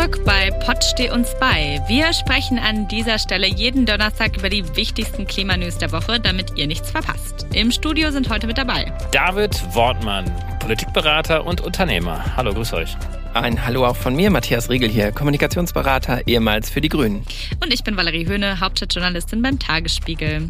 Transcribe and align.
zurück 0.00 0.24
bei 0.24 0.50
Pott 0.64 0.82
steh 0.82 1.10
uns 1.10 1.28
bei. 1.40 1.78
Wir 1.86 2.14
sprechen 2.14 2.58
an 2.58 2.88
dieser 2.88 3.18
Stelle 3.18 3.46
jeden 3.46 3.84
Donnerstag 3.84 4.34
über 4.34 4.48
die 4.48 4.64
wichtigsten 4.74 5.26
Klimanews 5.26 5.76
der 5.76 5.92
Woche, 5.92 6.18
damit 6.18 6.56
ihr 6.56 6.66
nichts 6.66 6.90
verpasst. 6.90 7.46
Im 7.52 7.70
Studio 7.70 8.10
sind 8.10 8.30
heute 8.30 8.46
mit 8.46 8.56
dabei 8.56 8.90
David 9.12 9.62
Wortmann, 9.74 10.24
Politikberater 10.60 11.44
und 11.44 11.60
Unternehmer. 11.60 12.34
Hallo, 12.34 12.54
grüß 12.54 12.72
euch. 12.72 12.96
Ein 13.34 13.64
Hallo 13.64 13.84
auch 13.84 13.96
von 13.96 14.16
mir, 14.16 14.30
Matthias 14.30 14.70
Riegel 14.70 14.88
hier, 14.88 15.12
Kommunikationsberater, 15.12 16.26
ehemals 16.26 16.70
für 16.70 16.80
die 16.80 16.88
Grünen. 16.88 17.22
Und 17.62 17.70
ich 17.70 17.84
bin 17.84 17.98
Valerie 17.98 18.26
Höhne, 18.26 18.58
Hauptstadtjournalistin 18.58 19.42
beim 19.42 19.58
Tagesspiegel. 19.58 20.48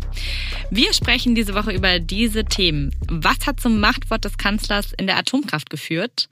Wir 0.70 0.94
sprechen 0.94 1.34
diese 1.34 1.54
Woche 1.54 1.72
über 1.72 1.98
diese 1.98 2.44
Themen. 2.44 2.94
Was 3.08 3.48
hat 3.48 3.58
zum 3.58 3.80
Machtwort 3.80 4.24
des 4.24 4.38
Kanzlers 4.38 4.92
in 4.96 5.08
der 5.08 5.18
Atomkraft 5.18 5.70
geführt? 5.70 6.28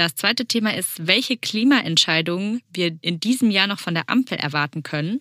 Das 0.00 0.14
zweite 0.14 0.46
Thema 0.46 0.74
ist, 0.74 1.06
welche 1.06 1.36
Klimaentscheidungen 1.36 2.62
wir 2.72 2.96
in 3.02 3.20
diesem 3.20 3.50
Jahr 3.50 3.66
noch 3.66 3.78
von 3.78 3.92
der 3.92 4.08
Ampel 4.08 4.38
erwarten 4.38 4.82
können. 4.82 5.20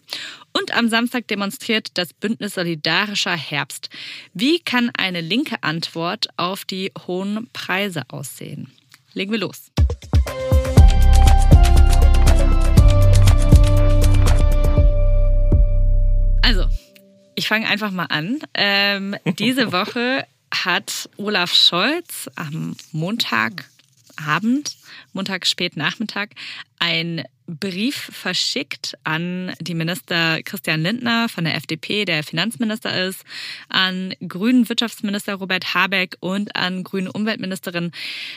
Und 0.53 0.73
am 0.73 0.88
Samstag 0.88 1.27
demonstriert 1.27 1.89
das 1.95 2.13
Bündnis 2.13 2.53
Solidarischer 2.53 3.35
Herbst. 3.35 3.89
Wie 4.33 4.59
kann 4.59 4.89
eine 4.97 5.19
linke 5.19 5.63
Antwort 5.63 6.29
auf 6.38 6.63
die 6.63 6.93
hohen 7.05 7.49
Preise 7.52 8.03
aussehen? 8.07 8.71
Legen 9.13 9.33
wir 9.33 9.39
los. 9.39 9.69
Also, 16.41 16.69
ich 17.35 17.49
fange 17.49 17.67
einfach 17.67 17.91
mal 17.91 18.05
an. 18.05 18.39
Ähm, 18.53 19.17
diese 19.39 19.72
Woche 19.73 20.25
hat 20.53 21.09
Olaf 21.17 21.53
Scholz 21.53 22.30
am 22.35 22.77
Montagabend, 24.20 24.75
Montag 25.14 25.45
spät 25.45 25.78
Nachmittag, 25.78 26.31
ein 26.80 27.23
Brief 27.48 27.95
verschickt 27.95 28.95
an 29.03 29.53
die 29.59 29.73
Minister 29.73 30.44
Christian 30.44 30.84
Lindner 30.84 31.30
von 31.30 31.45
der 31.45 31.56
FDP, 31.56 32.06
der 32.06 32.23
Finanzminister 32.23 33.08
ist, 33.08 33.23
an 33.70 34.14
grünen 34.28 34.70
Wirtschaftsminister 34.70 35.36
Robert 35.36 35.73
Habeck 35.73 36.17
und 36.20 36.56
an 36.56 36.84
grünen 36.84 37.08
Umweltministerin 37.08 37.92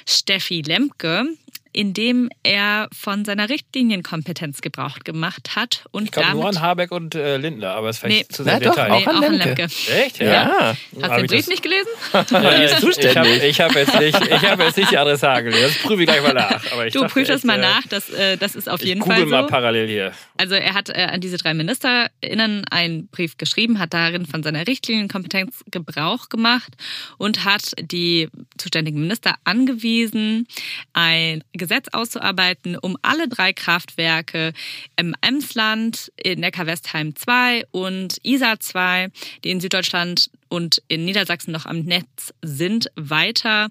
Steffi 0.07 0.63
Lemke 0.63 1.27
in 1.73 1.95
dem 1.95 2.31
er 2.43 2.89
von 2.97 3.25
seiner 3.25 3.49
Richtlinienkompetenz 3.49 4.61
Gebrauch 4.61 4.99
gemacht 5.01 5.57
hat. 5.57 5.85
Und 5.91 6.05
ich 6.05 6.11
glaube 6.13 6.33
nur 6.33 6.49
an 6.49 6.61
Habeck 6.61 6.93
und 6.93 7.15
äh, 7.15 7.37
Lindner, 7.37 7.73
aber 7.75 7.89
es 7.89 7.97
ist 7.97 8.01
vielleicht 8.01 8.31
nee, 8.31 8.35
zu 8.35 8.45
sehr 8.45 8.55
Na, 8.55 8.59
Detail. 8.61 8.89
Doch, 8.89 8.99
nee, 8.99 9.07
auch 9.07 9.23
an 9.23 9.35
Lemke. 9.35 9.63
Echt? 9.65 10.19
Ja. 10.19 10.27
ja. 10.27 10.77
Hast 11.03 11.13
du 11.13 11.17
den 11.17 11.27
Brief 11.27 11.49
nicht 11.49 11.63
gelesen? 11.63 11.89
ja, 12.31 12.51
ist 12.51 12.81
zuständig. 12.81 13.43
Ich 13.43 13.61
habe 13.61 13.73
hab 13.73 13.77
jetzt, 13.77 13.99
nicht, 14.01 14.27
ich 14.27 14.51
hab 14.51 14.61
jetzt 14.61 14.77
nicht 14.77 14.91
die 14.91 14.99
Adressage 14.99 15.45
gelesen. 15.45 15.63
Das 15.63 15.83
prüfe 15.83 16.03
ich 16.03 16.09
gleich 16.09 16.23
mal 16.23 16.35
nach. 16.35 16.73
Aber 16.73 16.87
ich 16.87 16.93
du 16.93 17.07
prüfst 17.07 17.31
das 17.31 17.45
mal 17.45 17.59
nach. 17.59 17.83
Das, 17.89 18.11
äh, 18.11 18.37
das 18.37 18.55
ist 18.55 18.69
auf 18.69 18.83
jeden 18.83 19.03
Fall 19.03 19.21
so. 19.21 19.27
mal 19.27 19.47
parallel 19.47 19.89
hier. 19.89 20.13
Also 20.37 20.55
er 20.55 20.75
hat 20.75 20.89
äh, 20.89 21.09
an 21.11 21.21
diese 21.21 21.37
drei 21.37 21.55
MinisterInnen 21.55 22.65
einen 22.71 23.09
Brief 23.09 23.37
geschrieben, 23.37 23.79
hat 23.79 23.95
darin 23.95 24.27
von 24.27 24.43
seiner 24.43 24.67
Richtlinienkompetenz 24.67 25.65
Gebrauch 25.71 26.29
gemacht 26.29 26.73
und 27.19 27.45
hat 27.45 27.73
die 27.81 28.29
zuständigen 28.59 29.01
Minister 29.01 29.35
angewiesen, 29.45 30.47
ein 30.93 31.43
Gesetz 31.63 31.87
auszuarbeiten, 31.93 32.77
um 32.77 32.97
alle 33.03 33.29
drei 33.29 33.53
Kraftwerke 33.53 34.53
im 34.97 35.15
Emsland, 35.21 36.13
in 36.17 36.41
Neckar-Westheim 36.41 37.15
2 37.15 37.67
und 37.71 38.19
Isar 38.25 38.59
2, 38.59 39.11
die 39.45 39.51
in 39.51 39.61
Süddeutschland 39.61 40.29
und 40.53 40.81
in 40.87 41.05
Niedersachsen 41.07 41.51
noch 41.51 41.65
am 41.65 41.81
Netz 41.81 42.35
sind, 42.43 42.91
weiter 42.95 43.71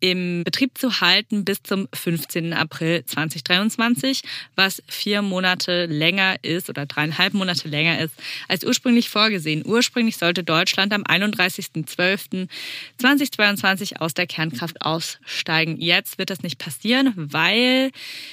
im 0.00 0.42
Betrieb 0.42 0.76
zu 0.76 1.00
halten 1.00 1.44
bis 1.44 1.62
zum 1.62 1.86
15. 1.94 2.52
April 2.52 3.04
2023, 3.04 4.22
was 4.56 4.82
vier 4.88 5.22
Monate 5.22 5.86
länger 5.86 6.42
ist 6.42 6.68
oder 6.68 6.84
dreieinhalb 6.84 7.32
Monate 7.32 7.68
länger 7.68 8.00
ist 8.00 8.12
als 8.48 8.64
ursprünglich 8.64 9.08
vorgesehen. 9.08 9.62
Ursprünglich 9.64 10.16
sollte 10.16 10.42
Deutschland 10.42 10.92
am 10.92 11.04
31.12.2022 11.04 14.00
aus 14.00 14.12
der 14.12 14.26
Kernkraft 14.26 14.82
aussteigen. 14.82 15.80
Jetzt 15.80 16.18
wird 16.18 16.30
das 16.30 16.42
nicht 16.42 16.58
passieren, 16.58 17.12
weil 17.14 17.92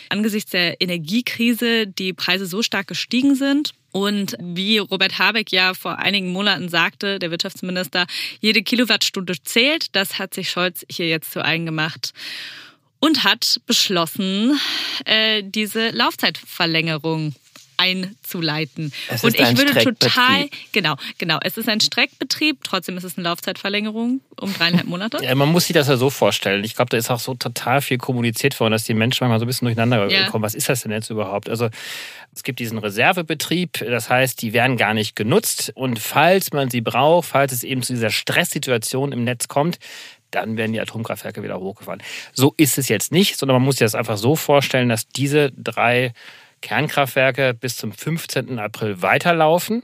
angesichts 0.09 0.49
der 0.49 0.81
Energiekrise 0.81 1.85
die 1.85 2.13
Preise 2.13 2.47
so 2.47 2.63
stark 2.63 2.87
gestiegen 2.87 3.35
sind 3.35 3.75
und 3.93 4.35
wie 4.39 4.79
Robert 4.79 5.19
Habeck 5.19 5.51
ja 5.51 5.73
vor 5.73 5.99
einigen 5.99 6.33
Monaten 6.33 6.67
sagte, 6.67 7.19
der 7.19 7.31
Wirtschaftsminister, 7.31 8.07
jede 8.41 8.63
Kilowattstunde 8.63 9.35
zählt. 9.43 9.95
Das 9.95 10.19
hat 10.19 10.33
sich 10.33 10.49
Scholz 10.49 10.83
hier 10.89 11.07
jetzt 11.07 11.31
zu 11.31 11.45
eigen 11.45 11.65
gemacht 11.65 12.11
und 12.99 13.23
hat 13.23 13.61
beschlossen, 13.67 14.59
äh, 15.05 15.43
diese 15.45 15.91
Laufzeitverlängerung 15.91 17.35
einzuleiten. 17.77 18.91
Es 19.09 19.23
und 19.23 19.39
ich 19.39 19.57
würde 19.57 19.73
total, 19.83 20.49
genau, 20.71 20.95
genau, 21.17 21.39
es 21.43 21.57
ist 21.57 21.69
ein 21.69 21.79
Streckbetrieb, 21.79 22.63
trotzdem 22.63 22.97
ist 22.97 23.03
es 23.03 23.17
eine 23.17 23.25
Laufzeitverlängerung 23.25 24.21
um 24.39 24.53
dreieinhalb 24.53 24.87
Monate. 24.87 25.19
Ja, 25.23 25.35
man 25.35 25.49
muss 25.49 25.67
sich 25.67 25.73
das 25.73 25.87
ja 25.87 25.97
so 25.97 26.09
vorstellen. 26.09 26.63
Ich 26.63 26.75
glaube, 26.75 26.89
da 26.89 26.97
ist 26.97 27.09
auch 27.09 27.19
so 27.19 27.35
total 27.35 27.81
viel 27.81 27.97
kommuniziert 27.97 28.59
worden, 28.59 28.71
dass 28.71 28.83
die 28.83 28.93
Menschen 28.93 29.23
manchmal 29.23 29.39
so 29.39 29.45
ein 29.45 29.47
bisschen 29.47 29.65
durcheinander 29.65 30.09
ja. 30.09 30.29
kommen. 30.29 30.43
Was 30.43 30.55
ist 30.55 30.69
das 30.69 30.81
denn 30.81 30.91
jetzt 30.91 31.09
überhaupt? 31.09 31.49
Also 31.49 31.69
es 32.33 32.43
gibt 32.43 32.59
diesen 32.59 32.77
Reservebetrieb, 32.77 33.85
das 33.85 34.09
heißt, 34.09 34.41
die 34.41 34.53
werden 34.53 34.77
gar 34.77 34.93
nicht 34.93 35.15
genutzt 35.15 35.71
und 35.75 35.99
falls 35.99 36.51
man 36.51 36.69
sie 36.69 36.81
braucht, 36.81 37.29
falls 37.29 37.51
es 37.51 37.63
eben 37.63 37.83
zu 37.83 37.93
dieser 37.93 38.09
Stresssituation 38.09 39.11
im 39.11 39.23
Netz 39.23 39.47
kommt, 39.47 39.79
dann 40.31 40.57
werden 40.57 40.73
die 40.73 40.81
Atomkraftwerke 40.81 41.43
wieder 41.43 41.59
hochgefahren. 41.59 42.01
So 42.33 42.53
ist 42.57 42.77
es 42.77 42.89
jetzt 42.89 43.11
nicht, 43.11 43.37
sondern 43.37 43.55
man 43.55 43.63
muss 43.63 43.75
sich 43.75 43.85
das 43.85 43.95
einfach 43.95 44.17
so 44.17 44.35
vorstellen, 44.35 44.89
dass 44.89 45.07
diese 45.07 45.51
drei 45.51 46.13
Kernkraftwerke 46.63 47.53
bis 47.53 47.75
zum 47.75 47.91
15. 47.91 48.57
April 48.57 49.01
weiterlaufen, 49.01 49.83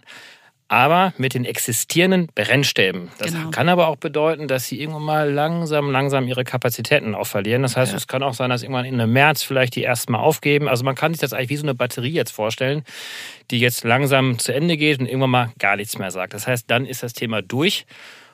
aber 0.69 1.13
mit 1.17 1.33
den 1.33 1.43
existierenden 1.43 2.27
Brennstäben. 2.33 3.09
Das 3.17 3.33
genau. 3.33 3.49
kann 3.49 3.67
aber 3.67 3.87
auch 3.87 3.97
bedeuten, 3.97 4.47
dass 4.47 4.67
sie 4.67 4.79
irgendwann 4.79 5.03
mal 5.03 5.31
langsam, 5.31 5.91
langsam 5.91 6.27
ihre 6.27 6.45
Kapazitäten 6.45 7.15
auch 7.15 7.27
verlieren. 7.27 7.63
Das 7.63 7.75
heißt, 7.75 7.91
ja. 7.91 7.97
es 7.97 8.07
kann 8.07 8.23
auch 8.23 8.33
sein, 8.33 8.49
dass 8.49 8.63
irgendwann 8.63 8.85
einem 8.85 9.11
März 9.11 9.43
vielleicht 9.43 9.75
die 9.75 9.83
ersten 9.83 10.13
Mal 10.13 10.19
aufgeben. 10.19 10.69
Also 10.69 10.85
man 10.85 10.95
kann 10.95 11.13
sich 11.13 11.19
das 11.19 11.33
eigentlich 11.33 11.49
wie 11.49 11.57
so 11.57 11.63
eine 11.63 11.75
Batterie 11.75 12.13
jetzt 12.13 12.31
vorstellen, 12.31 12.83
die 13.51 13.59
jetzt 13.59 13.83
langsam 13.83 14.39
zu 14.39 14.53
Ende 14.53 14.77
geht 14.77 14.99
und 14.99 15.05
irgendwann 15.05 15.31
mal 15.31 15.51
gar 15.59 15.75
nichts 15.75 15.97
mehr 15.97 16.11
sagt. 16.11 16.33
Das 16.33 16.47
heißt, 16.47 16.71
dann 16.71 16.85
ist 16.85 17.03
das 17.03 17.13
Thema 17.13 17.41
durch. 17.41 17.85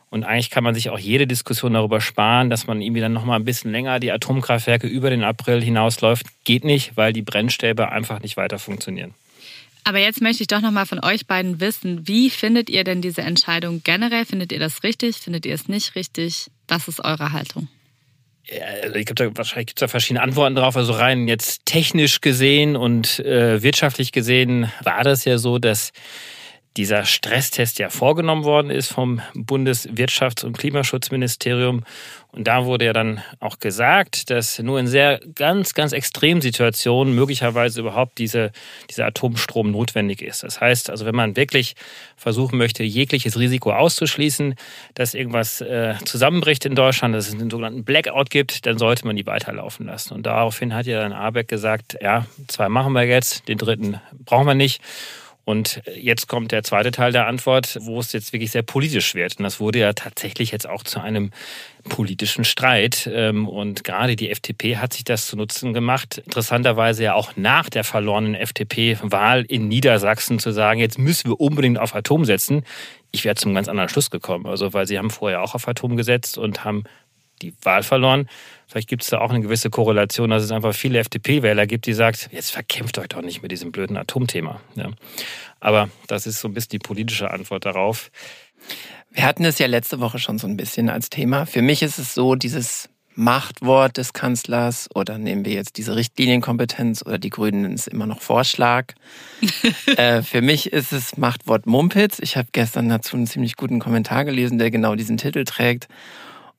Und 0.10 0.24
eigentlich 0.24 0.50
kann 0.50 0.64
man 0.64 0.76
sich 0.76 0.90
auch 0.90 1.00
jede 1.00 1.28
Diskussion 1.28 1.74
darüber 1.74 2.00
sparen, 2.00 2.50
dass 2.50 2.68
man 2.68 2.82
irgendwie 2.82 3.02
dann 3.02 3.14
noch 3.14 3.26
mal 3.26 3.36
ein 3.36 3.46
bisschen 3.46 3.72
länger 3.72 4.00
die 4.00 4.12
Atomkraftwerke 4.12 4.88
über 4.88 5.10
den 5.10 5.24
April 5.24 5.62
hinausläuft. 5.62 6.26
Geht 6.44 6.64
nicht, 6.64 6.96
weil 6.96 7.12
die 7.12 7.22
Brennstäbe 7.22 7.92
einfach 7.92 8.22
nicht 8.22 8.38
weiter 8.38 8.60
funktionieren. 8.60 9.14
Aber 9.84 10.00
jetzt 10.00 10.22
möchte 10.22 10.42
ich 10.42 10.48
doch 10.48 10.62
noch 10.62 10.72
mal 10.72 10.86
von 10.86 11.04
euch 11.04 11.28
beiden 11.28 11.60
wissen, 11.60 12.08
wie 12.08 12.32
findet 12.32 12.72
ihr 12.72 12.84
denn 12.84 13.02
diese 13.02 13.22
Entscheidung 13.22 13.82
generell? 13.84 14.26
Findet 14.26 14.52
ihr 14.52 14.60
das 14.60 14.84
richtig? 14.84 15.18
Findet 15.18 15.46
ihr 15.46 15.54
es 15.54 15.68
nicht 15.68 15.96
richtig? 15.96 16.50
Was 16.68 16.88
ist 16.88 17.06
eure 17.06 17.34
Haltung? 17.34 17.68
Ja, 18.48 18.66
also 18.84 18.96
ich 18.96 19.06
glaube, 19.06 19.32
da 19.32 19.38
wahrscheinlich 19.38 19.68
gibt 19.68 19.80
es 19.80 19.82
da 19.82 19.88
verschiedene 19.88 20.22
Antworten 20.22 20.56
drauf. 20.56 20.76
Also 20.76 20.94
rein 20.94 21.28
jetzt 21.28 21.66
technisch 21.66 22.22
gesehen 22.22 22.76
und 22.76 23.20
äh, 23.20 23.62
wirtschaftlich 23.62 24.12
gesehen 24.12 24.72
war 24.84 25.04
das 25.04 25.26
ja 25.26 25.38
so, 25.38 25.60
dass 25.60 25.92
dieser 26.78 27.06
Stresstest 27.06 27.80
ja 27.80 27.90
vorgenommen 27.90 28.44
worden 28.44 28.69
ist 28.69 28.91
vom 28.91 29.22
Bundeswirtschafts- 29.34 30.44
und 30.46 30.58
Klimaschutzministerium. 30.58 31.84
Und 32.34 32.47
da 32.47 32.66
wurde 32.66 32.84
ja 32.84 32.91
dann 32.91 33.24
auch 33.40 33.59
gesagt, 33.59 34.30
dass 34.30 34.59
nur 34.59 34.78
in 34.78 34.88
sehr 34.88 35.22
ganz, 35.35 35.74
ganz 35.74 35.94
extremen 35.94 36.41
Situationen 36.41 37.16
möglicherweise 37.16 37.80
überhaupt 37.80 38.18
diese, 38.18 38.52
dieser 38.90 39.06
Atomstrom 39.06 39.72
notwendig 39.72 40.22
ist. 40.22 40.44
Das 40.44 40.59
heißt 40.59 40.90
also, 40.90 41.06
wenn 41.06 41.16
man 41.16 41.38
wirklich 41.38 41.76
versuchen 42.17 42.58
möchte, 42.58 42.84
jegliches 42.84 43.40
Risiko 43.40 43.72
auszuschließen, 43.72 44.55
dass 44.96 45.14
irgendwas 45.14 45.61
äh, 45.61 45.96
zusammenbricht 46.03 46.66
in 46.66 46.76
Deutschland, 46.76 47.16
dass 47.16 47.29
es 47.29 47.35
einen 47.35 47.50
sogenannten 47.50 47.85
Blackout 47.85 48.29
gibt, 48.29 48.66
dann 48.66 48.78
sollte 48.78 49.08
man 49.08 49.16
die 49.16 49.26
weiterlaufen 49.26 49.85
lassen. 49.85 50.14
Und 50.14 50.26
daraufhin 50.26 50.73
hat 50.73 50.88
ja 50.88 51.00
dann 51.00 51.14
Abeck 51.14 51.47
gesagt, 51.47 51.97
ja, 52.02 52.26
zwei 52.50 52.67
machen 52.67 52.91
wir 52.91 53.03
jetzt, 53.03 53.47
den 53.47 53.58
dritten 53.58 54.02
brauchen 54.26 54.46
wir 54.46 54.55
nicht. 54.55 54.82
Und 55.46 55.82
jetzt 55.96 56.28
kommt 56.28 56.52
der 56.52 56.64
zweite 56.64 56.90
Teil 56.90 57.12
der 57.12 57.28
Antwort, 57.28 57.78
wo 57.82 58.00
es 58.00 58.12
jetzt 58.14 58.34
wirklich 58.34 58.50
sehr 58.50 58.64
politisch 58.64 59.14
wird. 59.14 59.38
Und 59.38 59.44
das 59.44 59.59
wurde 59.59 59.78
ja 59.80 59.94
tatsächlich 59.94 60.52
jetzt 60.52 60.68
auch 60.68 60.84
zu 60.84 61.00
einem 61.00 61.30
politischen 61.88 62.44
Streit. 62.44 63.08
Ähm, 63.14 63.47
und 63.47 63.84
gerade 63.84 64.16
die 64.16 64.32
FDP 64.32 64.78
hat 64.78 64.94
sich 64.94 65.03
das 65.03 65.28
zu 65.28 65.38
Nutzen 65.38 65.74
gemacht. 65.74 66.18
Interessanterweise 66.26 67.03
ja 67.03 67.14
auch 67.14 67.34
nach 67.36 67.70
der 67.70 67.84
verlorenen 67.84 68.34
FDP-Wahl 68.34 69.44
in 69.44 69.68
Niedersachsen 69.68 70.40
zu 70.40 70.52
sagen, 70.52 70.80
jetzt 70.80 70.97
müssen 70.97 71.30
wir 71.30 71.40
unbedingt 71.40 71.78
auf 71.78 71.94
Atom 71.94 72.26
setzen. 72.26 72.64
Ich 73.12 73.24
wäre 73.24 73.36
zum 73.36 73.53
ganz 73.53 73.68
anderen 73.68 73.90
Schluss 73.90 74.09
gekommen. 74.09 74.48
Also, 74.48 74.74
weil 74.74 74.88
sie 74.88 74.98
haben 74.98 75.12
vorher 75.12 75.44
auch 75.44 75.53
auf 75.53 75.68
Atom 75.68 75.96
gesetzt 75.96 76.40
und 76.40 76.66
haben 76.66 76.86
die 77.41 77.53
Wahl 77.61 77.84
verloren. 77.84 78.29
Vielleicht 78.67 78.90
gibt 78.90 79.03
es 79.03 79.09
da 79.09 79.20
auch 79.20 79.29
eine 79.29 79.41
gewisse 79.41 79.70
Korrelation, 79.70 80.29
dass 80.29 80.43
es 80.43 80.52
einfach 80.52 80.73
viele 80.73 80.99
FDP-Wähler 80.99 81.67
gibt, 81.67 81.85
die 81.85 81.93
sagt, 81.93 82.29
jetzt 82.32 82.52
verkämpft 82.52 82.97
euch 82.97 83.08
doch 83.09 83.22
nicht 83.22 83.41
mit 83.41 83.52
diesem 83.52 83.72
blöden 83.72 83.97
Atomthema. 83.97 84.59
Ja. 84.76 84.90
Aber 85.59 85.90
das 86.08 86.28
ist 86.28 86.40
so 86.40 86.47
ein 86.47 86.53
bisschen 86.53 86.70
die 86.70 86.79
politische 86.79 87.32
Antwort 87.32 87.66
darauf. 87.66 88.11
Wir 89.11 89.23
hatten 89.23 89.46
es 89.46 89.59
ja 89.59 89.67
letzte 89.67 89.99
Woche 89.99 90.20
schon 90.20 90.40
so 90.40 90.47
ein 90.47 90.58
bisschen 90.58 90.90
als 90.90 91.09
Thema. 91.09 91.46
Für 91.46 91.61
mich 91.61 91.82
ist 91.82 91.99
es 91.99 92.14
so, 92.14 92.35
dieses 92.35 92.90
Machtwort 93.16 93.96
des 93.96 94.11
Kanzlers 94.11 94.90
oder 94.93 95.17
nehmen 95.17 95.46
wir 95.46 95.53
jetzt 95.53 95.78
diese 95.78 95.96
Richtlinienkompetenz 95.96 97.02
oder 97.05 97.17
die 97.17 97.29
Grünen 97.29 97.61
nennen 97.61 97.76
es 97.76 97.88
immer 97.88 98.05
noch 98.05 98.22
Vorschlag. 98.22 98.93
äh, 99.97 100.22
für 100.22 100.41
mich 100.41 100.73
ist 100.73 100.91
es 100.91 101.16
Machtwort 101.16 101.66
Mumpitz. 101.66 102.20
Ich 102.20 102.35
habe 102.35 102.49
gestern 102.52 102.90
dazu 102.90 103.16
einen 103.16 103.28
ziemlich 103.28 103.55
guten 103.55 103.79
Kommentar 103.79 104.26
gelesen, 104.26 104.58
der 104.58 104.70
genau 104.70 104.96
diesen 104.96 105.17
Titel 105.17 105.46
trägt. 105.46 105.88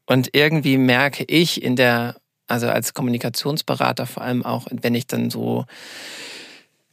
Und 0.07 0.31
irgendwie 0.33 0.79
merke 0.79 1.25
ich 1.25 1.63
in 1.63 1.77
der, 1.77 2.17
also 2.47 2.69
als 2.69 2.95
Kommunikationsberater 2.95 4.07
vor 4.07 4.23
allem 4.23 4.45
auch, 4.45 4.67
wenn 4.71 4.95
ich 4.95 5.07
dann 5.07 5.31
so 5.31 5.65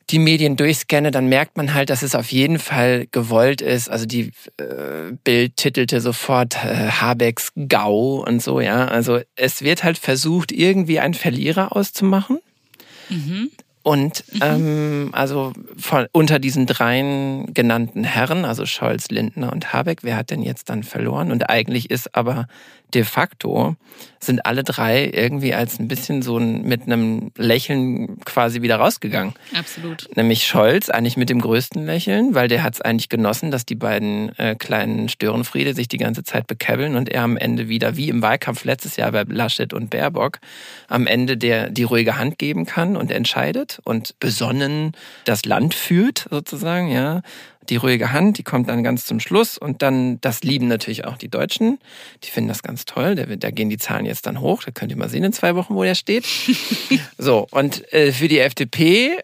die 0.09 0.19
Medien 0.19 0.55
durchscanne, 0.57 1.11
dann 1.11 1.27
merkt 1.27 1.55
man 1.57 1.73
halt, 1.73 1.89
dass 1.89 2.03
es 2.03 2.13
auf 2.13 2.31
jeden 2.31 2.59
Fall 2.59 3.07
gewollt 3.11 3.61
ist. 3.61 3.89
Also 3.89 4.05
die 4.05 4.31
äh, 4.57 5.13
Bild 5.23 5.55
titelte 5.55 6.01
sofort 6.01 6.55
äh, 6.63 6.89
Habecks 6.89 7.51
GAU 7.55 8.23
und 8.27 8.41
so, 8.41 8.59
ja. 8.59 8.87
Also 8.87 9.21
es 9.35 9.61
wird 9.61 9.83
halt 9.83 9.97
versucht, 9.97 10.51
irgendwie 10.51 10.99
einen 10.99 11.13
Verlierer 11.13 11.75
auszumachen. 11.75 12.39
Mhm. 13.09 13.49
Und 13.81 14.23
mhm. 14.33 14.39
ähm, 14.41 15.09
also 15.11 15.53
von, 15.77 16.07
unter 16.13 16.39
diesen 16.39 16.65
dreien 16.65 17.53
genannten 17.53 18.03
Herren, 18.03 18.45
also 18.45 18.65
Scholz, 18.65 19.09
Lindner 19.09 19.51
und 19.51 19.73
Habeck, 19.73 19.99
wer 20.03 20.15
hat 20.15 20.31
denn 20.31 20.41
jetzt 20.41 20.69
dann 20.69 20.83
verloren? 20.83 21.31
Und 21.31 21.49
eigentlich 21.49 21.89
ist 21.89 22.15
aber 22.15 22.47
de 22.93 23.03
facto 23.03 23.75
sind 24.19 24.45
alle 24.45 24.63
drei 24.63 25.09
irgendwie 25.13 25.53
als 25.53 25.79
ein 25.79 25.87
bisschen 25.87 26.21
so 26.21 26.37
ein, 26.37 26.63
mit 26.63 26.83
einem 26.83 27.31
Lächeln 27.37 28.19
quasi 28.25 28.61
wieder 28.61 28.77
rausgegangen. 28.77 29.33
Absolut. 29.53 30.09
Nämlich 30.15 30.47
Scholz 30.47 30.89
eigentlich 30.89 31.17
mit 31.17 31.29
dem 31.29 31.41
größten 31.41 31.85
Lächeln, 31.85 32.33
weil 32.33 32.47
der 32.47 32.63
hat 32.63 32.75
es 32.75 32.81
eigentlich 32.81 33.09
genossen, 33.09 33.51
dass 33.51 33.65
die 33.65 33.75
beiden 33.75 34.37
äh, 34.37 34.55
kleinen 34.55 35.09
Störenfriede 35.09 35.73
sich 35.73 35.87
die 35.87 35.97
ganze 35.97 36.23
Zeit 36.23 36.47
bekäbbeln 36.47 36.95
und 36.95 37.09
er 37.09 37.23
am 37.23 37.37
Ende 37.37 37.67
wieder, 37.67 37.97
wie 37.97 38.09
im 38.09 38.21
Wahlkampf 38.21 38.63
letztes 38.63 38.95
Jahr 38.95 39.11
bei 39.11 39.23
Laschet 39.27 39.73
und 39.73 39.89
Baerbock, 39.89 40.39
am 40.87 41.05
Ende 41.05 41.37
der 41.37 41.69
die 41.69 41.83
ruhige 41.83 42.17
Hand 42.17 42.37
geben 42.37 42.65
kann 42.65 42.95
und 42.95 43.11
entscheidet 43.11 43.79
und 43.83 44.17
besonnen 44.19 44.93
das 45.25 45.45
Land 45.45 45.73
führt 45.73 46.27
sozusagen, 46.29 46.89
ja 46.91 47.21
die 47.69 47.77
ruhige 47.77 48.11
Hand, 48.11 48.37
die 48.37 48.43
kommt 48.43 48.69
dann 48.69 48.83
ganz 48.83 49.05
zum 49.05 49.19
Schluss 49.19 49.57
und 49.57 49.81
dann, 49.81 50.19
das 50.21 50.43
lieben 50.43 50.67
natürlich 50.67 51.05
auch 51.05 51.17
die 51.17 51.29
Deutschen. 51.29 51.79
Die 52.23 52.29
finden 52.29 52.49
das 52.49 52.63
ganz 52.63 52.85
toll. 52.85 53.15
Da, 53.15 53.25
da 53.25 53.51
gehen 53.51 53.69
die 53.69 53.77
Zahlen 53.77 54.05
jetzt 54.05 54.25
dann 54.27 54.39
hoch. 54.39 54.63
Da 54.63 54.71
könnt 54.71 54.91
ihr 54.91 54.97
mal 54.97 55.09
sehen 55.09 55.23
in 55.23 55.33
zwei 55.33 55.55
Wochen, 55.55 55.75
wo 55.75 55.83
der 55.83 55.95
steht. 55.95 56.25
so, 57.17 57.47
und 57.51 57.91
äh, 57.93 58.11
für 58.11 58.27
die 58.27 58.39
FDP 58.39 59.19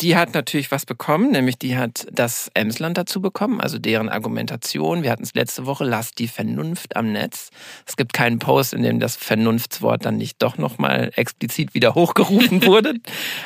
die 0.00 0.16
hat 0.16 0.34
natürlich 0.34 0.70
was 0.70 0.86
bekommen, 0.86 1.32
nämlich 1.32 1.58
die 1.58 1.76
hat 1.76 2.06
das 2.12 2.48
Emsland 2.54 2.96
dazu 2.96 3.20
bekommen, 3.20 3.60
also 3.60 3.78
deren 3.78 4.08
Argumentation. 4.08 5.02
Wir 5.02 5.10
hatten 5.10 5.24
es 5.24 5.34
letzte 5.34 5.66
Woche, 5.66 5.84
lasst 5.84 6.20
die 6.20 6.28
Vernunft 6.28 6.96
am 6.96 7.10
Netz. 7.10 7.50
Es 7.84 7.96
gibt 7.96 8.12
keinen 8.12 8.38
Post, 8.38 8.72
in 8.72 8.82
dem 8.82 9.00
das 9.00 9.16
Vernunftswort 9.16 10.04
dann 10.04 10.16
nicht 10.16 10.40
doch 10.42 10.58
nochmal 10.58 11.10
explizit 11.16 11.74
wieder 11.74 11.94
hochgerufen 11.94 12.64
wurde 12.64 12.94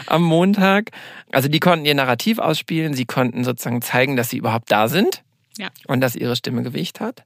am 0.07 0.23
Montag. 0.23 0.91
Also 1.33 1.49
die 1.49 1.61
konnten 1.61 1.87
ihr 1.87 1.95
Narrativ 1.95 2.39
ausspielen, 2.39 2.93
sie 2.93 3.07
konnten 3.07 3.45
sozusagen 3.45 3.81
zeigen, 3.81 4.17
dass 4.17 4.29
sie 4.29 4.37
überhaupt 4.37 4.71
da 4.71 4.89
sind 4.89 5.23
ja. 5.57 5.69
und 5.87 6.01
dass 6.01 6.15
ihre 6.15 6.37
Stimme 6.37 6.63
Gewicht 6.63 7.01
hat. 7.01 7.25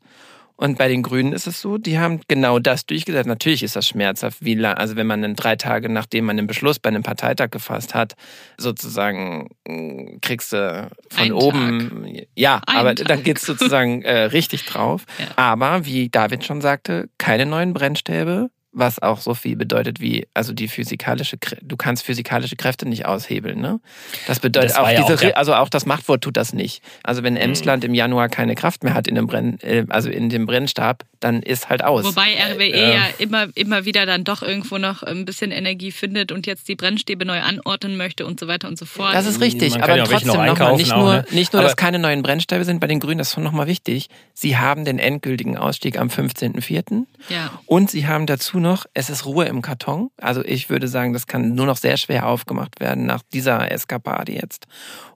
Und 0.57 0.79
bei 0.79 0.89
den 0.89 1.03
Grünen 1.03 1.33
ist 1.33 1.47
es 1.47 1.61
so, 1.61 1.79
die 1.79 1.99
haben 1.99 2.21
genau 2.29 2.59
das 2.59 2.87
durchgesetzt. 2.87 3.27
Natürlich 3.27 3.63
ist 3.63 3.75
das 3.77 3.87
schmerzhaft, 3.89 4.45
wie 4.45 4.55
lang, 4.55 4.75
also 4.75 4.97
wenn 4.97 5.07
man 5.07 5.23
dann 5.23 5.35
drei 5.35 5.57
Tage 5.57 5.89
nachdem 5.89 6.27
man 6.27 6.37
den 6.37 6.47
Beschluss 6.47 6.79
bei 6.79 6.89
einem 6.89 7.03
Parteitag 7.03 7.51
gefasst 7.51 7.95
hat, 7.95 8.15
sozusagen 8.59 9.49
mm, 9.67 10.19
kriegst 10.21 10.53
du 10.53 10.91
von 11.11 11.25
Ein 11.25 11.33
oben, 11.33 12.05
Tag. 12.15 12.27
ja, 12.37 12.61
Ein 12.67 12.77
aber 12.77 12.95
Tag. 12.95 13.09
dann 13.09 13.23
geht's 13.23 13.45
sozusagen 13.45 14.03
äh, 14.03 14.25
richtig 14.25 14.65
drauf. 14.67 15.05
Ja. 15.19 15.27
Aber 15.37 15.85
wie 15.87 16.09
David 16.09 16.45
schon 16.45 16.61
sagte, 16.61 17.09
keine 17.19 17.47
neuen 17.47 17.73
Brennstäbe, 17.73 18.51
was 18.73 19.01
auch 19.01 19.21
so 19.21 19.35
viel 19.35 19.57
bedeutet 19.57 20.01
wie, 20.01 20.27
also 20.33 20.53
die 20.55 20.67
physikalische, 20.69 21.37
du 21.61 21.77
kannst 21.77 22.05
physikalische 22.05 22.57
Kräfte 22.57 22.89
nicht 22.89 23.05
aushebeln, 23.05 23.61
ne? 23.61 23.81
Das 24.27 24.41
bedeutet 24.41 24.71
das 24.71 24.79
auch 24.79 24.89
diese, 24.89 25.33
auch 25.33 25.37
also 25.37 25.55
auch 25.55 25.69
das 25.69 25.85
Machtwort 25.85 26.23
tut 26.25 26.37
das 26.37 26.55
nicht. 26.55 26.83
Also 27.03 27.23
wenn 27.23 27.35
mhm. 27.35 27.41
Emsland 27.41 27.85
im 27.85 27.93
Januar 27.93 28.29
keine 28.31 28.55
Kraft 28.55 28.83
mehr 28.83 28.95
hat 28.95 29.07
in 29.07 29.15
dem 29.15 29.27
Brenn, 29.27 29.59
äh, 29.61 29.85
also 29.91 30.09
in 30.09 30.31
dem 30.31 30.47
Brennstab, 30.47 31.05
dann 31.21 31.43
ist 31.43 31.69
halt 31.69 31.85
aus. 31.85 32.05
Wobei 32.05 32.35
RWE 32.35 32.73
äh, 32.73 32.95
ja 32.95 33.09
immer, 33.19 33.47
immer 33.55 33.85
wieder 33.85 34.07
dann 34.07 34.25
doch 34.25 34.43
irgendwo 34.43 34.79
noch 34.79 35.03
ein 35.03 35.27
bisschen 35.27 35.51
Energie 35.51 35.93
findet 35.93 36.33
und 36.33 36.47
jetzt 36.47 36.67
die 36.69 36.75
Brennstäbe 36.75 37.27
neu 37.27 37.41
anordnen 37.41 37.97
möchte 37.97 38.27
und 38.27 38.41
so 38.41 38.49
weiter 38.49 38.69
und 38.69 38.79
so 38.79 38.87
fort. 38.87 39.15
Das 39.15 39.27
ist 39.27 39.41
richtig, 39.41 39.83
aber 39.83 39.97
ja 39.97 40.05
trotzdem 40.05 40.47
nochmal, 40.47 40.77
nicht 40.77 40.97
nur, 40.97 41.13
ne? 41.13 41.25
nicht 41.31 41.53
nur, 41.53 41.63
dass 41.63 41.77
keine 41.77 41.99
neuen 41.99 42.23
Brennstäbe 42.23 42.65
sind 42.65 42.81
bei 42.81 42.87
den 42.87 43.01
Grünen, 43.01 43.19
das 43.19 43.31
ist 43.31 43.37
nochmal 43.37 43.67
wichtig. 43.67 44.09
Sie 44.33 44.57
haben 44.57 44.85
den 44.87 44.99
endgültigen 44.99 45.59
Ausstieg 45.59 45.99
am 45.99 46.09
15.04. 46.09 47.05
Ja. 47.29 47.61
Und 47.67 47.91
sie 47.91 48.07
haben 48.07 48.27
dazu 48.27 48.62
noch, 48.63 48.87
es 48.95 49.11
ist 49.11 49.27
Ruhe 49.27 49.45
im 49.45 49.61
Karton. 49.61 50.11
Also 50.17 50.45
ich 50.45 50.71
würde 50.71 50.89
sagen, 50.89 51.13
das 51.13 51.27
kann 51.27 51.55
nur 51.55 51.67
noch 51.67 51.77
sehr 51.77 51.97
schwer 51.97 52.27
aufgemacht 52.27 52.81
werden 52.81 53.05
nach 53.05 53.23
dieser 53.33 53.71
Eskapade 53.71 54.33
jetzt. 54.33 54.67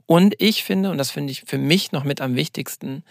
Und 0.04 0.34
ich 0.38 0.62
finde, 0.62 0.90
und 0.90 0.98
das 0.98 1.10
finde 1.10 1.32
ich 1.32 1.44
für 1.46 1.58
mich 1.58 1.92
noch 1.92 2.04
mit 2.04 2.20
am 2.20 2.36
wichtigsten, 2.36 3.02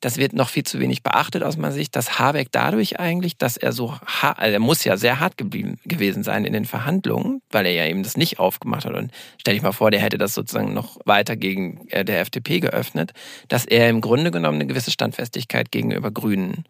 das 0.00 0.16
wird 0.16 0.32
noch 0.32 0.48
viel 0.48 0.64
zu 0.64 0.80
wenig 0.80 1.02
beachtet 1.02 1.42
aus 1.42 1.58
meiner 1.58 1.74
Sicht, 1.74 1.94
dass 1.94 2.18
Habeck 2.18 2.48
dadurch 2.50 2.98
eigentlich, 2.98 3.36
dass 3.36 3.58
er 3.58 3.72
so, 3.72 3.94
also 4.22 4.52
er 4.52 4.58
muss 4.58 4.82
ja 4.84 4.96
sehr 4.96 5.20
hart 5.20 5.36
geblieben 5.36 5.78
gewesen 5.84 6.22
sein 6.22 6.46
in 6.46 6.54
den 6.54 6.64
Verhandlungen, 6.64 7.42
weil 7.50 7.66
er 7.66 7.72
ja 7.72 7.86
eben 7.86 8.02
das 8.02 8.16
nicht 8.16 8.38
aufgemacht 8.38 8.86
hat. 8.86 8.94
Und 8.94 9.12
stell 9.38 9.54
dich 9.54 9.62
mal 9.62 9.72
vor, 9.72 9.90
der 9.90 10.00
hätte 10.00 10.16
das 10.16 10.32
sozusagen 10.34 10.72
noch 10.72 10.96
weiter 11.04 11.36
gegen 11.36 11.86
äh, 11.88 12.04
der 12.04 12.20
FDP 12.20 12.60
geöffnet, 12.60 13.12
dass 13.48 13.66
er 13.66 13.90
im 13.90 14.00
Grunde 14.00 14.30
genommen 14.30 14.56
eine 14.56 14.66
gewisse 14.66 14.90
Standfestigkeit 14.90 15.70
gegenüber 15.70 16.10
Grünen 16.10 16.64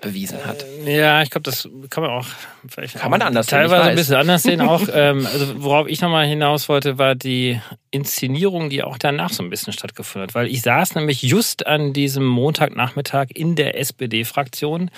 bewiesen 0.00 0.44
hat. 0.44 0.64
Ja, 0.84 1.22
ich 1.22 1.30
glaube, 1.30 1.42
das 1.42 1.68
kann 1.90 2.02
man 2.02 2.12
auch 2.12 2.26
vielleicht 2.68 2.96
kann 2.96 3.10
man 3.10 3.22
anders 3.22 3.46
teilweise 3.46 3.82
ein 3.82 3.96
bisschen 3.96 4.16
anders 4.16 4.42
sehen. 4.42 4.60
Auch 4.60 4.82
ähm, 4.92 5.26
also 5.26 5.62
worauf 5.62 5.88
ich 5.88 6.00
nochmal 6.00 6.26
hinaus 6.26 6.68
wollte, 6.68 6.98
war 6.98 7.14
die 7.14 7.60
Inszenierung, 7.90 8.70
die 8.70 8.82
auch 8.82 8.98
danach 8.98 9.30
so 9.30 9.42
ein 9.42 9.50
bisschen 9.50 9.72
stattgefunden 9.72 10.28
hat, 10.28 10.34
weil 10.34 10.46
ich 10.46 10.62
saß 10.62 10.94
nämlich 10.94 11.22
just 11.22 11.66
an 11.66 11.92
diesem 11.92 12.24
Montagnachmittag 12.24 13.28
in 13.34 13.56
der 13.56 13.78
SPD-Fraktion 13.78 14.90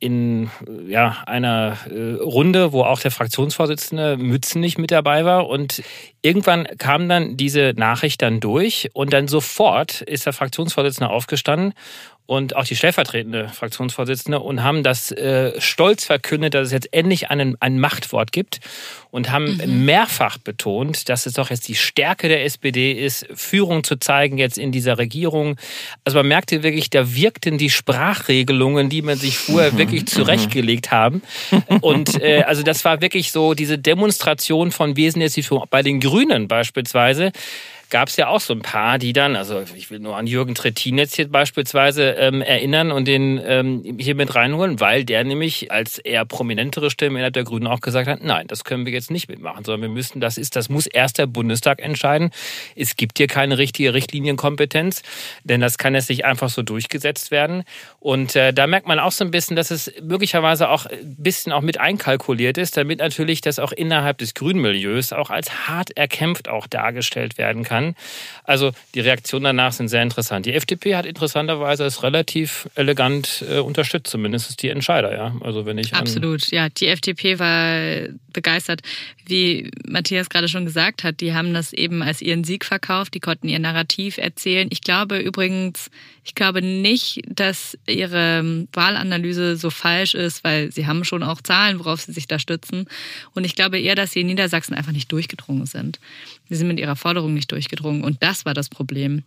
in 0.00 0.50
ja, 0.86 1.24
einer 1.26 1.76
äh, 1.90 2.22
Runde, 2.22 2.72
wo 2.72 2.82
auch 2.82 3.00
der 3.00 3.10
Fraktionsvorsitzende 3.10 4.16
Mützenich 4.16 4.78
mit 4.78 4.90
dabei 4.90 5.24
war. 5.24 5.48
Und 5.48 5.82
irgendwann 6.22 6.68
kam 6.78 7.08
dann 7.08 7.36
diese 7.36 7.72
Nachricht 7.76 8.22
dann 8.22 8.40
durch 8.40 8.90
und 8.92 9.12
dann 9.12 9.26
sofort 9.26 10.02
ist 10.02 10.26
der 10.26 10.32
Fraktionsvorsitzende 10.32 11.10
aufgestanden 11.10 11.74
und 12.28 12.54
auch 12.56 12.64
die 12.64 12.76
stellvertretende 12.76 13.48
Fraktionsvorsitzende 13.48 14.38
und 14.40 14.62
haben 14.62 14.82
das 14.82 15.10
äh, 15.12 15.58
stolz 15.62 16.04
verkündet, 16.04 16.52
dass 16.52 16.66
es 16.66 16.72
jetzt 16.74 16.92
endlich 16.92 17.30
einen, 17.30 17.56
ein 17.60 17.80
Machtwort 17.80 18.32
gibt 18.32 18.60
und 19.10 19.30
haben 19.30 19.56
mhm. 19.56 19.86
mehrfach 19.86 20.36
betont, 20.36 21.08
dass 21.08 21.24
es 21.24 21.32
doch 21.32 21.48
jetzt 21.48 21.66
die 21.68 21.74
Stärke 21.74 22.28
der 22.28 22.44
SPD 22.44 22.92
ist, 22.92 23.26
Führung 23.34 23.82
zu 23.82 23.96
zeigen 23.96 24.36
jetzt 24.36 24.58
in 24.58 24.72
dieser 24.72 24.98
Regierung. 24.98 25.56
Also 26.04 26.18
man 26.18 26.28
merkte 26.28 26.62
wirklich, 26.62 26.90
da 26.90 27.14
wirkten 27.14 27.56
die 27.56 27.70
Sprachregelungen, 27.70 28.90
die 28.90 29.00
man 29.00 29.16
sich 29.16 29.38
vorher 29.38 29.72
mhm. 29.72 29.78
wirklich 29.78 30.04
zurechtgelegt 30.06 30.90
haben. 30.90 31.22
Und 31.80 32.20
äh, 32.20 32.42
also 32.42 32.62
das 32.62 32.84
war 32.84 33.00
wirklich 33.00 33.32
so 33.32 33.54
diese 33.54 33.78
Demonstration 33.78 34.70
von 34.70 34.96
Wesen 34.96 35.20
der 35.20 35.30
Führung. 35.30 35.64
Bei 35.70 35.82
den 35.82 35.98
Grünen 35.98 36.46
beispielsweise 36.46 37.32
gab 37.90 38.08
es 38.08 38.16
ja 38.16 38.28
auch 38.28 38.40
so 38.40 38.52
ein 38.52 38.60
paar, 38.60 38.98
die 38.98 39.12
dann, 39.12 39.36
also 39.36 39.62
ich 39.74 39.90
will 39.90 39.98
nur 39.98 40.16
an 40.16 40.26
Jürgen 40.26 40.54
Trittin 40.54 40.98
jetzt 40.98 41.16
hier 41.16 41.28
beispielsweise 41.28 42.10
ähm, 42.10 42.42
erinnern 42.42 42.90
und 42.90 43.08
den 43.08 43.40
ähm, 43.42 43.96
hier 43.98 44.14
mit 44.14 44.34
reinholen, 44.34 44.80
weil 44.80 45.04
der 45.04 45.24
nämlich 45.24 45.72
als 45.72 45.98
eher 45.98 46.24
prominentere 46.24 46.90
Stimme 46.90 47.18
innerhalb 47.18 47.34
der 47.34 47.44
Grünen 47.44 47.66
auch 47.66 47.80
gesagt 47.80 48.08
hat, 48.08 48.22
nein, 48.22 48.46
das 48.46 48.64
können 48.64 48.84
wir 48.84 48.92
jetzt 48.92 49.10
nicht 49.10 49.28
mitmachen, 49.28 49.64
sondern 49.64 49.82
wir 49.82 49.94
müssen, 49.94 50.20
das 50.20 50.36
ist, 50.36 50.56
das 50.56 50.68
muss 50.68 50.86
erst 50.86 51.18
der 51.18 51.26
Bundestag 51.26 51.80
entscheiden. 51.80 52.30
Es 52.76 52.96
gibt 52.96 53.18
hier 53.18 53.26
keine 53.26 53.56
richtige 53.56 53.94
Richtlinienkompetenz, 53.94 55.02
denn 55.44 55.60
das 55.60 55.78
kann 55.78 55.94
jetzt 55.94 56.10
nicht 56.10 56.24
einfach 56.24 56.50
so 56.50 56.62
durchgesetzt 56.62 57.30
werden. 57.30 57.64
Und 58.00 58.36
äh, 58.36 58.52
da 58.52 58.66
merkt 58.66 58.86
man 58.86 58.98
auch 58.98 59.12
so 59.12 59.24
ein 59.24 59.30
bisschen, 59.30 59.56
dass 59.56 59.70
es 59.70 59.90
möglicherweise 60.02 60.68
auch 60.68 60.86
ein 60.86 61.16
bisschen 61.16 61.52
auch 61.52 61.62
mit 61.62 61.80
einkalkuliert 61.80 62.58
ist, 62.58 62.76
damit 62.76 62.98
natürlich 62.98 63.40
das 63.40 63.58
auch 63.58 63.72
innerhalb 63.72 64.18
des 64.18 64.34
Grünmilieus 64.34 65.12
auch 65.12 65.30
als 65.30 65.68
hart 65.68 65.96
erkämpft 65.96 66.48
auch 66.48 66.66
dargestellt 66.66 67.38
werden 67.38 67.64
kann 67.64 67.77
kann. 67.78 67.94
Also 68.44 68.72
die 68.94 69.00
Reaktionen 69.00 69.44
danach 69.44 69.72
sind 69.72 69.88
sehr 69.88 70.02
interessant. 70.02 70.46
Die 70.46 70.54
FDP 70.54 70.96
hat 70.96 71.06
interessanterweise 71.06 71.84
es 71.84 72.02
relativ 72.02 72.68
elegant 72.74 73.44
äh, 73.48 73.58
unterstützt, 73.58 74.10
zumindest 74.10 74.62
die 74.62 74.70
Entscheider, 74.70 75.14
ja. 75.14 75.34
Also 75.40 75.66
wenn 75.66 75.78
ich 75.78 75.94
absolut, 75.94 76.50
ja. 76.50 76.68
Die 76.68 76.86
FDP 76.86 77.38
war 77.38 78.08
begeistert, 78.32 78.82
wie 79.26 79.70
Matthias 79.86 80.30
gerade 80.30 80.48
schon 80.48 80.64
gesagt 80.64 81.04
hat. 81.04 81.20
Die 81.20 81.34
haben 81.34 81.52
das 81.52 81.72
eben 81.72 82.02
als 82.02 82.22
ihren 82.22 82.44
Sieg 82.44 82.64
verkauft. 82.64 83.14
Die 83.14 83.20
konnten 83.20 83.48
ihr 83.48 83.58
Narrativ 83.58 84.16
erzählen. 84.18 84.68
Ich 84.70 84.80
glaube 84.80 85.18
übrigens, 85.18 85.90
ich 86.24 86.34
glaube 86.34 86.62
nicht, 86.62 87.22
dass 87.28 87.76
ihre 87.86 88.66
Wahlanalyse 88.72 89.56
so 89.56 89.70
falsch 89.70 90.14
ist, 90.14 90.44
weil 90.44 90.70
sie 90.72 90.86
haben 90.86 91.04
schon 91.04 91.22
auch 91.22 91.40
Zahlen, 91.40 91.78
worauf 91.78 92.02
sie 92.02 92.12
sich 92.12 92.28
da 92.28 92.38
stützen. 92.38 92.86
Und 93.34 93.44
ich 93.44 93.54
glaube 93.54 93.80
eher, 93.80 93.94
dass 93.94 94.12
sie 94.12 94.20
in 94.20 94.26
Niedersachsen 94.26 94.74
einfach 94.74 94.92
nicht 94.92 95.10
durchgedrungen 95.10 95.66
sind. 95.66 95.98
Sie 96.48 96.54
sind 96.54 96.68
mit 96.68 96.78
ihrer 96.78 96.96
Forderung 96.96 97.34
nicht 97.34 97.50
durchgedrungen. 97.52 97.67
Und 97.76 98.22
das 98.22 98.44
war 98.44 98.54
das 98.54 98.68
Problem. 98.68 99.22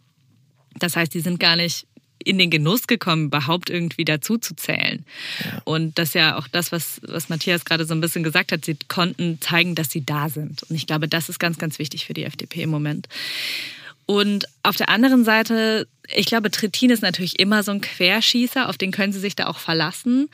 Das 0.80 0.96
heißt, 0.96 1.14
die 1.14 1.20
sind 1.20 1.40
gar 1.40 1.56
nicht 1.56 1.88
in 2.24 2.38
den 2.38 2.50
Genuss 2.50 2.88
gekommen, 2.88 3.26
überhaupt 3.26 3.70
irgendwie 3.70 4.06
dazu 4.06 4.38
zu 4.38 4.56
zählen. 4.56 5.06
Ja. 5.44 5.62
Und 5.64 5.98
das 5.98 6.10
ist 6.10 6.16
ja 6.16 6.38
auch 6.38 6.48
das, 6.48 6.72
was, 6.72 7.02
was 7.04 7.30
Matthias 7.30 7.66
gerade 7.66 7.86
so 7.86 7.94
ein 7.94 8.02
bisschen 8.02 8.24
gesagt 8.24 8.52
hat. 8.52 8.66
Sie 8.66 8.78
konnten 8.88 9.40
zeigen, 9.42 9.76
dass 9.76 9.90
sie 9.90 10.06
da 10.06 10.30
sind. 10.30 10.64
Und 10.64 10.76
ich 10.76 10.88
glaube, 10.88 11.08
das 11.08 11.30
ist 11.30 11.40
ganz, 11.40 11.58
ganz 11.58 11.80
wichtig 11.80 12.06
für 12.06 12.14
die 12.14 12.24
FDP 12.24 12.64
im 12.64 12.70
Moment. 12.70 13.08
Und 14.06 14.46
auf 14.64 14.76
der 14.76 14.90
anderen 14.90 15.24
Seite, 15.24 15.88
ich 16.14 16.26
glaube, 16.26 16.52
Trittin 16.52 16.90
ist 16.90 17.02
natürlich 17.02 17.40
immer 17.40 17.64
so 17.64 17.72
ein 17.72 17.82
Querschießer, 17.82 18.68
auf 18.68 18.78
den 18.78 18.92
können 18.92 19.14
sie 19.14 19.20
sich 19.20 19.36
da 19.36 19.48
auch 19.48 19.60
verlassen. 19.60 20.30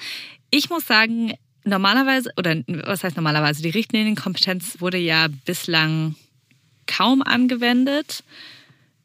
Ich 0.50 0.70
muss 0.70 0.86
sagen, 0.86 1.34
normalerweise, 1.64 2.32
oder 2.38 2.56
was 2.68 3.04
heißt 3.04 3.16
normalerweise, 3.16 3.62
die 3.62 3.70
Richtlinienkompetenz 3.70 4.80
wurde 4.80 4.98
ja 4.98 5.28
bislang 5.46 6.16
kaum 6.88 7.22
angewendet 7.22 8.24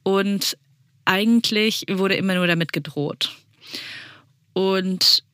und 0.03 0.57
eigentlich 1.05 1.85
wurde 1.91 2.15
immer 2.15 2.35
nur 2.35 2.47
damit 2.47 2.73
gedroht. 2.73 3.37
Und 4.53 5.25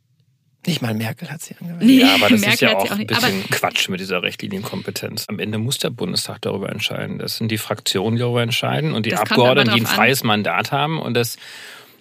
nicht 0.67 0.83
mal 0.83 0.93
Merkel 0.93 1.31
hat 1.31 1.40
sie 1.40 1.55
angewendet. 1.55 1.87
Nee, 1.87 2.00
ja, 2.00 2.14
aber 2.14 2.28
das 2.28 2.40
Merkel 2.40 2.55
ist 2.55 2.61
ja 2.61 2.76
auch, 2.76 2.85
auch 2.85 2.90
ein 2.90 3.07
bisschen 3.07 3.45
Quatsch 3.50 3.88
mit 3.88 4.00
dieser 4.00 4.23
Richtlinienkompetenz. 4.23 5.25
Am 5.28 5.38
Ende 5.38 5.59
muss 5.59 5.78
der 5.78 5.90
Bundestag 5.90 6.43
darüber 6.43 6.69
entscheiden. 6.69 7.19
Das 7.19 7.37
sind 7.37 7.50
die 7.50 7.59
Fraktionen, 7.59 8.17
die 8.17 8.21
darüber 8.21 8.43
entscheiden 8.43 8.93
und 8.93 9.07
die 9.07 9.11
das 9.11 9.21
Abgeordneten, 9.21 9.75
die 9.75 9.81
ein 9.81 9.87
freies 9.87 10.23
an. 10.23 10.28
Mandat 10.28 10.73
haben. 10.73 11.00
Und 11.00 11.14
das 11.14 11.38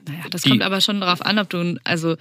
naja, 0.07 0.23
das 0.29 0.43
kommt 0.43 0.63
aber 0.63 0.81
schon 0.81 0.99
darauf 1.01 1.21
an, 1.21 1.39
ob 1.39 1.49
du, 1.49 1.79
also 1.83 2.17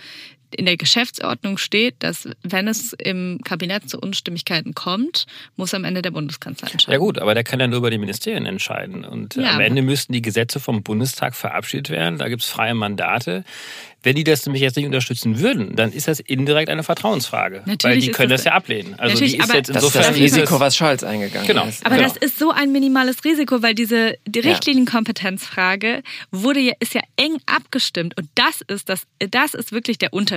in 0.54 0.66
der 0.66 0.76
Geschäftsordnung 0.76 1.58
steht, 1.58 1.96
dass 2.00 2.28
wenn 2.42 2.68
es 2.68 2.92
im 2.92 3.40
Kabinett 3.44 3.88
zu 3.88 3.98
Unstimmigkeiten 3.98 4.74
kommt, 4.74 5.26
muss 5.56 5.74
am 5.74 5.84
Ende 5.84 6.02
der 6.02 6.10
Bundeskanzler 6.10 6.70
entscheiden. 6.70 6.92
Ja 6.92 6.98
gut, 6.98 7.18
aber 7.18 7.34
der 7.34 7.44
kann 7.44 7.60
ja 7.60 7.66
nur 7.66 7.78
über 7.78 7.90
die 7.90 7.98
Ministerien 7.98 8.46
entscheiden. 8.46 9.04
Und 9.04 9.36
ja, 9.36 9.52
am 9.52 9.60
Ende 9.60 9.82
müssten 9.82 10.12
die 10.12 10.22
Gesetze 10.22 10.60
vom 10.60 10.82
Bundestag 10.82 11.34
verabschiedet 11.34 11.90
werden. 11.90 12.18
Da 12.18 12.28
gibt 12.28 12.42
es 12.42 12.48
freie 12.48 12.74
Mandate. 12.74 13.44
Wenn 14.02 14.14
die 14.14 14.22
das 14.22 14.46
nämlich 14.46 14.62
jetzt 14.62 14.76
nicht 14.76 14.86
unterstützen 14.86 15.40
würden, 15.40 15.74
dann 15.74 15.90
ist 15.90 16.06
das 16.06 16.20
indirekt 16.20 16.70
eine 16.70 16.84
Vertrauensfrage. 16.84 17.62
Natürlich 17.66 17.82
weil 17.82 18.00
die 18.00 18.10
können 18.12 18.30
das, 18.30 18.42
das, 18.42 18.52
ja 18.52 18.52
ablehnen. 18.52 18.94
Also 18.98 19.18
die 19.18 19.36
ist 19.36 19.52
jetzt 19.52 19.68
insofern 19.68 19.72
das 19.72 19.84
ist 19.84 19.96
das 19.96 20.16
Risiko, 20.16 20.60
was 20.60 20.76
Scholz 20.76 21.02
eingegangen 21.02 21.48
genau. 21.48 21.66
ist. 21.66 21.84
Aber 21.84 21.96
genau. 21.96 22.08
das 22.08 22.16
ist 22.16 22.38
so 22.38 22.52
ein 22.52 22.70
minimales 22.70 23.24
Risiko, 23.24 23.62
weil 23.62 23.74
diese 23.74 24.14
die 24.24 24.38
Richtlinienkompetenzfrage 24.38 26.04
wurde 26.30 26.60
ja, 26.60 26.74
ist 26.78 26.94
ja 26.94 27.00
eng 27.16 27.38
abgestimmt. 27.46 28.16
Und 28.16 28.28
das 28.36 28.60
ist, 28.68 28.88
das, 28.88 29.08
das 29.18 29.54
ist 29.54 29.72
wirklich 29.72 29.98
der 29.98 30.12
Unterschied 30.12 30.35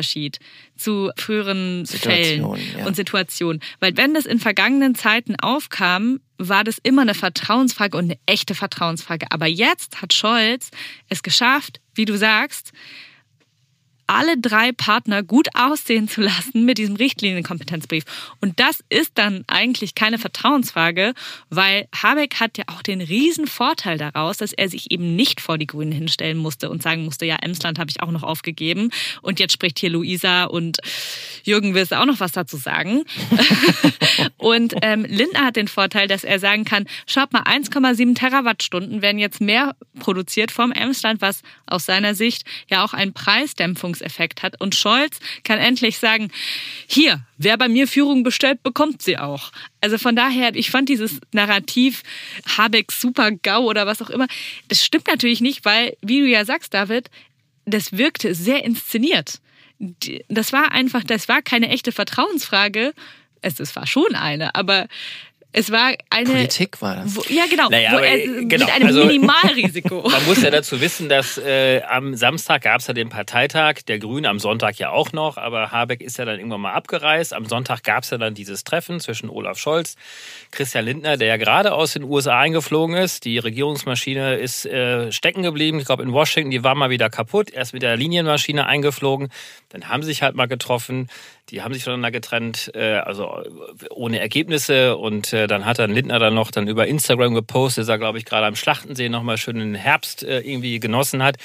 zu 0.76 1.12
früheren 1.18 1.86
Fällen 1.86 2.42
ja. 2.78 2.86
und 2.86 2.96
Situationen. 2.96 3.62
Weil 3.80 3.96
wenn 3.98 4.14
das 4.14 4.26
in 4.26 4.40
vergangenen 4.40 4.96
Zeiten 4.96 5.36
aufkam, 5.36 6.20
war 6.38 6.64
das 6.64 6.78
immer 6.82 7.02
eine 7.02 7.14
Vertrauensfrage 7.14 7.98
und 7.98 8.06
eine 8.06 8.20
echte 8.26 8.56
Vertrauensfrage. 8.56 9.28
Aber 9.30 9.48
jetzt 9.48 10.02
hat 10.02 10.14
Scholz 10.14 10.72
es 11.10 11.24
geschafft, 11.24 11.82
wie 11.94 12.06
du 12.06 12.18
sagst, 12.18 12.72
alle 14.10 14.38
drei 14.38 14.72
Partner 14.72 15.22
gut 15.22 15.50
aussehen 15.54 16.08
zu 16.08 16.22
lassen 16.22 16.66
mit 16.66 16.80
diesem 16.80 16.96
Richtlinienkompetenzbrief. 16.96 18.04
Und 18.42 18.60
das 18.60 18.84
ist 18.90 19.12
dann 19.16 19.44
eigentlich 19.48 19.94
keine 19.94 20.18
Vertrauensfrage, 20.18 21.14
weil 21.50 21.88
Habeck 21.96 22.40
hat 22.40 22.58
ja 22.58 22.64
auch 22.68 22.82
den 22.82 23.02
riesen 23.02 23.46
Vorteil 23.46 24.00
daraus, 24.00 24.38
dass 24.38 24.52
er 24.52 24.68
sich 24.68 24.92
eben 24.92 25.16
nicht 25.16 25.42
vor 25.42 25.60
die 25.60 25.68
Grünen 25.68 25.92
hinstellen 25.92 26.38
musste 26.38 26.72
und 26.72 26.82
sagen 26.82 27.06
musste, 27.06 27.26
ja, 27.26 27.36
Emsland 27.36 27.78
habe 27.78 27.92
ich 27.92 28.02
auch 28.02 28.12
noch 28.12 28.24
aufgegeben 28.24 28.90
und 29.22 29.40
jetzt 29.40 29.54
spricht 29.54 29.78
hier 29.80 29.92
Luisa 29.92 30.46
und 30.46 30.80
Jürgen 31.44 31.76
will 31.76 31.88
auch 31.92 32.06
noch 32.06 32.20
was 32.20 32.32
dazu 32.32 32.58
sagen. 32.58 33.04
und 34.38 34.74
ähm, 34.82 35.06
Lindner 35.06 35.46
hat 35.46 35.56
den 35.56 35.68
Vorteil, 35.68 36.08
dass 36.08 36.24
er 36.24 36.40
sagen 36.40 36.66
kann, 36.66 36.86
schaut 37.08 37.32
mal, 37.32 37.44
1,7 37.44 38.16
Terawattstunden 38.16 39.02
werden 39.02 39.20
jetzt 39.20 39.40
mehr 39.40 39.76
produziert 40.00 40.52
vom 40.52 40.72
Emsland, 40.72 41.22
was 41.22 41.42
aus 41.68 41.86
seiner 41.86 42.16
Sicht 42.16 42.44
ja 42.70 42.84
auch 42.84 42.94
ein 42.94 43.14
Preisdämpfungs 43.14 43.99
Wirkungseffekt 44.00 44.44
hat. 44.44 44.60
Und 44.60 44.76
Scholz 44.76 45.20
kann 45.44 45.60
endlich 45.60 45.98
sagen, 45.98 46.32
hier, 46.88 47.22
wer 47.38 47.58
bei 47.58 47.68
mir 47.68 47.88
Führung 47.88 48.24
bestellt, 48.24 48.64
bekommt 48.64 49.02
sie 49.02 49.18
auch. 49.18 49.52
Also 49.82 49.98
von 49.98 50.16
daher, 50.16 50.56
ich 50.56 50.72
fand 50.72 50.90
dieses 50.90 51.20
Narrativ 51.32 52.04
Habeck 52.58 52.92
super 52.92 53.32
GAU 53.32 53.70
oder 53.70 53.86
was 53.86 54.02
auch 54.02 54.10
immer, 54.10 54.28
das 54.68 54.84
stimmt 54.84 55.08
natürlich 55.08 55.42
nicht, 55.42 55.66
weil, 55.66 55.96
wie 56.02 56.20
du 56.20 56.28
ja 56.28 56.46
sagst, 56.46 56.74
David, 56.74 57.10
das 57.66 57.98
wirkte 57.98 58.34
sehr 58.34 58.64
inszeniert. 58.64 59.40
Das 60.28 60.52
war 60.52 60.72
einfach, 60.72 61.04
das 61.04 61.30
war 61.30 61.42
keine 61.42 61.70
echte 61.70 61.92
Vertrauensfrage. 61.92 62.94
Es 63.42 63.76
war 63.76 63.88
schon 63.88 64.16
eine, 64.16 64.56
aber 64.56 64.88
es 65.52 65.72
war 65.72 65.94
eine. 66.12 66.30
Politik 66.30 66.80
war 66.80 66.98
das. 66.98 67.16
Wo, 67.16 67.24
ja, 67.28 67.46
genau. 67.50 67.70
Naja, 67.70 67.94
wo 67.94 67.98
er, 67.98 68.18
genau. 68.46 68.66
Mit 68.66 68.76
einem 68.76 68.88
also, 68.88 69.06
Minimalrisiko. 69.06 70.08
Man 70.10 70.26
muss 70.28 70.44
ja 70.44 70.52
dazu 70.52 70.80
wissen, 70.80 71.10
dass 71.10 71.40
äh, 71.40 71.82
am 71.82 72.16
Samstag 72.16 72.62
gab 72.62 72.82
es 72.82 72.88
ja 72.88 72.94
den 72.94 73.10
Parteitag 73.10 73.82
der 73.88 73.98
Grünen, 73.98 74.28
am 74.28 74.38
Sonntag 74.38 74.78
ja 74.78 74.92
auch 74.92 75.12
noch, 75.12 75.38
aber 75.38 75.72
Habeck 75.72 76.02
ist 76.02 76.18
ja 76.20 76.26
dann 76.26 76.38
irgendwann 76.38 76.62
mal 76.62 76.74
abgereist. 76.74 77.34
Am 77.34 77.46
Sonntag 77.46 77.84
gab 77.84 78.04
es 78.04 78.12
ja 78.12 78.20
dann 78.20 78.36
dieses 78.36 78.64
Treffen 78.64 79.00
zwischen 79.00 79.28
Olaf 79.28 79.58
Scholz, 79.58 79.96
Christian 80.52 80.86
Lindner, 80.86 81.18
der 81.18 81.28
ja 81.28 81.38
gerade 81.38 81.74
aus 81.74 81.94
den 81.94 82.04
USA 82.04 82.40
eingeflogen 82.40 82.96
ist. 82.96 83.26
Die 83.26 83.40
Regierungsmaschine 83.40 84.36
ist 84.36 84.68
äh, 84.68 85.12
stecken 85.12 85.42
geblieben. 85.42 85.80
Ich 85.80 85.86
glaube, 85.86 86.04
in 86.04 86.12
Washington, 86.12 86.52
die 86.52 86.64
war 86.64 86.76
mal 86.76 86.92
wieder 86.92 87.10
kaputt. 87.10 87.50
Erst 87.50 87.74
mit 87.74 87.82
der 87.82 87.98
Linienmaschine 87.98 88.68
eingeflogen. 88.68 89.30
Dann 89.70 89.90
haben 89.90 90.04
sie 90.04 90.10
sich 90.10 90.22
halt 90.22 90.36
mal 90.36 90.48
getroffen. 90.48 91.10
Die 91.50 91.62
haben 91.62 91.74
sich 91.74 91.84
voneinander 91.84 92.12
getrennt, 92.12 92.72
äh, 92.76 92.96
also 92.96 93.44
ohne 93.90 94.20
Ergebnisse. 94.20 94.98
Und 94.98 95.34
äh, 95.34 95.48
dann 95.48 95.66
hat 95.66 95.80
dann 95.80 95.92
Lindner 95.92 96.20
dann 96.20 96.36
noch 96.36 96.52
dann 96.52 96.68
über 96.68 96.88
Instagram 96.88 97.34
gepostet, 97.34 97.84
dass 97.84 97.90
er, 97.90 97.98
glaube 97.98 98.18
ich, 98.18 98.26
gerade 98.26 98.46
am 98.46 98.56
Schlachtensee 98.56 99.10
nochmal 99.10 99.38
schön 99.38 99.58
den 99.58 99.76
Herbst 99.76 100.24
äh, 100.24 100.40
irgendwie 100.40 100.80
genossen 100.80 101.24
hat. 101.24 101.38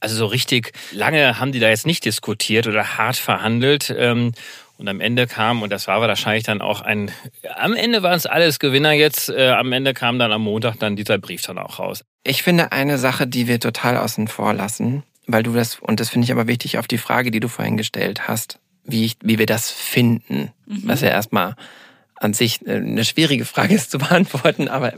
Also 0.00 0.16
so 0.16 0.26
richtig 0.26 0.72
lange 0.90 1.38
haben 1.38 1.52
die 1.52 1.60
da 1.60 1.68
jetzt 1.68 1.86
nicht 1.86 2.04
diskutiert 2.04 2.66
oder 2.66 2.98
hart 2.98 3.16
verhandelt. 3.16 3.94
Ähm, 3.96 4.32
und 4.78 4.88
am 4.88 5.00
Ende 5.00 5.28
kam, 5.28 5.62
und 5.62 5.70
das 5.70 5.86
war 5.86 6.00
wahrscheinlich 6.00 6.42
dann 6.42 6.60
auch 6.60 6.80
ein, 6.80 7.12
am 7.56 7.74
Ende 7.74 8.02
waren 8.02 8.16
es 8.16 8.26
alles 8.26 8.58
Gewinner 8.58 8.90
jetzt, 8.90 9.28
äh, 9.28 9.50
am 9.50 9.70
Ende 9.70 9.94
kam 9.94 10.18
dann 10.18 10.32
am 10.32 10.42
Montag 10.42 10.78
dann 10.80 10.96
dieser 10.96 11.18
Brief 11.18 11.42
dann 11.42 11.58
auch 11.58 11.78
raus. 11.78 12.02
Ich 12.24 12.42
finde 12.42 12.72
eine 12.72 12.98
Sache, 12.98 13.28
die 13.28 13.46
wir 13.46 13.60
total 13.60 13.96
außen 13.96 14.26
vor 14.26 14.54
lassen, 14.54 15.04
weil 15.28 15.44
du 15.44 15.52
das, 15.52 15.78
und 15.78 16.00
das 16.00 16.10
finde 16.10 16.24
ich 16.24 16.32
aber 16.32 16.48
wichtig 16.48 16.78
auf 16.78 16.88
die 16.88 16.98
Frage, 16.98 17.30
die 17.30 17.38
du 17.38 17.46
vorhin 17.46 17.76
gestellt 17.76 18.26
hast, 18.26 18.58
wie, 18.84 19.04
ich, 19.04 19.16
wie 19.22 19.38
wir 19.38 19.46
das 19.46 19.70
finden, 19.70 20.50
mhm. 20.66 20.82
was 20.84 21.00
ja 21.00 21.08
erstmal 21.08 21.56
an 22.16 22.34
sich 22.34 22.66
äh, 22.66 22.76
eine 22.76 23.04
schwierige 23.04 23.44
Frage 23.44 23.74
ist 23.74 23.90
zu 23.90 23.98
beantworten, 23.98 24.68
aber 24.68 24.94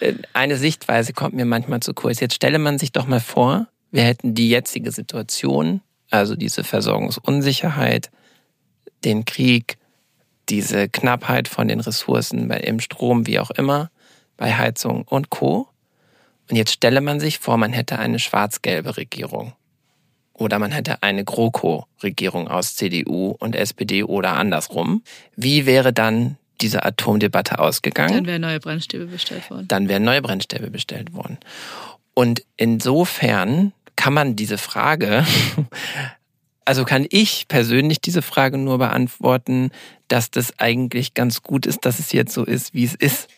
äh, 0.00 0.14
eine 0.32 0.56
Sichtweise 0.56 1.12
kommt 1.12 1.34
mir 1.34 1.44
manchmal 1.44 1.80
zu 1.80 1.94
kurz. 1.94 2.20
Jetzt 2.20 2.34
stelle 2.34 2.58
man 2.58 2.78
sich 2.78 2.92
doch 2.92 3.06
mal 3.06 3.20
vor, 3.20 3.68
wir 3.90 4.02
hätten 4.02 4.34
die 4.34 4.48
jetzige 4.48 4.90
Situation, 4.90 5.80
also 6.10 6.34
diese 6.36 6.64
Versorgungsunsicherheit, 6.64 8.10
den 9.04 9.24
Krieg, 9.24 9.78
diese 10.48 10.88
Knappheit 10.88 11.48
von 11.48 11.68
den 11.68 11.80
Ressourcen 11.80 12.50
im 12.50 12.80
Strom, 12.80 13.26
wie 13.26 13.38
auch 13.38 13.50
immer, 13.50 13.90
bei 14.36 14.52
Heizung 14.52 15.02
und 15.02 15.30
Co. 15.30 15.68
Und 16.50 16.56
jetzt 16.56 16.72
stelle 16.72 17.00
man 17.00 17.20
sich 17.20 17.38
vor, 17.38 17.56
man 17.56 17.72
hätte 17.72 17.98
eine 17.98 18.18
schwarz-gelbe 18.18 18.96
Regierung. 18.96 19.54
Oder 20.34 20.58
man 20.58 20.72
hätte 20.72 21.02
eine 21.02 21.24
GroKo-Regierung 21.24 22.48
aus 22.48 22.74
CDU 22.74 23.36
und 23.38 23.54
SPD 23.54 24.02
oder 24.02 24.34
andersrum. 24.34 25.02
Wie 25.36 25.64
wäre 25.64 25.92
dann 25.92 26.36
diese 26.60 26.84
Atomdebatte 26.84 27.58
ausgegangen? 27.60 28.14
Dann 28.14 28.26
wären 28.26 28.42
neue 28.42 28.60
Brennstäbe 28.60 29.06
bestellt 29.06 29.48
worden. 29.50 29.68
Dann 29.68 29.88
wären 29.88 30.02
neue 30.02 30.22
Brennstäbe 30.22 30.70
bestellt 30.70 31.12
worden. 31.14 31.38
Und 32.14 32.44
insofern 32.56 33.72
kann 33.96 34.12
man 34.12 34.34
diese 34.36 34.58
Frage, 34.58 35.24
also 36.64 36.84
kann 36.84 37.06
ich 37.10 37.46
persönlich 37.48 38.00
diese 38.00 38.22
Frage 38.22 38.58
nur 38.58 38.78
beantworten, 38.78 39.70
dass 40.08 40.30
das 40.30 40.58
eigentlich 40.58 41.14
ganz 41.14 41.42
gut 41.42 41.66
ist, 41.66 41.84
dass 41.84 41.98
es 41.98 42.12
jetzt 42.12 42.32
so 42.32 42.44
ist, 42.44 42.74
wie 42.74 42.84
es 42.84 42.94
ist. 42.94 43.28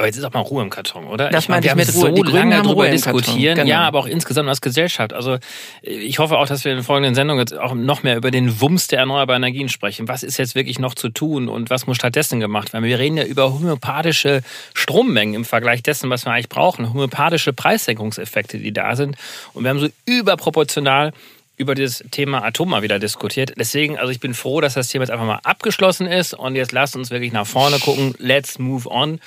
Aber 0.00 0.06
jetzt 0.06 0.16
ist 0.16 0.24
auch 0.24 0.32
mal 0.32 0.40
Ruhe 0.40 0.62
im 0.62 0.70
Karton, 0.70 1.04
oder? 1.04 1.28
Das 1.28 1.44
ich 1.44 1.50
meine, 1.50 1.62
wir 1.62 1.72
haben 1.72 1.76
mit 1.76 1.94
Ruhe. 1.94 2.16
so 2.16 2.22
lange 2.22 2.62
darüber 2.62 2.88
diskutieren. 2.88 3.56
Genau. 3.56 3.68
Ja, 3.68 3.80
aber 3.82 3.98
auch 3.98 4.06
insgesamt 4.06 4.48
als 4.48 4.62
Gesellschaft. 4.62 5.12
Also 5.12 5.36
ich 5.82 6.18
hoffe 6.18 6.38
auch, 6.38 6.46
dass 6.46 6.64
wir 6.64 6.72
in 6.72 6.78
der 6.78 6.84
folgenden 6.86 7.14
Sendung 7.14 7.38
jetzt 7.38 7.52
auch 7.52 7.74
noch 7.74 8.02
mehr 8.02 8.16
über 8.16 8.30
den 8.30 8.62
Wumms 8.62 8.86
der 8.86 9.00
erneuerbaren 9.00 9.42
Energien 9.42 9.68
sprechen. 9.68 10.08
Was 10.08 10.22
ist 10.22 10.38
jetzt 10.38 10.54
wirklich 10.54 10.78
noch 10.78 10.94
zu 10.94 11.10
tun 11.10 11.50
und 11.50 11.68
was 11.68 11.86
muss 11.86 11.98
stattdessen 11.98 12.40
gemacht 12.40 12.72
werden? 12.72 12.86
Wir 12.86 12.98
reden 12.98 13.18
ja 13.18 13.24
über 13.24 13.52
homöopathische 13.52 14.40
Strommengen 14.72 15.34
im 15.34 15.44
Vergleich 15.44 15.82
dessen, 15.82 16.08
was 16.08 16.24
wir 16.24 16.32
eigentlich 16.32 16.48
brauchen. 16.48 16.88
Homöopathische 16.88 17.52
Preissenkungseffekte, 17.52 18.56
die 18.56 18.72
da 18.72 18.96
sind. 18.96 19.16
Und 19.52 19.64
wir 19.64 19.68
haben 19.68 19.80
so 19.80 19.88
überproportional 20.06 21.12
über 21.58 21.74
das 21.74 22.02
Thema 22.10 22.42
Atom 22.42 22.70
mal 22.70 22.80
wieder 22.80 22.98
diskutiert. 22.98 23.52
Deswegen, 23.58 23.98
also 23.98 24.10
ich 24.10 24.18
bin 24.18 24.32
froh, 24.32 24.62
dass 24.62 24.72
das 24.72 24.88
Thema 24.88 25.02
jetzt 25.02 25.10
einfach 25.10 25.26
mal 25.26 25.40
abgeschlossen 25.42 26.06
ist 26.06 26.32
und 26.32 26.56
jetzt 26.56 26.72
lasst 26.72 26.96
uns 26.96 27.10
wirklich 27.10 27.32
nach 27.32 27.46
vorne 27.46 27.78
gucken. 27.78 28.14
Let's 28.16 28.58
move 28.58 28.88
on 28.88 29.20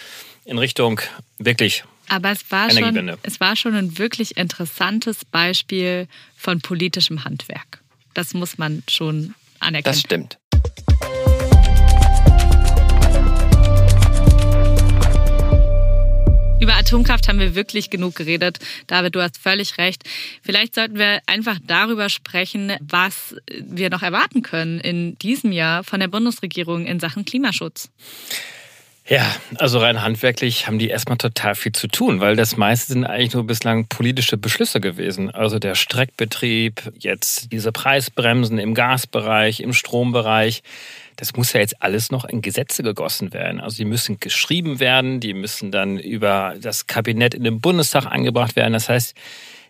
in 0.46 0.58
Richtung 0.58 1.02
wirklich 1.38 1.84
aber 2.10 2.32
es 2.32 2.52
war, 2.52 2.70
schon, 2.70 3.18
es 3.24 3.40
war 3.40 3.56
schon 3.56 3.74
ein 3.76 3.98
wirklich 3.98 4.38
interessantes 4.38 5.26
Beispiel 5.26 6.08
von 6.36 6.62
politischem 6.62 7.24
Handwerk. 7.24 7.82
Das 8.14 8.34
muss 8.34 8.58
man 8.58 8.84
schon 8.88 9.34
anerkennen. 9.60 9.84
Das 9.84 10.02
stimmt. 10.02 10.38
Über 16.62 16.76
Atomkraft 16.76 17.28
haben 17.28 17.40
wir 17.40 17.56
wirklich 17.56 17.90
genug 17.90 18.16
geredet. 18.16 18.60
David, 18.88 19.16
du 19.16 19.22
hast 19.22 19.38
völlig 19.38 19.78
recht. 19.78 20.04
Vielleicht 20.44 20.76
sollten 20.76 20.98
wir 20.98 21.20
einfach 21.26 21.58
darüber 21.66 22.08
sprechen, 22.08 22.72
was 22.80 23.36
wir 23.60 23.90
noch 23.90 24.02
erwarten 24.02 24.44
können 24.44 24.80
in 24.80 25.18
diesem 25.18 25.52
Jahr 25.52 25.84
von 25.84 26.00
der 26.00 26.08
Bundesregierung 26.08 26.86
in 26.86 27.02
Sachen 27.02 27.26
Klimaschutz. 27.26 27.90
Ja, 29.06 29.36
also 29.58 29.80
rein 29.80 30.02
handwerklich 30.02 30.66
haben 30.66 30.80
die 30.80 30.88
erstmal 30.88 31.18
total 31.18 31.56
viel 31.56 31.74
zu 31.74 31.88
tun, 31.88 32.22
weil 32.22 32.38
das 32.38 32.56
meiste 32.56 32.94
sind 32.94 33.04
eigentlich 33.04 33.34
nur 33.34 33.46
bislang 33.46 33.86
politische 33.88 34.38
Beschlüsse 34.38 34.80
gewesen. 34.80 35.30
Also 35.30 35.60
der 35.60 35.76
Streckbetrieb, 35.76 36.94
jetzt 37.00 37.52
diese 37.52 37.74
Preisbremsen 37.74 38.60
im 38.60 38.74
Gasbereich, 38.74 39.60
im 39.60 39.74
Strombereich. 39.74 40.64
Das 41.18 41.36
muss 41.36 41.52
ja 41.52 41.60
jetzt 41.60 41.84
alles 41.84 42.12
noch 42.12 42.24
in 42.24 42.42
Gesetze 42.42 42.82
gegossen 42.82 43.34
werden. 43.34 43.60
Also 43.60 43.76
die 43.76 43.86
müssen 43.86 44.22
geschrieben 44.22 44.80
werden, 44.80 45.20
die 45.20 45.34
müssen 45.34 45.70
dann 45.70 46.00
über 46.00 46.56
das 46.62 46.88
Kabinett 46.88 47.34
in 47.34 47.44
den 47.44 47.60
Bundestag 47.60 48.06
angebracht 48.06 48.56
werden. 48.56 48.72
Das 48.72 48.88
heißt, 48.88 49.16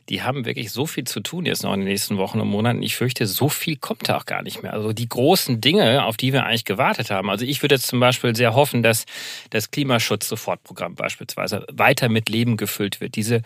die 0.10 0.22
haben 0.22 0.46
wirklich 0.46 0.72
so 0.72 0.86
viel 0.86 1.06
zu 1.06 1.22
tun 1.22 1.46
jetzt 1.46 1.64
noch 1.64 1.74
in 1.74 1.80
den 1.80 1.88
nächsten 1.88 2.18
Wochen 2.18 2.42
und 2.42 2.50
Monaten. 2.50 2.84
Ich 2.84 2.96
fürchte, 2.96 3.26
so 3.26 3.48
viel 3.48 3.78
kommt 3.78 4.10
da 4.10 4.18
auch 4.18 4.26
gar 4.26 4.44
nicht 4.44 4.62
mehr. 4.62 4.74
Also 4.74 4.92
die 4.92 5.08
großen 5.08 5.62
Dinge, 5.62 6.04
auf 6.04 6.18
die 6.18 6.34
wir 6.34 6.46
eigentlich 6.46 6.66
gewartet 6.66 7.10
haben. 7.10 7.30
Also 7.30 7.46
ich 7.46 7.62
würde 7.62 7.76
jetzt 7.76 7.88
zum 7.88 8.02
Beispiel 8.02 8.36
sehr 8.36 8.54
hoffen, 8.54 8.84
dass 8.84 9.06
das 9.50 9.72
Klimaschutz-Sofortprogramm 9.72 10.96
beispielsweise 10.96 11.66
weiter 11.72 12.10
mit 12.10 12.28
Leben 12.28 12.58
gefüllt 12.58 13.00
wird. 13.00 13.16
Diese 13.16 13.44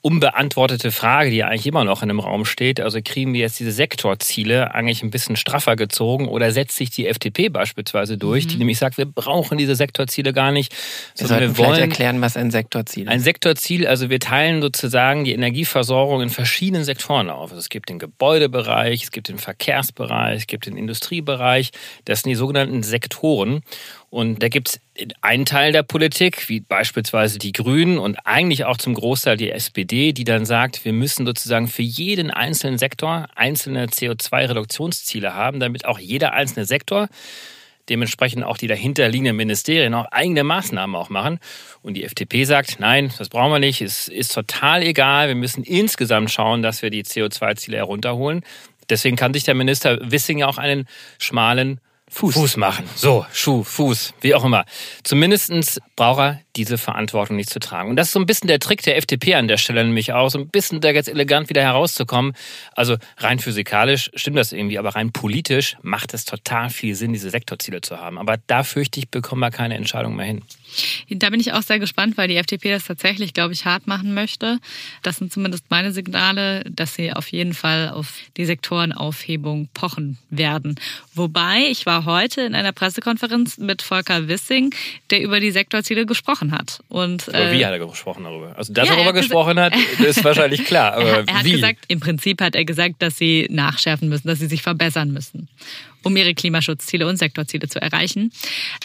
unbeantwortete 0.00 0.92
Frage, 0.92 1.30
die 1.30 1.42
eigentlich 1.42 1.66
immer 1.66 1.84
noch 1.84 2.02
in 2.02 2.10
einem 2.10 2.20
Raum 2.20 2.44
steht. 2.44 2.80
Also 2.80 3.00
kriegen 3.02 3.32
wir 3.34 3.40
jetzt 3.40 3.58
diese 3.58 3.72
Sektorziele 3.72 4.74
eigentlich 4.74 5.02
ein 5.02 5.10
bisschen 5.10 5.34
straffer 5.34 5.74
gezogen 5.74 6.28
oder 6.28 6.52
setzt 6.52 6.76
sich 6.76 6.90
die 6.90 7.08
FDP 7.08 7.48
beispielsweise 7.48 8.16
durch, 8.18 8.44
mhm. 8.44 8.48
die 8.50 8.56
nämlich 8.58 8.78
sagt, 8.78 8.98
wir 8.98 9.06
brauchen 9.06 9.58
diese 9.58 9.74
Sektorziele 9.74 10.32
gar 10.32 10.52
nicht. 10.52 10.72
Wir 11.16 11.26
sollten 11.26 11.56
wir 11.56 11.58
wollen 11.58 11.80
erklären, 11.80 12.20
was 12.20 12.36
ein 12.36 12.52
Sektorziel 12.52 13.04
ist. 13.04 13.08
Ein 13.08 13.20
Sektorziel, 13.20 13.88
also 13.88 14.10
wir 14.10 14.20
teilen 14.20 14.62
sozusagen 14.62 15.24
die 15.24 15.32
Energieversorgung 15.32 15.87
Versorgung 15.88 16.20
in 16.20 16.28
verschiedenen 16.28 16.84
Sektoren 16.84 17.30
auf. 17.30 17.50
Also 17.50 17.60
es 17.60 17.70
gibt 17.70 17.88
den 17.88 17.98
Gebäudebereich, 17.98 19.04
es 19.04 19.10
gibt 19.10 19.28
den 19.28 19.38
Verkehrsbereich, 19.38 20.40
es 20.40 20.46
gibt 20.46 20.66
den 20.66 20.76
Industriebereich. 20.76 21.70
Das 22.04 22.20
sind 22.20 22.28
die 22.28 22.34
sogenannten 22.34 22.82
Sektoren. 22.82 23.62
Und 24.10 24.42
da 24.42 24.48
gibt 24.48 24.68
es 24.68 24.80
einen 25.22 25.46
Teil 25.46 25.72
der 25.72 25.82
Politik, 25.82 26.50
wie 26.50 26.60
beispielsweise 26.60 27.38
die 27.38 27.52
Grünen 27.52 27.96
und 27.96 28.18
eigentlich 28.26 28.66
auch 28.66 28.76
zum 28.76 28.92
Großteil 28.92 29.38
die 29.38 29.50
SPD, 29.50 30.12
die 30.12 30.24
dann 30.24 30.44
sagt, 30.44 30.84
wir 30.84 30.92
müssen 30.92 31.24
sozusagen 31.24 31.68
für 31.68 31.80
jeden 31.80 32.30
einzelnen 32.30 32.76
Sektor 32.76 33.26
einzelne 33.34 33.86
CO2-Reduktionsziele 33.86 35.32
haben, 35.32 35.58
damit 35.58 35.86
auch 35.86 35.98
jeder 35.98 36.34
einzelne 36.34 36.66
Sektor 36.66 37.08
dementsprechend 37.88 38.44
auch 38.44 38.56
die 38.56 38.66
dahinterliegenden 38.66 39.36
Ministerien 39.36 39.94
auch 39.94 40.06
eigene 40.10 40.44
Maßnahmen 40.44 40.94
auch 40.96 41.08
machen. 41.08 41.38
Und 41.82 41.94
die 41.94 42.04
FDP 42.04 42.44
sagt, 42.44 42.80
nein, 42.80 43.12
das 43.18 43.28
brauchen 43.28 43.52
wir 43.52 43.58
nicht, 43.58 43.80
es 43.80 44.08
ist 44.08 44.34
total 44.34 44.82
egal, 44.82 45.28
wir 45.28 45.34
müssen 45.34 45.64
insgesamt 45.64 46.30
schauen, 46.30 46.62
dass 46.62 46.82
wir 46.82 46.90
die 46.90 47.04
CO2-Ziele 47.04 47.76
herunterholen. 47.76 48.42
Deswegen 48.90 49.16
kann 49.16 49.34
sich 49.34 49.44
der 49.44 49.54
Minister 49.54 49.98
Wissing 50.10 50.38
ja 50.38 50.46
auch 50.46 50.58
einen 50.58 50.86
schmalen 51.18 51.80
Fuß. 52.10 52.34
Fuß 52.34 52.56
machen. 52.56 52.88
So, 52.94 53.26
Schuh, 53.32 53.62
Fuß, 53.62 54.14
wie 54.22 54.34
auch 54.34 54.44
immer. 54.44 54.64
Zumindestens 55.02 55.78
braucht 55.94 56.20
er 56.20 56.40
diese 56.58 56.76
Verantwortung 56.76 57.36
nicht 57.36 57.50
zu 57.50 57.60
tragen. 57.60 57.88
Und 57.88 57.96
das 57.96 58.08
ist 58.08 58.12
so 58.12 58.20
ein 58.20 58.26
bisschen 58.26 58.48
der 58.48 58.58
Trick 58.58 58.82
der 58.82 58.96
FDP 58.96 59.34
an 59.34 59.48
der 59.48 59.56
Stelle 59.56 59.84
nämlich 59.84 60.12
auch, 60.12 60.28
so 60.28 60.38
ein 60.38 60.48
bisschen 60.48 60.80
da 60.80 60.90
jetzt 60.90 61.08
elegant 61.08 61.48
wieder 61.48 61.62
herauszukommen. 61.62 62.34
Also 62.74 62.96
rein 63.18 63.38
physikalisch 63.38 64.10
stimmt 64.14 64.36
das 64.36 64.52
irgendwie, 64.52 64.78
aber 64.78 64.96
rein 64.96 65.12
politisch 65.12 65.76
macht 65.82 66.14
es 66.14 66.24
total 66.24 66.68
viel 66.70 66.94
Sinn, 66.94 67.12
diese 67.12 67.30
Sektorziele 67.30 67.80
zu 67.80 67.98
haben. 67.98 68.18
Aber 68.18 68.36
da 68.48 68.64
fürchte 68.64 68.98
ich, 68.98 69.08
bekommen 69.08 69.40
wir 69.40 69.50
keine 69.50 69.76
Entscheidung 69.76 70.16
mehr 70.16 70.26
hin. 70.26 70.42
Da 71.08 71.30
bin 71.30 71.40
ich 71.40 71.52
auch 71.52 71.62
sehr 71.62 71.78
gespannt, 71.78 72.16
weil 72.16 72.28
die 72.28 72.36
FDP 72.36 72.70
das 72.70 72.84
tatsächlich, 72.84 73.32
glaube 73.32 73.52
ich, 73.54 73.64
hart 73.64 73.86
machen 73.86 74.12
möchte. 74.12 74.58
Das 75.02 75.16
sind 75.16 75.32
zumindest 75.32 75.70
meine 75.70 75.92
Signale, 75.92 76.64
dass 76.68 76.94
sie 76.94 77.12
auf 77.12 77.28
jeden 77.28 77.54
Fall 77.54 77.90
auf 77.90 78.14
die 78.36 78.44
Sektorenaufhebung 78.44 79.68
pochen 79.72 80.18
werden. 80.28 80.78
Wobei, 81.14 81.68
ich 81.70 81.86
war 81.86 82.04
heute 82.04 82.42
in 82.42 82.54
einer 82.54 82.72
Pressekonferenz 82.72 83.58
mit 83.58 83.80
Volker 83.82 84.28
Wissing, 84.28 84.74
der 85.10 85.22
über 85.22 85.40
die 85.40 85.52
Sektorziele 85.52 86.04
gesprochen 86.04 86.47
hat. 86.52 86.80
Und, 86.88 87.28
äh, 87.28 87.52
wie 87.52 87.64
hat 87.64 87.72
er 87.72 87.78
gesprochen 87.78 88.24
darüber? 88.24 88.54
Also, 88.56 88.72
dass 88.72 88.86
ja, 88.86 88.94
er 88.94 88.96
darüber 88.96 89.12
gesprochen 89.18 89.58
hat, 89.58 89.74
ist 89.98 90.24
wahrscheinlich 90.24 90.64
klar. 90.64 90.94
Aber 90.94 91.04
er, 91.04 91.28
er 91.28 91.38
hat 91.38 91.44
wie? 91.44 91.52
gesagt, 91.52 91.84
im 91.88 92.00
Prinzip 92.00 92.40
hat 92.40 92.54
er 92.54 92.64
gesagt, 92.64 92.96
dass 93.00 93.16
sie 93.16 93.46
nachschärfen 93.50 94.08
müssen, 94.08 94.28
dass 94.28 94.38
sie 94.38 94.46
sich 94.46 94.62
verbessern 94.62 95.12
müssen 95.12 95.48
um 96.04 96.16
ihre 96.16 96.34
Klimaschutzziele 96.34 97.06
und 97.06 97.16
Sektorziele 97.16 97.68
zu 97.68 97.80
erreichen. 97.80 98.32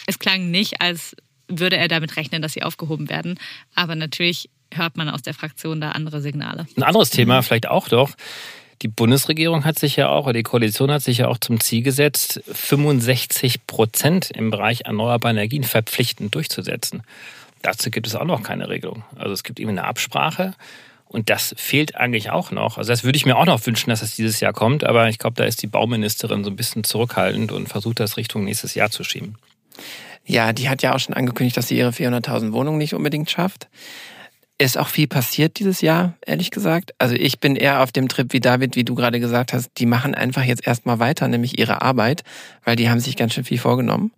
Es 0.06 0.18
klang 0.18 0.50
nicht, 0.50 0.80
als 0.80 1.16
würde 1.48 1.76
er 1.76 1.88
damit 1.88 2.16
rechnen, 2.16 2.42
dass 2.42 2.52
sie 2.52 2.62
aufgehoben 2.62 3.08
werden. 3.08 3.38
Aber 3.74 3.94
natürlich 3.94 4.50
hört 4.72 4.96
man 4.96 5.08
aus 5.08 5.22
der 5.22 5.34
Fraktion 5.34 5.80
da 5.80 5.90
andere 5.90 6.20
Signale. 6.20 6.66
Ein 6.76 6.82
anderes 6.82 7.10
Thema 7.10 7.42
vielleicht 7.42 7.68
auch 7.68 7.88
doch. 7.88 8.10
Die 8.82 8.88
Bundesregierung 8.88 9.64
hat 9.64 9.78
sich 9.78 9.96
ja 9.96 10.08
auch, 10.08 10.24
oder 10.24 10.34
die 10.34 10.42
Koalition 10.42 10.90
hat 10.90 11.02
sich 11.02 11.18
ja 11.18 11.28
auch 11.28 11.38
zum 11.38 11.60
Ziel 11.60 11.82
gesetzt, 11.82 12.42
65 12.52 13.66
Prozent 13.66 14.30
im 14.30 14.50
Bereich 14.50 14.82
erneuerbare 14.84 15.32
Energien 15.32 15.64
verpflichtend 15.64 16.34
durchzusetzen. 16.34 17.02
Dazu 17.64 17.90
gibt 17.90 18.06
es 18.06 18.14
auch 18.14 18.26
noch 18.26 18.42
keine 18.42 18.68
Regelung. 18.68 19.04
Also 19.16 19.32
es 19.32 19.42
gibt 19.42 19.58
eben 19.58 19.70
eine 19.70 19.84
Absprache 19.84 20.52
und 21.06 21.30
das 21.30 21.54
fehlt 21.56 21.96
eigentlich 21.96 22.28
auch 22.28 22.50
noch. 22.50 22.76
Also 22.76 22.92
das 22.92 23.04
würde 23.04 23.16
ich 23.16 23.24
mir 23.24 23.38
auch 23.38 23.46
noch 23.46 23.64
wünschen, 23.66 23.88
dass 23.88 24.02
es 24.02 24.14
dieses 24.14 24.38
Jahr 24.40 24.52
kommt, 24.52 24.84
aber 24.84 25.08
ich 25.08 25.18
glaube, 25.18 25.36
da 25.36 25.44
ist 25.44 25.62
die 25.62 25.66
Bauministerin 25.66 26.44
so 26.44 26.50
ein 26.50 26.56
bisschen 26.56 26.84
zurückhaltend 26.84 27.52
und 27.52 27.68
versucht 27.70 28.00
das 28.00 28.18
Richtung 28.18 28.44
nächstes 28.44 28.74
Jahr 28.74 28.90
zu 28.90 29.02
schieben. 29.02 29.38
Ja, 30.26 30.52
die 30.52 30.68
hat 30.68 30.82
ja 30.82 30.94
auch 30.94 30.98
schon 30.98 31.14
angekündigt, 31.14 31.56
dass 31.56 31.68
sie 31.68 31.78
ihre 31.78 31.88
400.000 31.88 32.52
Wohnungen 32.52 32.76
nicht 32.76 32.92
unbedingt 32.92 33.30
schafft. 33.30 33.68
Ist 34.58 34.76
auch 34.76 34.88
viel 34.88 35.08
passiert 35.08 35.58
dieses 35.58 35.80
Jahr, 35.80 36.12
ehrlich 36.26 36.50
gesagt. 36.50 36.92
Also 36.98 37.14
ich 37.14 37.40
bin 37.40 37.56
eher 37.56 37.82
auf 37.82 37.92
dem 37.92 38.08
Trip 38.08 38.30
wie 38.34 38.40
David, 38.40 38.76
wie 38.76 38.84
du 38.84 38.94
gerade 38.94 39.20
gesagt 39.20 39.54
hast. 39.54 39.70
Die 39.78 39.86
machen 39.86 40.14
einfach 40.14 40.44
jetzt 40.44 40.66
erstmal 40.66 40.98
weiter, 40.98 41.28
nämlich 41.28 41.58
ihre 41.58 41.80
Arbeit, 41.80 42.24
weil 42.62 42.76
die 42.76 42.90
haben 42.90 43.00
sich 43.00 43.16
ganz 43.16 43.32
schön 43.32 43.44
viel 43.44 43.58
vorgenommen. 43.58 44.12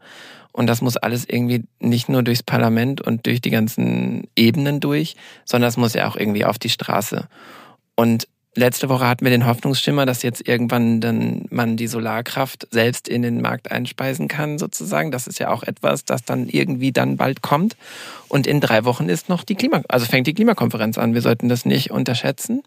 Und 0.56 0.66
das 0.68 0.80
muss 0.80 0.96
alles 0.96 1.26
irgendwie 1.28 1.64
nicht 1.80 2.08
nur 2.08 2.22
durchs 2.22 2.42
Parlament 2.42 3.02
und 3.02 3.26
durch 3.26 3.42
die 3.42 3.50
ganzen 3.50 4.26
Ebenen 4.36 4.80
durch, 4.80 5.14
sondern 5.44 5.68
das 5.68 5.76
muss 5.76 5.92
ja 5.92 6.08
auch 6.08 6.16
irgendwie 6.16 6.46
auf 6.46 6.58
die 6.58 6.70
Straße. 6.70 7.28
Und 7.94 8.26
Letzte 8.58 8.88
Woche 8.88 9.06
hatten 9.06 9.22
wir 9.22 9.30
den 9.30 9.44
Hoffnungsschimmer, 9.44 10.06
dass 10.06 10.22
jetzt 10.22 10.48
irgendwann 10.48 11.02
dann 11.02 11.44
man 11.50 11.76
die 11.76 11.88
Solarkraft 11.88 12.66
selbst 12.70 13.06
in 13.06 13.20
den 13.20 13.42
Markt 13.42 13.70
einspeisen 13.70 14.28
kann, 14.28 14.58
sozusagen. 14.58 15.10
Das 15.10 15.26
ist 15.26 15.38
ja 15.38 15.50
auch 15.50 15.62
etwas, 15.62 16.06
das 16.06 16.24
dann 16.24 16.48
irgendwie 16.48 16.90
dann 16.90 17.18
bald 17.18 17.42
kommt. 17.42 17.76
Und 18.28 18.46
in 18.46 18.62
drei 18.62 18.86
Wochen 18.86 19.10
ist 19.10 19.28
noch 19.28 19.44
die 19.44 19.56
Klima, 19.56 19.82
also 19.88 20.06
fängt 20.06 20.26
die 20.26 20.32
Klimakonferenz 20.32 20.96
an. 20.96 21.12
Wir 21.12 21.20
sollten 21.20 21.50
das 21.50 21.66
nicht 21.66 21.90
unterschätzen, 21.90 22.62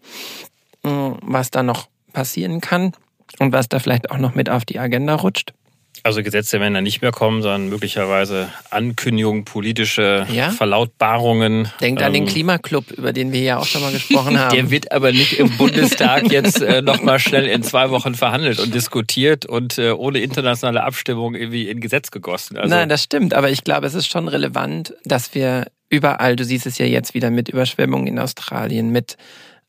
hm, 0.84 1.16
was 1.22 1.50
da 1.50 1.64
noch 1.64 1.88
passieren 2.12 2.60
kann 2.60 2.92
und 3.40 3.52
was 3.52 3.68
da 3.68 3.80
vielleicht 3.80 4.12
auch 4.12 4.18
noch 4.18 4.36
mit 4.36 4.48
auf 4.48 4.64
die 4.64 4.78
Agenda 4.78 5.16
rutscht. 5.16 5.54
Also 6.02 6.22
Gesetze 6.22 6.60
werden 6.60 6.74
da 6.74 6.80
nicht 6.80 7.02
mehr 7.02 7.12
kommen, 7.12 7.42
sondern 7.42 7.68
möglicherweise 7.68 8.48
Ankündigungen, 8.70 9.44
politische 9.44 10.26
ja? 10.32 10.50
Verlautbarungen. 10.50 11.70
Denkt 11.80 12.00
ähm, 12.00 12.06
an 12.06 12.12
den 12.12 12.22
ähm, 12.24 12.28
Klimaclub, 12.28 12.90
über 12.92 13.12
den 13.12 13.32
wir 13.32 13.40
ja 13.42 13.58
auch 13.58 13.66
schon 13.66 13.82
mal 13.82 13.92
gesprochen 13.92 14.38
haben. 14.38 14.54
Der 14.54 14.70
wird 14.70 14.92
aber 14.92 15.12
nicht 15.12 15.38
im 15.38 15.56
Bundestag 15.56 16.30
jetzt 16.30 16.62
äh, 16.62 16.82
nochmal 16.82 17.18
schnell 17.18 17.46
in 17.46 17.62
zwei 17.62 17.90
Wochen 17.90 18.14
verhandelt 18.14 18.60
und 18.60 18.74
diskutiert 18.74 19.46
und 19.46 19.78
äh, 19.78 19.90
ohne 19.90 20.20
internationale 20.20 20.82
Abstimmung 20.82 21.34
irgendwie 21.34 21.68
in 21.68 21.80
Gesetz 21.80 22.10
gegossen. 22.10 22.56
Also, 22.56 22.74
Nein, 22.74 22.88
das 22.88 23.02
stimmt, 23.02 23.34
aber 23.34 23.50
ich 23.50 23.64
glaube, 23.64 23.86
es 23.86 23.94
ist 23.94 24.10
schon 24.10 24.28
relevant, 24.28 24.94
dass 25.04 25.34
wir 25.34 25.66
überall, 25.90 26.36
du 26.36 26.44
siehst 26.44 26.66
es 26.66 26.78
ja 26.78 26.86
jetzt 26.86 27.14
wieder 27.14 27.30
mit 27.30 27.48
Überschwemmungen 27.48 28.06
in 28.06 28.18
Australien, 28.18 28.90
mit 28.90 29.16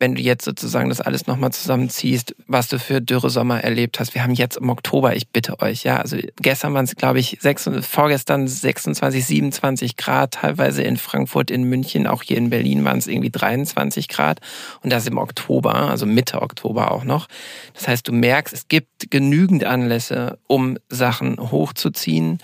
wenn 0.02 0.16
du 0.16 0.22
jetzt 0.22 0.44
sozusagen 0.44 0.90
das 0.90 1.00
alles 1.00 1.28
nochmal 1.28 1.52
zusammenziehst, 1.52 2.36
was 2.48 2.68
du 2.68 2.80
für 2.80 3.02
dürre 3.02 3.30
Sommer 3.30 3.64
erlebt 3.64 4.00
hast. 4.00 4.16
Wir 4.16 4.24
haben 4.24 4.34
jetzt 4.34 4.58
im 4.58 4.70
Oktober, 4.70 5.16
ich 5.16 5.30
bitte 5.30 5.62
euch, 5.62 5.84
ja, 5.84 5.98
also 5.98 6.18
gestern 6.42 6.74
waren 6.74 6.86
es, 6.86 6.96
glaube 6.96 7.20
ich, 7.20 7.38
6, 7.40 7.70
vorgestern 7.82 8.48
26, 8.48 9.24
27 9.24 9.98
Grad, 9.98 10.34
teilweise 10.34 10.82
in 10.82 10.98
Frankfurt, 10.98 11.52
in 11.52 11.66
München, 11.66 12.08
auch 12.08 12.24
hier 12.24 12.38
in 12.38 12.50
Berlin 12.50 12.84
waren 12.84 12.98
es 12.98 13.06
irgendwie 13.06 13.30
23 13.30 14.08
Grad 14.08 14.40
und 14.82 14.92
das 14.92 15.06
im 15.06 15.20
Oktober, 15.20 15.76
also 15.76 16.08
Mitte 16.08 16.42
Oktober 16.42 16.92
auch 16.92 17.04
noch. 17.04 17.28
Das 17.76 17.88
heißt, 17.88 18.08
du 18.08 18.12
merkst, 18.12 18.56
es 18.56 18.68
gibt 18.68 19.12
genügend 19.12 19.66
Anlässe, 19.66 20.40
um 20.48 20.80
Sachen 20.90 21.40
hochzuziehen. 21.40 22.40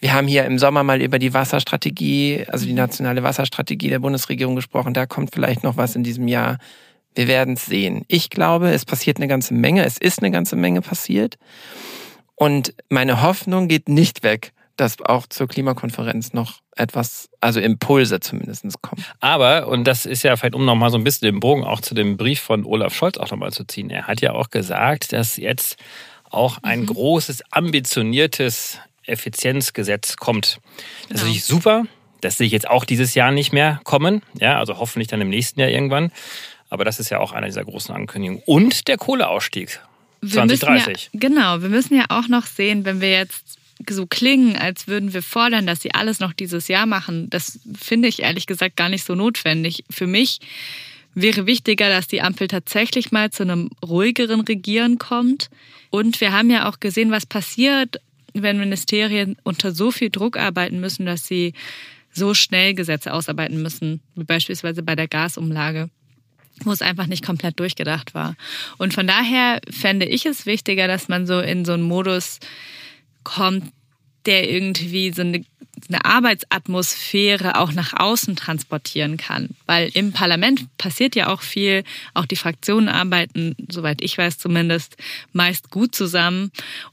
Wir 0.00 0.12
haben 0.12 0.26
hier 0.26 0.44
im 0.44 0.58
Sommer 0.58 0.82
mal 0.82 1.00
über 1.00 1.20
die 1.20 1.32
Wasserstrategie, 1.32 2.44
also 2.48 2.66
die 2.66 2.72
nationale 2.72 3.22
Wasserstrategie 3.22 3.90
der 3.90 4.00
Bundesregierung 4.00 4.56
gesprochen. 4.56 4.92
Da 4.92 5.06
kommt 5.06 5.30
vielleicht 5.32 5.62
noch 5.62 5.76
was 5.76 5.94
in 5.94 6.02
diesem 6.02 6.26
Jahr. 6.26 6.58
Wir 7.16 7.28
werden 7.28 7.54
es 7.54 7.66
sehen. 7.66 8.04
Ich 8.08 8.30
glaube, 8.30 8.70
es 8.70 8.84
passiert 8.84 9.16
eine 9.16 9.26
ganze 9.26 9.54
Menge. 9.54 9.84
Es 9.84 9.96
ist 9.98 10.20
eine 10.20 10.30
ganze 10.30 10.54
Menge 10.54 10.82
passiert. 10.82 11.36
Und 12.34 12.74
meine 12.90 13.22
Hoffnung 13.22 13.68
geht 13.68 13.88
nicht 13.88 14.22
weg, 14.22 14.52
dass 14.76 15.00
auch 15.00 15.26
zur 15.26 15.48
Klimakonferenz 15.48 16.34
noch 16.34 16.60
etwas, 16.76 17.30
also 17.40 17.58
Impulse 17.58 18.20
zumindest 18.20 18.82
kommen. 18.82 19.02
Aber, 19.20 19.68
und 19.68 19.84
das 19.84 20.04
ist 20.04 20.22
ja 20.22 20.36
vielleicht, 20.36 20.54
um 20.54 20.66
nochmal 20.66 20.90
so 20.90 20.98
ein 20.98 21.04
bisschen 21.04 21.32
den 21.32 21.40
Bogen 21.40 21.64
auch 21.64 21.80
zu 21.80 21.94
dem 21.94 22.18
Brief 22.18 22.40
von 22.40 22.66
Olaf 22.66 22.94
Scholz 22.94 23.16
auch 23.16 23.30
nochmal 23.30 23.52
zu 23.52 23.64
ziehen, 23.64 23.88
er 23.88 24.06
hat 24.06 24.20
ja 24.20 24.32
auch 24.32 24.50
gesagt, 24.50 25.14
dass 25.14 25.38
jetzt 25.38 25.76
auch 26.28 26.58
ein 26.62 26.80
mhm. 26.80 26.86
großes, 26.86 27.44
ambitioniertes 27.50 28.78
Effizienzgesetz 29.04 30.16
kommt. 30.16 30.46
Das 30.46 30.58
genau. 30.58 31.14
ist 31.14 31.20
natürlich 31.22 31.44
super. 31.44 31.84
Das 32.20 32.36
sehe 32.36 32.46
ich 32.46 32.52
jetzt 32.52 32.68
auch 32.68 32.84
dieses 32.84 33.14
Jahr 33.14 33.30
nicht 33.30 33.52
mehr 33.52 33.80
kommen. 33.84 34.22
Ja, 34.38 34.58
also 34.58 34.78
hoffentlich 34.78 35.08
dann 35.08 35.20
im 35.20 35.30
nächsten 35.30 35.60
Jahr 35.60 35.68
irgendwann. 35.68 36.10
Aber 36.68 36.84
das 36.84 36.98
ist 36.98 37.10
ja 37.10 37.18
auch 37.18 37.32
einer 37.32 37.46
dieser 37.46 37.64
großen 37.64 37.94
Ankündigungen. 37.94 38.42
Und 38.46 38.88
der 38.88 38.96
Kohleausstieg. 38.96 39.80
2030. 40.26 41.10
Ja, 41.12 41.20
genau, 41.20 41.62
wir 41.62 41.68
müssen 41.68 41.96
ja 41.96 42.06
auch 42.08 42.28
noch 42.28 42.46
sehen, 42.46 42.84
wenn 42.84 43.00
wir 43.00 43.10
jetzt 43.10 43.58
so 43.88 44.06
klingen, 44.06 44.56
als 44.56 44.88
würden 44.88 45.12
wir 45.12 45.22
fordern, 45.22 45.66
dass 45.66 45.82
sie 45.82 45.94
alles 45.94 46.18
noch 46.20 46.32
dieses 46.32 46.68
Jahr 46.68 46.86
machen. 46.86 47.28
Das 47.30 47.60
finde 47.78 48.08
ich 48.08 48.22
ehrlich 48.22 48.46
gesagt 48.46 48.76
gar 48.76 48.88
nicht 48.88 49.04
so 49.04 49.14
notwendig. 49.14 49.84
Für 49.90 50.06
mich 50.06 50.40
wäre 51.14 51.46
wichtiger, 51.46 51.88
dass 51.88 52.06
die 52.06 52.22
Ampel 52.22 52.48
tatsächlich 52.48 53.12
mal 53.12 53.30
zu 53.30 53.42
einem 53.42 53.70
ruhigeren 53.84 54.40
Regieren 54.40 54.98
kommt. 54.98 55.50
Und 55.90 56.20
wir 56.20 56.32
haben 56.32 56.50
ja 56.50 56.68
auch 56.68 56.80
gesehen, 56.80 57.10
was 57.10 57.26
passiert, 57.26 58.00
wenn 58.32 58.58
Ministerien 58.58 59.36
unter 59.42 59.72
so 59.72 59.90
viel 59.90 60.10
Druck 60.10 60.36
arbeiten 60.36 60.80
müssen, 60.80 61.06
dass 61.06 61.26
sie 61.26 61.52
so 62.12 62.34
schnell 62.34 62.74
Gesetze 62.74 63.12
ausarbeiten 63.12 63.60
müssen, 63.60 64.00
wie 64.14 64.24
beispielsweise 64.24 64.82
bei 64.82 64.96
der 64.96 65.08
Gasumlage 65.08 65.90
wo 66.64 66.72
es 66.72 66.82
einfach 66.82 67.06
nicht 67.06 67.24
komplett 67.24 67.60
durchgedacht 67.60 68.14
war. 68.14 68.36
Und 68.78 68.94
von 68.94 69.06
daher 69.06 69.60
fände 69.70 70.06
ich 70.06 70.26
es 70.26 70.46
wichtiger, 70.46 70.88
dass 70.88 71.08
man 71.08 71.26
so 71.26 71.40
in 71.40 71.64
so 71.64 71.72
einen 71.72 71.82
Modus 71.82 72.40
kommt, 73.24 73.72
der 74.24 74.48
irgendwie 74.50 75.12
so 75.12 75.22
eine, 75.22 75.44
eine 75.88 76.04
Arbeitsatmosphäre 76.04 77.58
auch 77.58 77.72
nach 77.72 77.92
außen 77.92 78.36
transportieren 78.36 79.16
kann. 79.16 79.50
Weil 79.66 79.90
im 79.94 80.12
Parlament 80.12 80.66
passiert 80.78 81.14
ja 81.14 81.28
auch 81.28 81.42
viel, 81.42 81.84
auch 82.14 82.26
die 82.26 82.36
Fraktionen 82.36 82.88
arbeiten, 82.88 83.54
soweit 83.68 84.02
ich 84.02 84.18
weiß 84.18 84.38
zumindest, 84.38 84.96
meist 85.32 85.70
gut 85.70 85.94
zusammen. 85.94 86.50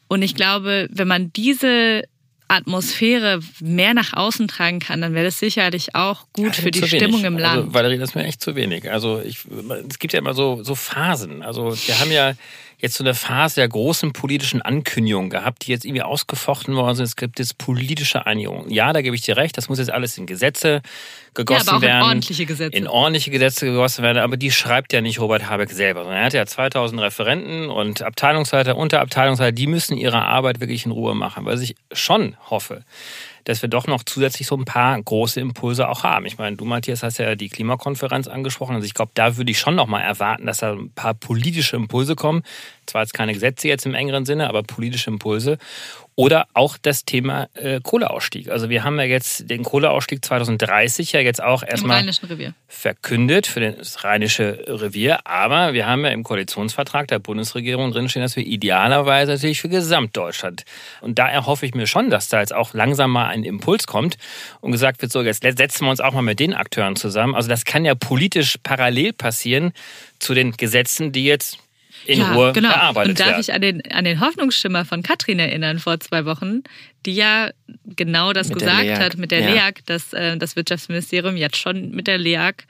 Und 0.08 0.22
ich 0.22 0.36
glaube, 0.36 0.88
wenn 0.92 1.08
man 1.08 1.34
diese 1.34 2.04
Atmosphäre 2.54 3.40
mehr 3.60 3.94
nach 3.94 4.14
außen 4.14 4.48
tragen 4.48 4.80
kann, 4.80 5.02
dann 5.02 5.14
wäre 5.14 5.26
das 5.26 5.40
sicherlich 5.40 5.96
auch 5.96 6.28
gut 6.34 6.56
ja, 6.58 6.64
für 6.64 6.72
die 6.72 6.88
Stimmung 6.88 7.26
im 7.26 7.38
Land. 7.38 7.58
Also, 7.58 7.74
Valerie, 7.74 7.98
das 7.98 8.10
ist 8.10 8.16
mir 8.16 8.26
echt 8.26 8.42
zu 8.42 8.56
wenig. 8.56 8.90
Also 8.92 9.22
ich, 9.22 9.40
es 9.90 10.00
gibt 10.00 10.14
ja 10.14 10.20
immer 10.20 10.34
so, 10.34 10.64
so 10.64 10.76
Phasen. 10.76 11.42
Also 11.42 11.76
wir 11.88 12.00
haben 12.00 12.12
ja 12.12 12.34
jetzt 12.84 12.96
so 12.96 13.04
eine 13.04 13.14
Phase 13.14 13.56
der 13.56 13.70
großen 13.70 14.12
politischen 14.12 14.62
Ankündigungen 14.62 15.30
gehabt, 15.30 15.66
die 15.66 15.72
jetzt 15.72 15.86
irgendwie 15.86 16.02
ausgefochten 16.02 16.76
worden 16.76 16.98
sind. 16.98 17.06
Es 17.06 17.16
gibt 17.16 17.40
jetzt 17.40 17.58
politische 17.58 18.26
Einigung. 18.26 18.70
Ja, 18.70 18.92
da 18.92 19.02
gebe 19.02 19.16
ich 19.16 19.22
dir 19.22 19.38
recht, 19.38 19.58
das 19.58 19.70
muss 19.70 19.80
jetzt 19.80 19.90
alles 19.90 20.18
in 20.18 20.26
Gesetze 20.26 20.82
gegossen 21.34 21.68
ja, 21.68 21.72
aber 21.72 21.78
auch 21.78 21.82
werden. 21.82 22.02
In 22.02 22.04
ordentliche 22.04 22.46
Gesetze. 22.46 22.78
In 22.78 22.88
ordentliche 22.88 23.32
Gesetze 23.32 23.66
gegossen 23.68 24.04
werden, 24.04 24.18
aber 24.18 24.36
die 24.36 24.52
schreibt 24.52 24.92
ja 24.92 25.00
nicht 25.00 25.22
Robert 25.22 25.50
Habeck 25.50 25.72
selber, 25.72 26.02
sondern 26.02 26.20
er 26.20 26.26
hat 26.26 26.34
ja 26.34 26.46
2000 26.46 27.00
Referenten 27.00 27.70
und 27.70 28.02
Abteilungsleiter, 28.02 28.76
Unterabteilungsleiter, 28.76 29.54
die 29.54 29.68
müssen 29.68 29.96
ihre 29.96 30.22
Arbeit 30.22 30.60
wirklich 30.60 30.86
in 30.86 30.92
Ruhe 30.92 31.16
machen. 31.16 31.46
Was 31.46 31.62
ich 31.62 31.76
schon 31.94 32.36
hoffe, 32.50 32.84
dass 33.44 33.62
wir 33.62 33.70
doch 33.70 33.88
noch 33.88 34.04
zusätzlich 34.04 34.48
so 34.48 34.56
ein 34.56 34.66
paar 34.66 35.02
große 35.02 35.40
Impulse 35.40 35.88
auch 35.90 36.04
haben. 36.04 36.26
Ich 36.26 36.38
meine, 36.38 36.56
du, 36.56 36.66
Matthias, 36.66 37.04
hast 37.04 37.18
ja 37.18 37.36
die 37.36 37.50
Klimakonferenz 37.50 38.28
angesprochen. 38.28 38.76
Also 38.76 38.86
ich 38.86 38.94
glaube, 38.94 39.12
da 39.14 39.38
würde 39.38 39.52
ich 39.52 39.60
schon 39.60 39.76
noch 39.76 39.88
mal 39.88 40.02
erwarten, 40.02 40.46
dass 40.46 40.60
da 40.60 40.74
ein 40.74 40.92
paar 40.92 41.14
politische 41.14 41.76
Impulse 41.76 42.16
kommen. 42.16 42.44
Zwar 42.86 43.02
jetzt 43.02 43.14
keine 43.14 43.34
Gesetze 43.34 43.68
jetzt 43.68 43.86
im 43.86 43.94
engeren 43.94 44.26
Sinne, 44.26 44.48
aber 44.50 44.64
politische 44.64 45.10
Impulse. 45.10 45.58
Oder 46.16 46.46
auch 46.54 46.78
das 46.80 47.06
Thema 47.06 47.50
äh, 47.56 47.80
Kohleausstieg. 47.82 48.50
Also 48.50 48.70
wir 48.70 48.84
haben 48.84 49.00
ja 49.00 49.06
jetzt 49.06 49.50
den 49.50 49.64
Kohleausstieg 49.64 50.24
2030 50.24 51.12
ja 51.14 51.22
jetzt 51.22 51.42
auch 51.42 51.64
erstmal 51.64 52.08
verkündet 52.68 53.48
für 53.48 53.60
das 53.60 54.04
Rheinische 54.04 54.64
Revier. 54.68 55.26
Aber 55.26 55.74
wir 55.74 55.88
haben 55.88 56.06
ja 56.06 56.12
im 56.12 56.24
Koalitionsvertrag 56.24 57.08
der 57.08 57.18
Bundesregierung 57.18 57.92
drinstehen, 57.92 58.22
dass 58.22 58.36
wir 58.36 58.46
idealerweise 58.46 59.32
natürlich 59.32 59.62
für 59.62 59.70
Gesamtdeutschland. 59.70 60.66
Und 61.02 61.18
da 61.18 61.28
erhoffe 61.28 61.66
ich 61.66 61.74
mir 61.74 61.88
schon, 61.88 62.12
dass 62.12 62.28
da 62.28 62.42
jetzt 62.42 62.54
auch 62.54 62.76
langsam 62.76 63.10
mal 63.10 63.28
ein 63.28 63.44
Impuls 63.44 63.88
kommt 63.88 64.18
und 64.62 64.72
gesagt 64.72 65.02
wird, 65.02 65.12
so 65.12 65.24
jetzt 65.24 65.42
setzen 65.42 65.86
wir 65.86 65.90
uns 65.90 66.00
auch 66.00 66.14
mal 66.14 66.22
mit 66.22 66.40
den 66.40 66.54
Akteuren 66.54 66.96
zusammen. 66.96 67.34
Also 67.34 67.50
das 67.50 67.66
kann 67.66 67.86
ja 67.86 67.96
politisch 67.96 68.58
parallel 68.62 69.14
passieren 69.14 69.74
zu 70.20 70.36
den 70.36 70.52
Gesetzen, 70.52 71.12
die 71.12 71.26
jetzt 71.26 71.58
in 72.06 72.20
ja, 72.20 72.34
Ruhe 72.34 72.54
genau. 72.54 72.70
erarbeitet 72.70 73.10
Und 73.10 73.20
darf 73.20 73.30
werden. 73.30 73.42
ich 73.42 73.54
an 73.54 73.62
den, 73.62 73.92
an 73.92 74.06
den 74.06 74.20
Hoffnungsschimmer 74.20 74.86
von 74.86 75.04
Katrin 75.04 75.40
erinnern 75.40 75.80
vor 75.80 76.00
zwei 76.00 76.26
Wochen, 76.26 76.64
die 77.06 77.16
ja 77.16 77.52
genau 77.86 78.34
das 78.34 78.50
mit 78.50 78.60
gesagt 78.60 79.00
hat 79.00 79.18
mit 79.18 79.32
der 79.32 79.42
ja. 79.42 79.50
LEAG, 79.54 79.86
dass 79.86 80.14
äh, 80.14 80.38
das 80.38 80.56
Wirtschaftsministerium 80.56 81.38
jetzt 81.38 81.58
schon 81.58 81.92
mit 81.92 82.08
der 82.08 82.18
LEAG 82.18 82.66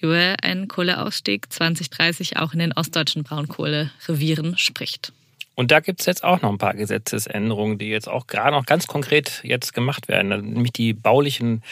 über 0.00 0.34
einen 0.42 0.68
Kohleausstieg 0.68 1.50
2030 1.50 2.36
auch 2.36 2.52
in 2.52 2.58
den 2.58 2.72
ostdeutschen 2.72 3.22
Braunkohlerevieren 3.22 4.58
spricht. 4.58 5.12
Und 5.54 5.70
da 5.70 5.80
gibt 5.80 6.00
es 6.00 6.06
jetzt 6.06 6.24
auch 6.24 6.42
noch 6.42 6.50
ein 6.50 6.58
paar 6.58 6.74
Gesetzesänderungen, 6.74 7.78
die 7.78 7.88
jetzt 7.88 8.08
auch 8.08 8.26
gerade 8.26 8.50
noch 8.50 8.66
ganz 8.66 8.86
konkret 8.86 9.40
jetzt 9.44 9.72
gemacht 9.72 10.08
werden. 10.08 10.28
Nämlich 10.28 10.72
die 10.72 10.92
baulichen 10.92 11.62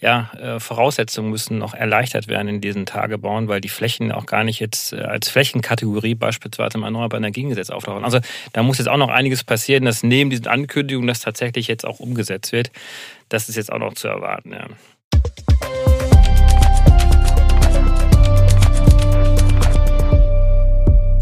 ja, 0.00 0.30
äh, 0.38 0.60
Voraussetzungen 0.60 1.30
müssen 1.30 1.58
noch 1.58 1.74
erleichtert 1.74 2.28
werden 2.28 2.48
in 2.48 2.60
diesen 2.60 2.84
Tagebauen, 2.86 3.48
weil 3.48 3.60
die 3.60 3.68
Flächen 3.68 4.12
auch 4.12 4.26
gar 4.26 4.44
nicht 4.44 4.60
jetzt 4.60 4.92
äh, 4.92 4.98
als 4.98 5.30
Flächenkategorie 5.30 6.14
beispielsweise 6.14 6.78
im 6.78 6.84
Erneuerbaren 6.84 7.24
Energiengesetz 7.24 7.70
auftauchen. 7.70 8.04
Also 8.04 8.20
da 8.52 8.62
muss 8.62 8.78
jetzt 8.78 8.88
auch 8.88 8.98
noch 8.98 9.08
einiges 9.08 9.44
passieren, 9.44 9.84
dass 9.84 10.02
neben 10.02 10.30
diesen 10.30 10.46
Ankündigungen 10.46 11.08
das 11.08 11.20
tatsächlich 11.20 11.68
jetzt 11.68 11.86
auch 11.86 12.00
umgesetzt 12.00 12.52
wird. 12.52 12.70
Das 13.30 13.48
ist 13.48 13.56
jetzt 13.56 13.72
auch 13.72 13.78
noch 13.78 13.94
zu 13.94 14.08
erwarten. 14.08 14.52
Ja. 14.52 14.66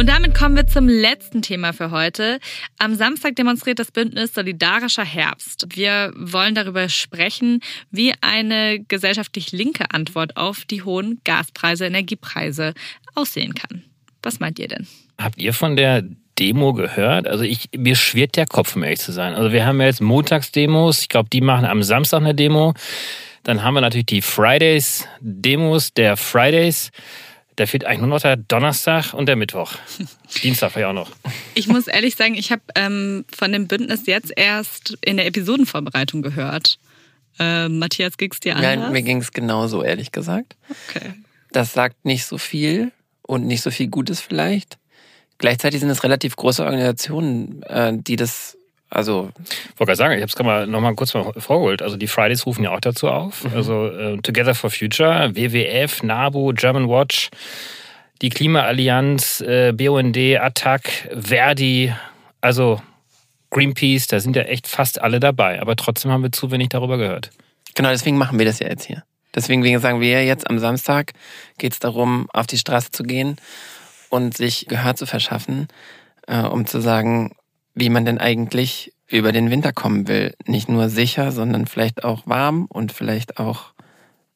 Und 0.02 0.08
damit 0.08 0.34
kommen 0.34 0.56
wir 0.56 0.66
zum 0.66 0.88
letzten 0.88 1.42
Thema 1.42 1.72
für 1.72 1.92
heute. 1.92 2.40
Am 2.76 2.96
Samstag 2.96 3.36
demonstriert 3.36 3.78
das 3.78 3.92
Bündnis 3.92 4.34
Solidarischer 4.34 5.04
Herbst. 5.04 5.66
Wir 5.76 6.12
wollen 6.16 6.56
darüber 6.56 6.88
sprechen, 6.88 7.60
wie 7.92 8.12
eine 8.20 8.80
gesellschaftlich 8.80 9.52
linke 9.52 9.92
Antwort 9.92 10.36
auf 10.36 10.64
die 10.64 10.82
hohen 10.82 11.20
Gaspreise, 11.22 11.86
Energiepreise 11.86 12.74
aussehen 13.14 13.54
kann. 13.54 13.84
Was 14.24 14.40
meint 14.40 14.58
ihr 14.58 14.66
denn? 14.66 14.88
Habt 15.18 15.38
ihr 15.38 15.52
von 15.52 15.76
der 15.76 16.02
Demo 16.36 16.72
gehört? 16.72 17.28
Also 17.28 17.44
ich, 17.44 17.68
mir 17.76 17.94
schwirrt 17.94 18.36
der 18.36 18.46
Kopf, 18.46 18.74
um 18.74 18.82
ehrlich 18.82 18.98
zu 18.98 19.12
sein. 19.12 19.34
Also 19.34 19.52
wir 19.52 19.64
haben 19.64 19.80
ja 19.80 19.86
jetzt 19.86 20.00
Montagsdemos. 20.00 21.02
Ich 21.02 21.10
glaube, 21.10 21.28
die 21.32 21.42
machen 21.42 21.64
am 21.64 21.84
Samstag 21.84 22.22
eine 22.22 22.34
Demo. 22.34 22.74
Dann 23.44 23.62
haben 23.62 23.74
wir 23.74 23.80
natürlich 23.82 24.06
die 24.06 24.22
Fridays-Demos 24.22 25.94
der 25.94 26.16
Fridays. 26.16 26.90
Da 27.56 27.66
fehlt 27.66 27.84
eigentlich 27.84 28.00
nur 28.00 28.08
noch 28.08 28.20
der 28.20 28.36
Donnerstag 28.36 29.12
und 29.12 29.26
der 29.26 29.36
Mittwoch. 29.36 29.72
Dienstag 30.42 30.76
ja 30.76 30.88
auch 30.90 30.94
noch. 30.94 31.10
Ich 31.54 31.68
muss 31.68 31.86
ehrlich 31.86 32.16
sagen, 32.16 32.34
ich 32.34 32.50
habe 32.50 32.62
ähm, 32.74 33.24
von 33.34 33.52
dem 33.52 33.68
Bündnis 33.68 34.06
jetzt 34.06 34.32
erst 34.34 34.96
in 35.02 35.18
der 35.18 35.26
Episodenvorbereitung 35.26 36.22
gehört. 36.22 36.78
Äh, 37.38 37.68
Matthias, 37.68 38.16
ging 38.16 38.30
es 38.32 38.40
dir 38.40 38.56
anders? 38.56 38.76
Nein, 38.76 38.92
mir 38.92 39.02
ging 39.02 39.18
es 39.18 39.32
genauso, 39.32 39.82
ehrlich 39.82 40.12
gesagt. 40.12 40.56
Okay. 40.88 41.12
Das 41.50 41.72
sagt 41.72 42.04
nicht 42.04 42.24
so 42.24 42.38
viel 42.38 42.92
und 43.22 43.46
nicht 43.46 43.62
so 43.62 43.70
viel 43.70 43.88
Gutes 43.88 44.20
vielleicht. 44.20 44.78
Gleichzeitig 45.38 45.80
sind 45.80 45.90
es 45.90 46.04
relativ 46.04 46.36
große 46.36 46.64
Organisationen, 46.64 47.62
äh, 47.64 47.92
die 47.94 48.16
das 48.16 48.56
also. 48.92 49.30
Ich 49.48 49.80
wollte 49.80 49.86
gerade 49.86 49.96
sagen, 49.96 50.12
ich 50.14 50.20
habe 50.20 50.28
es 50.28 50.36
gerade 50.36 50.46
mal 50.46 50.66
nochmal 50.66 50.94
kurz 50.94 51.14
mal 51.14 51.32
vorgeholt. 51.36 51.82
Also 51.82 51.96
die 51.96 52.06
Fridays 52.06 52.46
rufen 52.46 52.64
ja 52.64 52.70
auch 52.72 52.80
dazu 52.80 53.08
auf. 53.08 53.44
Mhm. 53.44 53.56
Also 53.56 53.86
äh, 53.86 54.18
Together 54.18 54.54
for 54.54 54.70
Future, 54.70 55.34
WWF, 55.34 56.02
NABU, 56.02 56.52
German 56.52 56.88
Watch, 56.88 57.30
die 58.20 58.28
Klimaallianz, 58.28 59.40
äh, 59.40 59.72
BUND, 59.72 60.16
ATTAC, 60.16 61.08
Verdi, 61.18 61.92
also 62.40 62.80
Greenpeace, 63.50 64.06
da 64.06 64.20
sind 64.20 64.36
ja 64.36 64.42
echt 64.42 64.66
fast 64.68 65.00
alle 65.00 65.20
dabei. 65.20 65.60
Aber 65.60 65.76
trotzdem 65.76 66.10
haben 66.10 66.22
wir 66.22 66.32
zu 66.32 66.50
wenig 66.50 66.68
darüber 66.68 66.98
gehört. 66.98 67.30
Genau, 67.74 67.88
deswegen 67.90 68.18
machen 68.18 68.38
wir 68.38 68.46
das 68.46 68.58
ja 68.58 68.68
jetzt 68.68 68.84
hier. 68.84 69.04
Deswegen 69.34 69.78
sagen 69.78 70.00
wir 70.00 70.24
jetzt 70.24 70.48
am 70.50 70.58
Samstag 70.58 71.12
geht 71.56 71.72
es 71.72 71.78
darum, 71.78 72.28
auf 72.32 72.46
die 72.46 72.58
Straße 72.58 72.90
zu 72.90 73.02
gehen 73.02 73.36
und 74.10 74.36
sich 74.36 74.66
Gehör 74.68 74.94
zu 74.94 75.06
verschaffen, 75.06 75.68
äh, 76.26 76.42
um 76.42 76.66
zu 76.66 76.80
sagen, 76.80 77.32
wie 77.74 77.88
man 77.88 78.04
denn 78.04 78.18
eigentlich 78.18 78.92
über 79.08 79.32
den 79.32 79.50
Winter 79.50 79.72
kommen 79.72 80.08
will. 80.08 80.34
Nicht 80.46 80.68
nur 80.68 80.88
sicher, 80.88 81.32
sondern 81.32 81.66
vielleicht 81.66 82.04
auch 82.04 82.26
warm 82.26 82.66
und 82.66 82.92
vielleicht 82.92 83.38
auch 83.38 83.72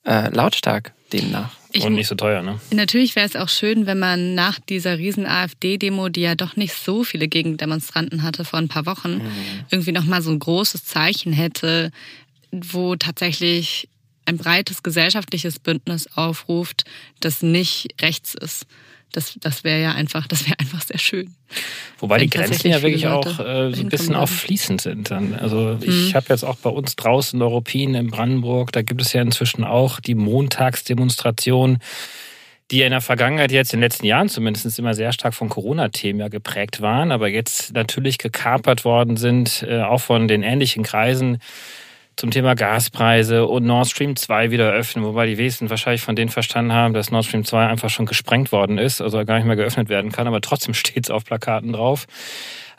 äh, 0.05 0.29
lautstark 0.31 0.93
demnach. 1.13 1.51
Ich, 1.73 1.85
und 1.85 1.95
nicht 1.95 2.09
so 2.09 2.15
teuer, 2.15 2.43
ne? 2.43 2.59
Natürlich 2.71 3.17
wäre 3.17 3.27
es 3.27 3.37
auch 3.37 3.49
schön, 3.49 3.87
wenn 3.87 3.99
man 3.99 4.35
nach 4.35 4.59
dieser 4.59 4.99
riesen 4.99 5.27
AfD-Demo, 5.27 6.09
die 6.09 6.23
ja 6.23 6.35
doch 6.35 6.57
nicht 6.57 6.75
so 6.75 7.05
viele 7.05 7.29
Gegendemonstranten 7.29 8.23
hatte 8.23 8.45
vor 8.45 8.59
ein 8.59 8.69
paar 8.69 8.87
Wochen, 8.87 9.19
mhm. 9.19 9.31
irgendwie 9.71 9.93
nochmal 9.93 10.23
so 10.23 10.31
ein 10.31 10.39
großes 10.39 10.85
Zeichen 10.85 11.33
hätte, 11.33 11.91
wo 12.51 12.97
tatsächlich 12.97 13.89
ein 14.25 14.39
breites 14.39 14.83
gesellschaftliches 14.83 15.59
Bündnis 15.59 16.09
aufruft, 16.17 16.85
das 17.21 17.43
nicht 17.43 17.95
rechts 18.01 18.35
ist 18.35 18.67
das, 19.17 19.39
das 19.41 19.65
wäre 19.65 19.81
ja 19.81 19.93
einfach, 19.93 20.27
das 20.27 20.47
wäre 20.47 20.59
einfach 20.61 20.83
sehr 20.83 20.99
schön. 20.99 21.35
Wobei 21.99 22.19
die 22.19 22.29
Grenzen 22.29 22.69
ja 22.71 22.83
wirklich 22.83 23.07
auch 23.07 23.41
äh, 23.41 23.73
so 23.73 23.81
ein 23.81 23.89
bisschen 23.89 24.15
auf 24.15 24.31
fließend 24.31 24.83
sind 24.83 25.11
dann. 25.11 25.35
Also 25.35 25.79
ich 25.81 26.11
mhm. 26.11 26.15
habe 26.15 26.27
jetzt 26.29 26.45
auch 26.45 26.57
bei 26.57 26.69
uns 26.69 26.97
draußen 26.97 27.41
Europien 27.41 27.95
in 27.95 28.09
Brandenburg, 28.09 28.73
da 28.73 28.83
gibt 28.83 29.01
es 29.01 29.15
ja 29.15 29.23
inzwischen 29.23 29.65
auch 29.65 30.01
die 30.01 30.15
Montagsdemonstration, 30.15 31.79
die 32.71 32.83
in 32.83 32.91
der 32.91 33.01
Vergangenheit 33.01 33.53
jetzt 33.53 33.73
in 33.73 33.79
den 33.79 33.85
letzten 33.85 34.05
Jahren 34.05 34.29
zumindest 34.29 34.79
immer 34.79 34.93
sehr 34.93 35.13
stark 35.13 35.33
von 35.33 35.49
Corona-Themen 35.49 36.21
ja 36.21 36.29
geprägt 36.29 36.83
waren, 36.83 37.11
aber 37.11 37.29
jetzt 37.29 37.73
natürlich 37.73 38.19
gekapert 38.19 38.85
worden 38.85 39.17
sind, 39.17 39.65
äh, 39.67 39.81
auch 39.81 40.03
von 40.03 40.29
den 40.29 40.43
ähnlichen 40.43 40.83
Kreisen 40.83 41.39
zum 42.17 42.31
Thema 42.31 42.55
Gaspreise 42.55 43.47
und 43.47 43.65
Nord 43.65 43.89
Stream 43.89 44.17
2 44.17 44.51
wieder 44.51 44.73
öffnen, 44.73 45.05
wobei 45.05 45.27
die 45.27 45.37
wenigsten 45.37 45.69
wahrscheinlich 45.69 46.01
von 46.01 46.17
denen 46.17 46.31
verstanden 46.31 46.73
haben, 46.73 46.95
dass 46.95 47.11
Nord 47.11 47.27
Stream 47.27 47.45
2 47.45 47.67
einfach 47.67 47.91
schon 47.91 48.07
gesprengt 48.07 48.53
worden 48.53 48.79
ist, 48.79 49.03
also 49.03 49.23
gar 49.25 49.37
nicht 49.37 49.47
mehr 49.47 49.57
geöffnet 49.57 49.89
werden 49.89 50.13
kann, 50.13 50.27
aber 50.27 50.41
trotzdem 50.41 50.75
steht 50.75 51.05
es 51.05 51.11
auf 51.11 51.25
Plakaten 51.25 51.73
drauf. 51.73 52.07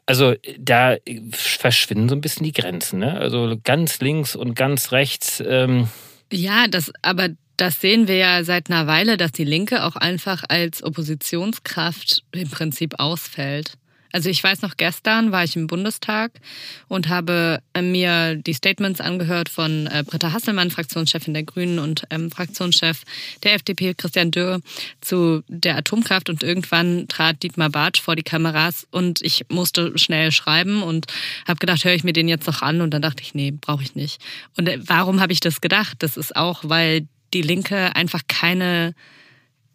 Also 0.08 0.36
da 0.58 0.96
verschwinden 1.32 2.08
so 2.08 2.16
ein 2.16 2.22
bisschen 2.22 2.46
die 2.46 2.54
Grenzen. 2.54 3.00
Ne? 3.00 3.14
Also 3.20 3.58
ganz 3.64 4.00
links 4.00 4.38
und 4.38 4.56
ganz 4.56 4.94
rechts. 4.94 5.44
Ähm 5.46 5.90
ja, 6.32 6.68
das, 6.68 6.94
aber 7.02 7.30
das 7.58 7.82
sehen 7.82 8.08
wir 8.08 8.16
ja 8.16 8.44
seit 8.44 8.70
einer 8.70 8.88
Weile, 8.88 9.18
dass 9.18 9.34
die 9.34 9.44
Linke 9.44 9.84
auch 9.84 9.98
einfach 9.98 10.46
als 10.48 10.82
Oppositionskraft 10.82 12.24
im 12.32 12.50
Prinzip 12.50 12.96
ausfällt. 13.00 13.74
Also 14.12 14.30
ich 14.30 14.44
weiß 14.44 14.62
noch, 14.62 14.78
gestern 14.78 15.32
war 15.32 15.44
ich 15.44 15.56
im 15.56 15.68
Bundestag 15.68 16.32
und 16.88 17.10
habe 17.10 17.60
äh, 17.74 17.82
mir 17.82 18.36
die 18.36 18.54
Statements 18.54 19.02
angehört 19.02 19.50
von 19.50 19.88
äh, 19.88 20.04
Britta 20.06 20.32
Hasselmann, 20.32 20.72
Fraktionschefin 20.72 21.34
der 21.34 21.44
Grünen 21.44 21.80
und 21.80 22.04
ähm, 22.10 22.32
Fraktionschef 22.32 23.04
der 23.44 23.56
FDP, 23.56 23.94
Christian 23.94 24.32
Dürr, 24.32 24.62
zu 25.02 25.44
der 25.48 25.78
Atomkraft. 25.78 26.30
Und 26.30 26.44
irgendwann 26.44 27.08
trat 27.08 27.44
Dietmar 27.44 27.70
Bartsch 27.70 28.02
vor 28.02 28.16
die 28.16 28.24
Kameras 28.24 28.88
und 28.92 29.22
ich 29.22 29.46
musste 29.50 29.98
schnell 29.98 30.32
schreiben 30.32 30.84
und 30.84 31.08
habe 31.48 31.60
gedacht, 31.60 31.84
höre 31.84 31.94
ich 31.94 32.04
mir 32.04 32.14
den 32.14 32.28
jetzt 32.28 32.48
noch 32.48 32.62
an? 32.62 32.82
Und 32.82 32.92
dann 32.92 33.02
dachte 33.02 33.24
ich, 33.24 33.34
nee, 33.34 33.52
brauche 33.52 33.84
ich 33.84 33.96
nicht. 33.96 34.22
Und 34.58 34.68
äh, 34.68 34.80
warum 34.86 35.22
habe 35.22 35.34
ich 35.34 35.40
das 35.40 35.62
gedacht? 35.62 35.98
Das 36.00 36.18
ist 36.18 36.36
auch, 36.36 36.62
weil 36.64 37.08
die 37.34 37.42
Linke 37.42 37.96
einfach 37.96 38.22
keine 38.28 38.94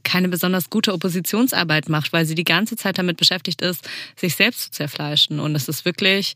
keine 0.05 0.29
besonders 0.29 0.71
gute 0.71 0.93
Oppositionsarbeit 0.93 1.89
macht, 1.89 2.13
weil 2.13 2.25
sie 2.27 2.35
die 2.35 2.45
ganze 2.45 2.77
Zeit 2.77 2.99
damit 2.99 3.17
beschäftigt 3.17 3.63
ist, 3.63 3.89
sich 4.17 4.35
selbst 4.35 4.63
zu 4.63 4.71
zerfleischen. 4.71 5.41
Und 5.41 5.55
es 5.55 5.69
ist 5.69 5.85
wirklich, 5.85 6.35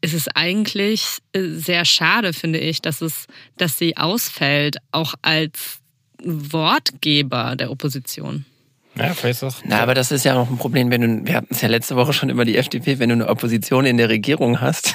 es 0.00 0.14
ist 0.14 0.36
eigentlich 0.36 1.18
äh, 1.32 1.42
sehr 1.48 1.84
schade, 1.84 2.32
finde 2.32 2.58
ich, 2.58 2.82
dass 2.82 3.00
es, 3.00 3.26
dass 3.56 3.78
sie 3.78 3.96
ausfällt, 3.96 4.76
auch 4.92 5.14
als 5.22 5.80
Wortgeber 6.22 7.56
der 7.56 7.70
Opposition. 7.70 8.44
Ja, 8.96 9.14
vielleicht 9.14 9.42
auch. 9.44 9.54
Na, 9.64 9.80
aber 9.80 9.94
das 9.94 10.10
ist 10.10 10.24
ja 10.24 10.36
auch 10.36 10.50
ein 10.50 10.58
Problem, 10.58 10.90
wenn 10.90 11.00
du, 11.00 11.26
wir 11.26 11.36
hatten 11.36 11.48
es 11.50 11.60
ja 11.60 11.68
letzte 11.68 11.96
Woche 11.96 12.12
schon 12.12 12.28
über 12.28 12.44
die 12.44 12.56
FDP, 12.56 12.98
wenn 12.98 13.08
du 13.08 13.14
eine 13.14 13.28
Opposition 13.28 13.86
in 13.86 13.96
der 13.96 14.08
Regierung 14.08 14.60
hast. 14.60 14.94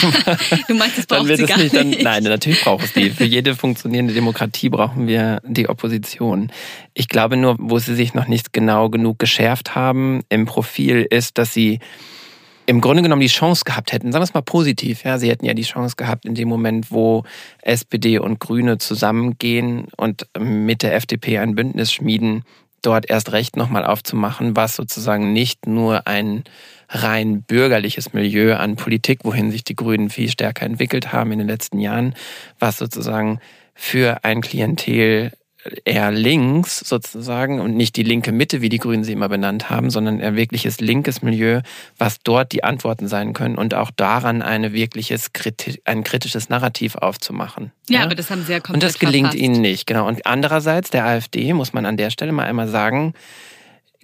du 0.68 0.74
meinst, 0.74 0.98
es 0.98 1.06
braucht 1.06 1.26
sie 1.28 1.46
gar 1.46 1.58
nicht, 1.58 1.74
dann, 1.74 1.90
Nein, 1.90 2.24
natürlich 2.24 2.62
braucht 2.62 2.84
es 2.84 2.92
die. 2.92 3.10
Für 3.10 3.24
jede 3.24 3.54
funktionierende 3.54 4.14
Demokratie 4.14 4.68
brauchen 4.68 5.06
wir 5.06 5.40
die 5.46 5.68
Opposition. 5.68 6.50
Ich 6.92 7.08
glaube 7.08 7.36
nur, 7.36 7.56
wo 7.58 7.78
sie 7.78 7.94
sich 7.94 8.14
noch 8.14 8.26
nicht 8.26 8.52
genau 8.52 8.90
genug 8.90 9.18
geschärft 9.18 9.74
haben 9.74 10.22
im 10.28 10.44
Profil, 10.44 11.06
ist, 11.08 11.38
dass 11.38 11.54
sie 11.54 11.78
im 12.66 12.80
Grunde 12.80 13.02
genommen 13.02 13.20
die 13.20 13.28
Chance 13.28 13.64
gehabt 13.64 13.92
hätten, 13.92 14.10
sagen 14.10 14.22
wir 14.22 14.24
es 14.24 14.34
mal 14.34 14.42
positiv, 14.42 15.04
ja, 15.04 15.18
sie 15.18 15.28
hätten 15.28 15.44
ja 15.44 15.54
die 15.54 15.62
Chance 15.62 15.96
gehabt 15.96 16.24
in 16.24 16.34
dem 16.34 16.48
Moment, 16.48 16.90
wo 16.90 17.24
SPD 17.62 18.18
und 18.18 18.40
Grüne 18.40 18.78
zusammengehen 18.78 19.88
und 19.96 20.26
mit 20.38 20.82
der 20.82 20.94
FDP 20.94 21.38
ein 21.38 21.54
Bündnis 21.54 21.92
schmieden, 21.92 22.44
dort 22.86 23.08
erst 23.08 23.32
recht 23.32 23.56
nochmal 23.56 23.84
aufzumachen, 23.84 24.56
was 24.56 24.76
sozusagen 24.76 25.32
nicht 25.32 25.66
nur 25.66 26.06
ein 26.06 26.44
rein 26.88 27.42
bürgerliches 27.42 28.12
Milieu 28.12 28.56
an 28.56 28.76
Politik, 28.76 29.20
wohin 29.24 29.50
sich 29.50 29.64
die 29.64 29.76
Grünen 29.76 30.10
viel 30.10 30.28
stärker 30.28 30.66
entwickelt 30.66 31.12
haben 31.12 31.32
in 31.32 31.38
den 31.38 31.48
letzten 31.48 31.80
Jahren, 31.80 32.14
was 32.58 32.78
sozusagen 32.78 33.40
für 33.74 34.24
ein 34.24 34.40
Klientel 34.40 35.32
eher 35.84 36.10
links 36.10 36.80
sozusagen 36.80 37.60
und 37.60 37.76
nicht 37.76 37.96
die 37.96 38.02
linke 38.02 38.32
Mitte, 38.32 38.60
wie 38.60 38.68
die 38.68 38.78
Grünen 38.78 39.04
sie 39.04 39.12
immer 39.12 39.28
benannt 39.28 39.70
haben, 39.70 39.90
sondern 39.90 40.20
eher 40.20 40.36
wirkliches 40.36 40.80
linkes 40.80 41.22
Milieu, 41.22 41.60
was 41.98 42.18
dort 42.22 42.52
die 42.52 42.64
Antworten 42.64 43.08
sein 43.08 43.32
können 43.32 43.56
und 43.56 43.74
auch 43.74 43.90
daran 43.90 44.42
eine 44.42 44.72
wirkliches 44.72 45.30
ein 45.84 46.04
kritisches 46.04 46.48
Narrativ 46.48 46.96
aufzumachen. 46.96 47.72
Ja, 47.88 48.00
ja? 48.00 48.04
aber 48.04 48.14
das 48.14 48.30
haben 48.30 48.44
sie 48.44 48.52
ja 48.52 48.60
komplett 48.60 48.74
Und 48.74 48.82
das 48.82 48.98
gelingt 48.98 49.28
verpasst. 49.28 49.42
ihnen 49.42 49.60
nicht, 49.60 49.86
genau. 49.86 50.06
Und 50.06 50.26
andererseits 50.26 50.90
der 50.90 51.04
AfD 51.04 51.52
muss 51.52 51.72
man 51.72 51.86
an 51.86 51.96
der 51.96 52.10
Stelle 52.10 52.32
mal 52.32 52.44
einmal 52.44 52.68
sagen, 52.68 53.14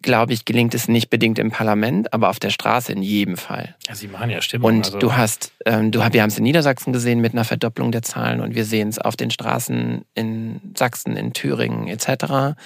glaube 0.03 0.33
ich, 0.33 0.45
gelingt 0.45 0.75
es 0.75 0.89
nicht 0.89 1.11
bedingt 1.11 1.39
im 1.39 1.51
Parlament, 1.51 2.13
aber 2.13 2.31
auf 2.31 2.39
der 2.39 2.51
Straße 2.51 2.93
in 2.93 3.03
jedem 3.03 3.37
Fall. 3.37 3.75
Ja, 3.89 3.95
Sie 3.95 4.09
machen 4.09 4.31
ja 4.31 4.41
Stimmung. 4.43 4.69
Und 4.69 4.87
also. 4.87 4.99
du 4.99 5.17
hast, 5.17 5.53
ähm, 5.67 5.91
du, 5.91 6.01
wir 6.01 6.23
haben 6.23 6.31
es 6.31 6.39
in 6.39 6.45
Niedersachsen 6.45 6.93
gesehen 6.93 7.21
mit 7.21 7.33
einer 7.33 7.45
Verdopplung 7.45 7.93
der 7.93 8.03
Zahlen 8.03 8.41
und 8.41 8.55
wir 8.55 8.65
sehen 8.65 8.89
es 8.89 8.99
auf 8.99 9.17
den 9.17 9.31
Straßen 9.31 10.05
in 10.15 10.61
Sachsen, 10.77 11.17
in 11.17 11.33
Thüringen 11.33 11.89
etc., 11.89 12.57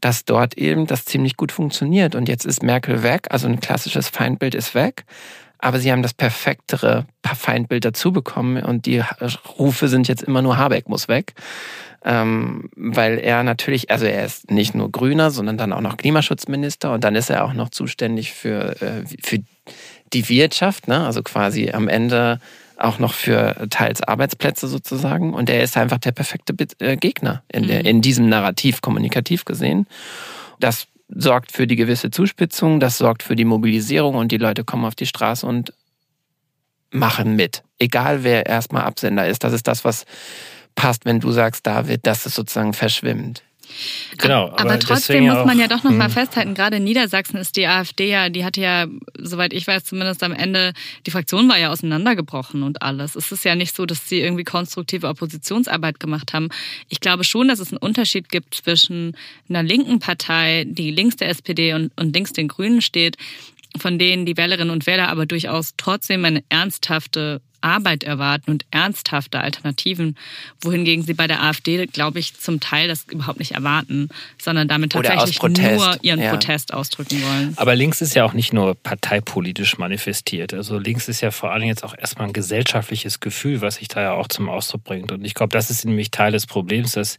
dass 0.00 0.24
dort 0.24 0.56
eben 0.56 0.86
das 0.86 1.04
ziemlich 1.04 1.36
gut 1.36 1.52
funktioniert. 1.52 2.14
Und 2.14 2.28
jetzt 2.28 2.46
ist 2.46 2.62
Merkel 2.62 3.02
weg, 3.02 3.26
also 3.30 3.48
ein 3.48 3.60
klassisches 3.60 4.08
Feindbild 4.08 4.54
ist 4.54 4.74
weg. 4.74 5.04
Aber 5.60 5.80
sie 5.80 5.90
haben 5.90 6.02
das 6.02 6.14
perfektere 6.14 7.06
Feindbild 7.26 7.84
dazu 7.84 8.12
bekommen 8.12 8.62
und 8.62 8.86
die 8.86 9.02
Rufe 9.58 9.88
sind 9.88 10.06
jetzt 10.06 10.22
immer 10.22 10.40
nur 10.40 10.56
Habeck 10.56 10.88
muss 10.88 11.08
weg 11.08 11.34
ähm, 12.08 12.70
weil 12.74 13.18
er 13.18 13.42
natürlich, 13.42 13.90
also 13.90 14.06
er 14.06 14.24
ist 14.24 14.50
nicht 14.50 14.74
nur 14.74 14.90
Grüner, 14.90 15.30
sondern 15.30 15.58
dann 15.58 15.74
auch 15.74 15.82
noch 15.82 15.98
Klimaschutzminister 15.98 16.90
und 16.94 17.04
dann 17.04 17.14
ist 17.14 17.28
er 17.28 17.44
auch 17.44 17.52
noch 17.52 17.68
zuständig 17.68 18.32
für, 18.32 18.80
äh, 18.80 19.04
für 19.22 19.40
die 20.14 20.28
Wirtschaft, 20.30 20.88
ne? 20.88 21.04
also 21.04 21.22
quasi 21.22 21.70
am 21.70 21.86
Ende 21.86 22.40
auch 22.78 22.98
noch 22.98 23.12
für 23.12 23.66
teils 23.68 24.02
Arbeitsplätze 24.02 24.68
sozusagen. 24.68 25.34
Und 25.34 25.50
er 25.50 25.62
ist 25.62 25.76
einfach 25.76 25.98
der 25.98 26.12
perfekte 26.12 26.54
äh, 26.78 26.96
Gegner 26.96 27.42
in, 27.52 27.66
der, 27.66 27.80
mhm. 27.80 27.86
in 27.86 28.00
diesem 28.00 28.28
Narrativ 28.30 28.80
kommunikativ 28.80 29.44
gesehen. 29.44 29.86
Das 30.60 30.86
sorgt 31.10 31.52
für 31.52 31.66
die 31.66 31.76
gewisse 31.76 32.10
Zuspitzung, 32.10 32.80
das 32.80 32.96
sorgt 32.96 33.22
für 33.22 33.36
die 33.36 33.44
Mobilisierung 33.44 34.14
und 34.14 34.32
die 34.32 34.38
Leute 34.38 34.64
kommen 34.64 34.86
auf 34.86 34.94
die 34.94 35.06
Straße 35.06 35.46
und 35.46 35.74
machen 36.90 37.36
mit. 37.36 37.64
Egal 37.78 38.24
wer 38.24 38.46
erstmal 38.46 38.84
Absender 38.84 39.26
ist. 39.26 39.44
Das 39.44 39.52
ist 39.52 39.68
das, 39.68 39.84
was 39.84 40.06
passt, 40.78 41.04
wenn 41.04 41.18
du 41.20 41.32
sagst, 41.32 41.66
David, 41.66 42.06
dass 42.06 42.24
es 42.24 42.34
sozusagen 42.34 42.72
verschwimmt. 42.72 43.42
Genau, 44.16 44.46
aber, 44.46 44.60
aber 44.60 44.78
trotzdem 44.78 45.26
muss 45.26 45.44
man 45.44 45.58
ja 45.58 45.68
doch 45.68 45.84
noch 45.84 45.90
mal 45.90 46.06
hm. 46.06 46.12
festhalten, 46.12 46.54
gerade 46.54 46.78
in 46.78 46.84
Niedersachsen 46.84 47.36
ist 47.36 47.56
die 47.56 47.66
AfD 47.66 48.08
ja, 48.08 48.30
die 48.30 48.44
hatte 48.44 48.60
ja, 48.60 48.86
soweit 49.18 49.52
ich 49.52 49.66
weiß, 49.66 49.84
zumindest 49.84 50.22
am 50.22 50.32
Ende, 50.32 50.72
die 51.04 51.10
Fraktion 51.10 51.48
war 51.48 51.58
ja 51.58 51.70
auseinandergebrochen 51.70 52.62
und 52.62 52.80
alles. 52.80 53.14
Es 53.14 53.30
ist 53.30 53.44
ja 53.44 53.54
nicht 53.54 53.76
so, 53.76 53.84
dass 53.84 54.08
sie 54.08 54.20
irgendwie 54.20 54.44
konstruktive 54.44 55.08
Oppositionsarbeit 55.08 56.00
gemacht 56.00 56.32
haben. 56.32 56.48
Ich 56.88 57.00
glaube 57.00 57.24
schon, 57.24 57.48
dass 57.48 57.58
es 57.58 57.70
einen 57.70 57.78
Unterschied 57.78 58.30
gibt 58.30 58.54
zwischen 58.54 59.16
einer 59.48 59.62
linken 59.62 59.98
Partei, 59.98 60.64
die 60.66 60.90
links 60.90 61.16
der 61.16 61.28
SPD 61.28 61.74
und, 61.74 61.92
und 61.96 62.14
links 62.14 62.32
den 62.32 62.48
Grünen 62.48 62.80
steht, 62.80 63.16
von 63.76 63.98
denen 63.98 64.26
die 64.26 64.36
Wählerinnen 64.36 64.70
und 64.70 64.86
Wähler 64.86 65.08
aber 65.08 65.26
durchaus 65.26 65.74
trotzdem 65.76 66.24
eine 66.24 66.42
ernsthafte 66.48 67.40
Arbeit 67.60 68.04
erwarten 68.04 68.50
und 68.52 68.66
ernsthafte 68.70 69.40
Alternativen, 69.40 70.16
wohingegen 70.60 71.04
sie 71.04 71.14
bei 71.14 71.26
der 71.26 71.42
AfD, 71.42 71.86
glaube 71.86 72.18
ich, 72.18 72.38
zum 72.38 72.60
Teil 72.60 72.88
das 72.88 73.04
überhaupt 73.10 73.38
nicht 73.38 73.52
erwarten, 73.52 74.08
sondern 74.40 74.68
damit 74.68 74.92
tatsächlich 74.92 75.42
nur 75.42 75.96
ihren 76.02 76.20
ja. 76.20 76.30
Protest 76.30 76.72
ausdrücken 76.72 77.20
wollen. 77.22 77.54
Aber 77.56 77.74
links 77.74 78.00
ist 78.00 78.14
ja 78.14 78.24
auch 78.24 78.32
nicht 78.32 78.52
nur 78.52 78.74
parteipolitisch 78.74 79.78
manifestiert. 79.78 80.54
Also 80.54 80.78
links 80.78 81.08
ist 81.08 81.20
ja 81.20 81.30
vor 81.30 81.52
allem 81.52 81.66
jetzt 81.66 81.84
auch 81.84 81.96
erstmal 81.96 82.28
ein 82.28 82.32
gesellschaftliches 82.32 83.20
Gefühl, 83.20 83.60
was 83.60 83.76
sich 83.76 83.88
da 83.88 84.02
ja 84.02 84.12
auch 84.12 84.28
zum 84.28 84.48
Ausdruck 84.48 84.84
bringt. 84.84 85.10
Und 85.10 85.24
ich 85.24 85.34
glaube, 85.34 85.50
das 85.50 85.70
ist 85.70 85.84
nämlich 85.84 86.10
Teil 86.10 86.32
des 86.32 86.46
Problems, 86.46 86.92
dass 86.92 87.18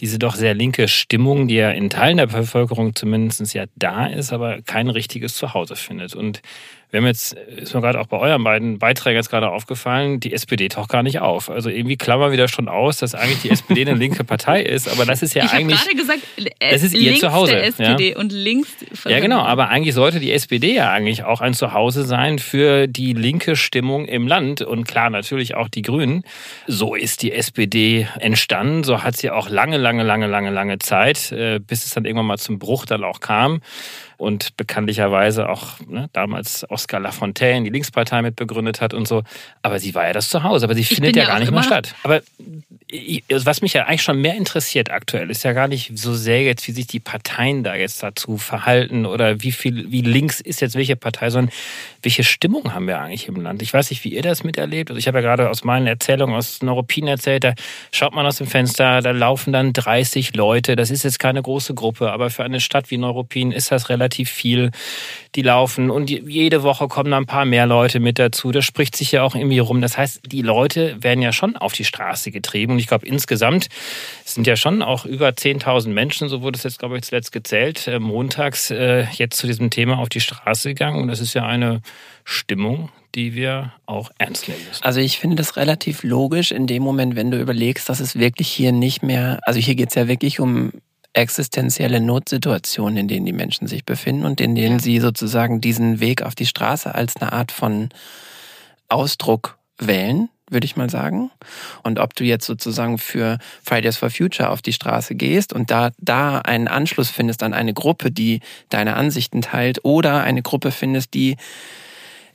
diese 0.00 0.18
doch 0.18 0.34
sehr 0.34 0.54
linke 0.54 0.88
Stimmung, 0.88 1.48
die 1.48 1.56
ja 1.56 1.70
in 1.70 1.90
Teilen 1.90 2.16
der 2.16 2.26
Bevölkerung 2.26 2.94
zumindest 2.94 3.54
ja 3.54 3.64
da 3.76 4.06
ist, 4.06 4.32
aber 4.32 4.62
kein 4.62 4.88
richtiges 4.88 5.34
Zuhause 5.34 5.76
findet. 5.76 6.14
Und 6.14 6.40
wir 6.90 6.98
haben 6.98 7.06
jetzt, 7.06 7.34
ist 7.34 7.72
mir 7.72 7.80
gerade 7.80 8.00
auch 8.00 8.06
bei 8.06 8.18
euren 8.18 8.42
beiden 8.42 8.78
Beiträgen 8.78 9.16
jetzt 9.16 9.30
gerade 9.30 9.48
aufgefallen, 9.48 10.18
die 10.18 10.32
SPD 10.32 10.68
taucht 10.68 10.88
gar 10.88 11.04
nicht 11.04 11.20
auf. 11.20 11.48
Also 11.48 11.70
irgendwie 11.70 11.96
klammern 11.96 12.32
wir 12.32 12.38
da 12.38 12.48
schon 12.48 12.68
aus, 12.68 12.98
dass 12.98 13.14
eigentlich 13.14 13.42
die 13.42 13.50
SPD 13.50 13.82
eine 13.82 13.94
linke 13.94 14.24
Partei 14.24 14.62
ist, 14.62 14.88
aber 14.88 15.06
das 15.06 15.22
ist 15.22 15.34
ja 15.34 15.44
ich 15.44 15.52
eigentlich. 15.52 15.78
Ich 15.80 15.86
habe 15.86 15.96
gerade 15.96 16.20
gesagt, 16.20 16.52
das 16.58 16.82
ist 16.82 16.94
ihr 16.94 17.14
Zuhause. 17.16 17.52
Der 17.52 17.64
SPD 17.64 18.10
ja? 18.10 18.18
und 18.18 18.32
links. 18.32 18.70
Ja, 19.06 19.20
genau, 19.20 19.40
aber 19.40 19.68
eigentlich 19.68 19.94
sollte 19.94 20.18
die 20.18 20.32
SPD 20.32 20.74
ja 20.74 20.90
eigentlich 20.90 21.22
auch 21.22 21.40
ein 21.40 21.54
Zuhause 21.54 22.04
sein 22.04 22.40
für 22.40 22.88
die 22.88 23.12
linke 23.12 23.54
Stimmung 23.54 24.06
im 24.06 24.26
Land 24.26 24.62
und 24.62 24.86
klar 24.88 25.10
natürlich 25.10 25.54
auch 25.54 25.68
die 25.68 25.82
Grünen. 25.82 26.24
So 26.66 26.96
ist 26.96 27.22
die 27.22 27.32
SPD 27.32 28.08
entstanden, 28.18 28.82
so 28.82 29.04
hat 29.04 29.16
sie 29.16 29.30
auch 29.30 29.48
lange, 29.48 29.76
lange, 29.76 30.02
lange, 30.02 30.26
lange, 30.26 30.50
lange 30.50 30.78
Zeit, 30.78 31.30
äh, 31.30 31.60
bis 31.60 31.84
es 31.84 31.94
dann 31.94 32.04
irgendwann 32.04 32.26
mal 32.26 32.38
zum 32.38 32.58
Bruch 32.58 32.84
dann 32.84 33.04
auch 33.04 33.20
kam 33.20 33.60
und 34.20 34.56
bekanntlicherweise 34.58 35.48
auch 35.48 35.80
ne, 35.88 36.10
damals 36.12 36.68
Oskar 36.70 37.00
Lafontaine 37.00 37.64
die 37.64 37.70
Linkspartei 37.70 38.20
mitbegründet 38.20 38.80
hat 38.80 38.92
und 38.92 39.08
so. 39.08 39.22
Aber 39.62 39.78
sie 39.80 39.94
war 39.94 40.06
ja 40.06 40.12
das 40.12 40.28
Zuhause, 40.28 40.66
aber 40.66 40.74
sie 40.74 40.84
findet 40.84 41.16
ja, 41.16 41.22
ja 41.22 41.28
gar 41.28 41.40
nicht 41.40 41.50
mehr 41.50 41.62
statt. 41.62 41.94
Aber 42.02 42.20
was 43.30 43.62
mich 43.62 43.72
ja 43.72 43.86
eigentlich 43.86 44.02
schon 44.02 44.20
mehr 44.20 44.34
interessiert 44.34 44.90
aktuell, 44.90 45.30
ist 45.30 45.42
ja 45.42 45.52
gar 45.52 45.68
nicht 45.68 45.92
so 45.94 46.14
sehr 46.14 46.42
jetzt, 46.42 46.68
wie 46.68 46.72
sich 46.72 46.86
die 46.86 47.00
Parteien 47.00 47.64
da 47.64 47.74
jetzt 47.74 48.02
dazu 48.02 48.36
verhalten 48.36 49.06
oder 49.06 49.42
wie 49.42 49.52
viel, 49.52 49.90
wie 49.90 50.02
links 50.02 50.40
ist 50.40 50.60
jetzt 50.60 50.74
welche 50.74 50.96
Partei, 50.96 51.30
sondern 51.30 51.54
welche 52.02 52.24
Stimmung 52.24 52.74
haben 52.74 52.86
wir 52.86 53.00
eigentlich 53.00 53.28
im 53.28 53.36
Land? 53.36 53.62
Ich 53.62 53.72
weiß 53.72 53.90
nicht, 53.90 54.04
wie 54.04 54.14
ihr 54.14 54.22
das 54.22 54.44
miterlebt. 54.44 54.90
Also 54.90 54.98
ich 54.98 55.06
habe 55.06 55.18
ja 55.18 55.22
gerade 55.22 55.50
aus 55.50 55.64
meinen 55.64 55.86
Erzählungen 55.86 56.34
aus 56.34 56.62
Neuruppin 56.62 57.06
erzählt, 57.06 57.44
da 57.44 57.54
schaut 57.92 58.14
man 58.14 58.26
aus 58.26 58.36
dem 58.36 58.46
Fenster, 58.46 59.02
da 59.02 59.10
laufen 59.10 59.52
dann 59.52 59.72
30 59.72 60.34
Leute. 60.34 60.76
Das 60.76 60.90
ist 60.90 61.02
jetzt 61.02 61.18
keine 61.18 61.42
große 61.42 61.74
Gruppe, 61.74 62.12
aber 62.12 62.30
für 62.30 62.44
eine 62.44 62.60
Stadt 62.60 62.90
wie 62.90 62.98
Neuruppin 62.98 63.52
ist 63.52 63.70
das 63.70 63.88
relativ 63.88 64.30
viel. 64.30 64.70
Die 65.34 65.42
laufen 65.42 65.90
und 65.90 66.10
jede 66.10 66.62
Woche 66.62 66.88
kommen 66.88 67.10
da 67.10 67.16
ein 67.16 67.26
paar 67.26 67.44
mehr 67.44 67.66
Leute 67.66 68.00
mit 68.00 68.18
dazu. 68.18 68.50
Das 68.50 68.64
spricht 68.64 68.96
sich 68.96 69.12
ja 69.12 69.22
auch 69.22 69.34
irgendwie 69.34 69.58
rum. 69.60 69.80
Das 69.80 69.96
heißt, 69.96 70.22
die 70.26 70.42
Leute 70.42 70.96
werden 71.02 71.22
ja 71.22 71.32
schon 71.32 71.56
auf 71.56 71.72
die 71.72 71.84
Straße 71.84 72.30
getrieben. 72.30 72.72
Und 72.72 72.78
ich 72.78 72.86
glaube, 72.86 73.06
insgesamt 73.06 73.68
sind 74.24 74.46
ja 74.46 74.56
schon 74.56 74.82
auch 74.82 75.04
über 75.04 75.28
10.000 75.28 75.88
Menschen, 75.88 76.28
so 76.28 76.42
wurde 76.42 76.56
es 76.56 76.64
jetzt, 76.64 76.78
glaube 76.78 76.96
ich, 76.96 77.02
zuletzt 77.02 77.32
gezählt, 77.32 77.86
äh, 77.86 77.98
montags 77.98 78.70
äh, 78.70 79.06
jetzt 79.12 79.36
zu 79.36 79.46
diesem 79.46 79.70
Thema 79.70 79.98
auf 79.98 80.08
die 80.08 80.20
Straße 80.20 80.70
gegangen. 80.70 81.00
Und 81.00 81.08
das 81.08 81.20
ist 81.20 81.34
ja 81.34 81.46
eine 81.46 81.80
Stimmung, 82.24 82.90
die 83.14 83.34
wir 83.34 83.72
auch 83.86 84.10
ernst 84.18 84.48
nehmen 84.48 84.60
müssen. 84.68 84.84
Also 84.84 85.00
ich 85.00 85.18
finde 85.18 85.36
das 85.36 85.56
relativ 85.56 86.02
logisch 86.02 86.52
in 86.52 86.66
dem 86.66 86.82
Moment, 86.82 87.16
wenn 87.16 87.30
du 87.30 87.40
überlegst, 87.40 87.88
dass 87.88 88.00
es 88.00 88.16
wirklich 88.16 88.48
hier 88.48 88.72
nicht 88.72 89.02
mehr, 89.02 89.40
also 89.42 89.58
hier 89.58 89.74
geht 89.74 89.88
es 89.88 89.94
ja 89.94 90.06
wirklich 90.06 90.40
um 90.40 90.72
existenzielle 91.12 92.00
Notsituationen, 92.00 92.96
in 92.96 93.08
denen 93.08 93.26
die 93.26 93.32
Menschen 93.32 93.66
sich 93.66 93.84
befinden 93.84 94.24
und 94.24 94.40
in 94.40 94.54
denen 94.54 94.78
ja. 94.78 94.82
sie 94.82 95.00
sozusagen 95.00 95.60
diesen 95.60 95.98
Weg 95.98 96.22
auf 96.22 96.34
die 96.34 96.46
Straße 96.46 96.94
als 96.94 97.16
eine 97.16 97.32
Art 97.32 97.50
von 97.50 97.88
Ausdruck 98.88 99.58
wählen, 99.78 100.28
würde 100.50 100.64
ich 100.64 100.76
mal 100.76 100.90
sagen. 100.90 101.30
Und 101.82 101.98
ob 101.98 102.14
du 102.14 102.24
jetzt 102.24 102.46
sozusagen 102.46 102.98
für 102.98 103.38
Fridays 103.62 103.96
for 103.96 104.10
Future 104.10 104.50
auf 104.50 104.62
die 104.62 104.72
Straße 104.72 105.14
gehst 105.14 105.52
und 105.52 105.70
da, 105.70 105.90
da 105.98 106.38
einen 106.38 106.68
Anschluss 106.68 107.10
findest 107.10 107.42
an 107.42 107.54
eine 107.54 107.72
Gruppe, 107.72 108.10
die 108.10 108.40
deine 108.68 108.96
Ansichten 108.96 109.42
teilt 109.42 109.84
oder 109.84 110.22
eine 110.22 110.42
Gruppe 110.42 110.70
findest, 110.70 111.14
die 111.14 111.36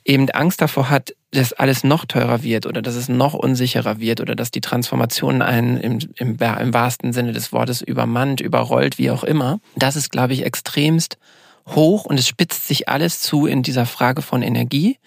eben 0.04 0.30
Angst 0.30 0.60
davor 0.60 0.88
hat, 0.88 1.14
dass 1.32 1.52
alles 1.52 1.84
noch 1.84 2.04
teurer 2.04 2.42
wird 2.42 2.66
oder 2.66 2.80
dass 2.80 2.94
es 2.94 3.08
noch 3.08 3.34
unsicherer 3.34 3.98
wird 3.98 4.20
oder 4.20 4.34
dass 4.34 4.50
die 4.50 4.60
Transformation 4.60 5.42
einen 5.42 5.76
im, 5.78 5.98
im, 6.16 6.36
im 6.38 6.74
wahrsten 6.74 7.12
Sinne 7.12 7.32
des 7.32 7.52
Wortes 7.52 7.82
übermannt, 7.82 8.40
überrollt, 8.40 8.98
wie 8.98 9.10
auch 9.10 9.24
immer. 9.24 9.58
Das 9.74 9.96
ist, 9.96 10.10
glaube 10.10 10.32
ich, 10.32 10.44
extremst 10.44 11.18
hoch 11.66 12.04
und 12.04 12.18
es 12.18 12.28
spitzt 12.28 12.68
sich 12.68 12.88
alles 12.88 13.20
zu 13.20 13.46
in 13.46 13.62
dieser 13.62 13.86
Frage 13.86 14.22
von 14.22 14.42
Energie, 14.42 14.98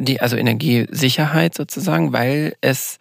die, 0.00 0.20
also 0.20 0.36
Energiesicherheit 0.36 1.54
sozusagen, 1.54 2.12
weil 2.12 2.56
es 2.60 2.98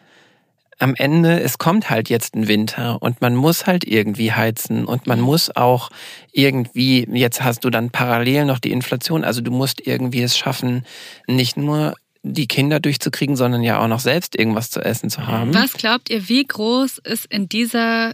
am 0.79 0.95
Ende, 0.95 1.41
es 1.41 1.57
kommt 1.57 1.89
halt 1.89 2.09
jetzt 2.09 2.35
ein 2.35 2.47
Winter 2.47 3.01
und 3.01 3.19
man 3.19 3.35
muss 3.35 3.67
halt 3.67 3.83
irgendwie 3.83 4.31
heizen 4.31 4.85
und 4.85 5.07
man 5.07 5.19
muss 5.19 5.53
auch 5.55 5.89
irgendwie, 6.31 7.05
jetzt 7.11 7.43
hast 7.43 7.65
du 7.65 7.69
dann 7.69 7.89
parallel 7.89 8.45
noch 8.45 8.59
die 8.59 8.71
Inflation, 8.71 9.25
also 9.25 9.41
du 9.41 9.51
musst 9.51 9.85
irgendwie 9.85 10.21
es 10.21 10.37
schaffen, 10.37 10.85
nicht 11.27 11.57
nur 11.57 11.95
die 12.23 12.47
Kinder 12.47 12.79
durchzukriegen, 12.79 13.35
sondern 13.35 13.61
ja 13.61 13.81
auch 13.81 13.87
noch 13.87 13.99
selbst 13.99 14.37
irgendwas 14.37 14.71
zu 14.71 14.81
essen 14.81 15.09
zu 15.09 15.27
haben. 15.27 15.53
Was 15.53 15.73
glaubt 15.73 16.09
ihr, 16.09 16.29
wie 16.29 16.45
groß 16.45 16.99
ist 16.99 17.25
in 17.25 17.49
dieser 17.49 18.13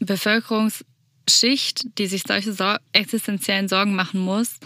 Bevölkerungsschicht, 0.00 1.98
die 1.98 2.06
sich 2.06 2.22
solche 2.26 2.52
Sor 2.52 2.78
existenziellen 2.92 3.68
Sorgen 3.68 3.94
machen 3.94 4.20
muss, 4.20 4.58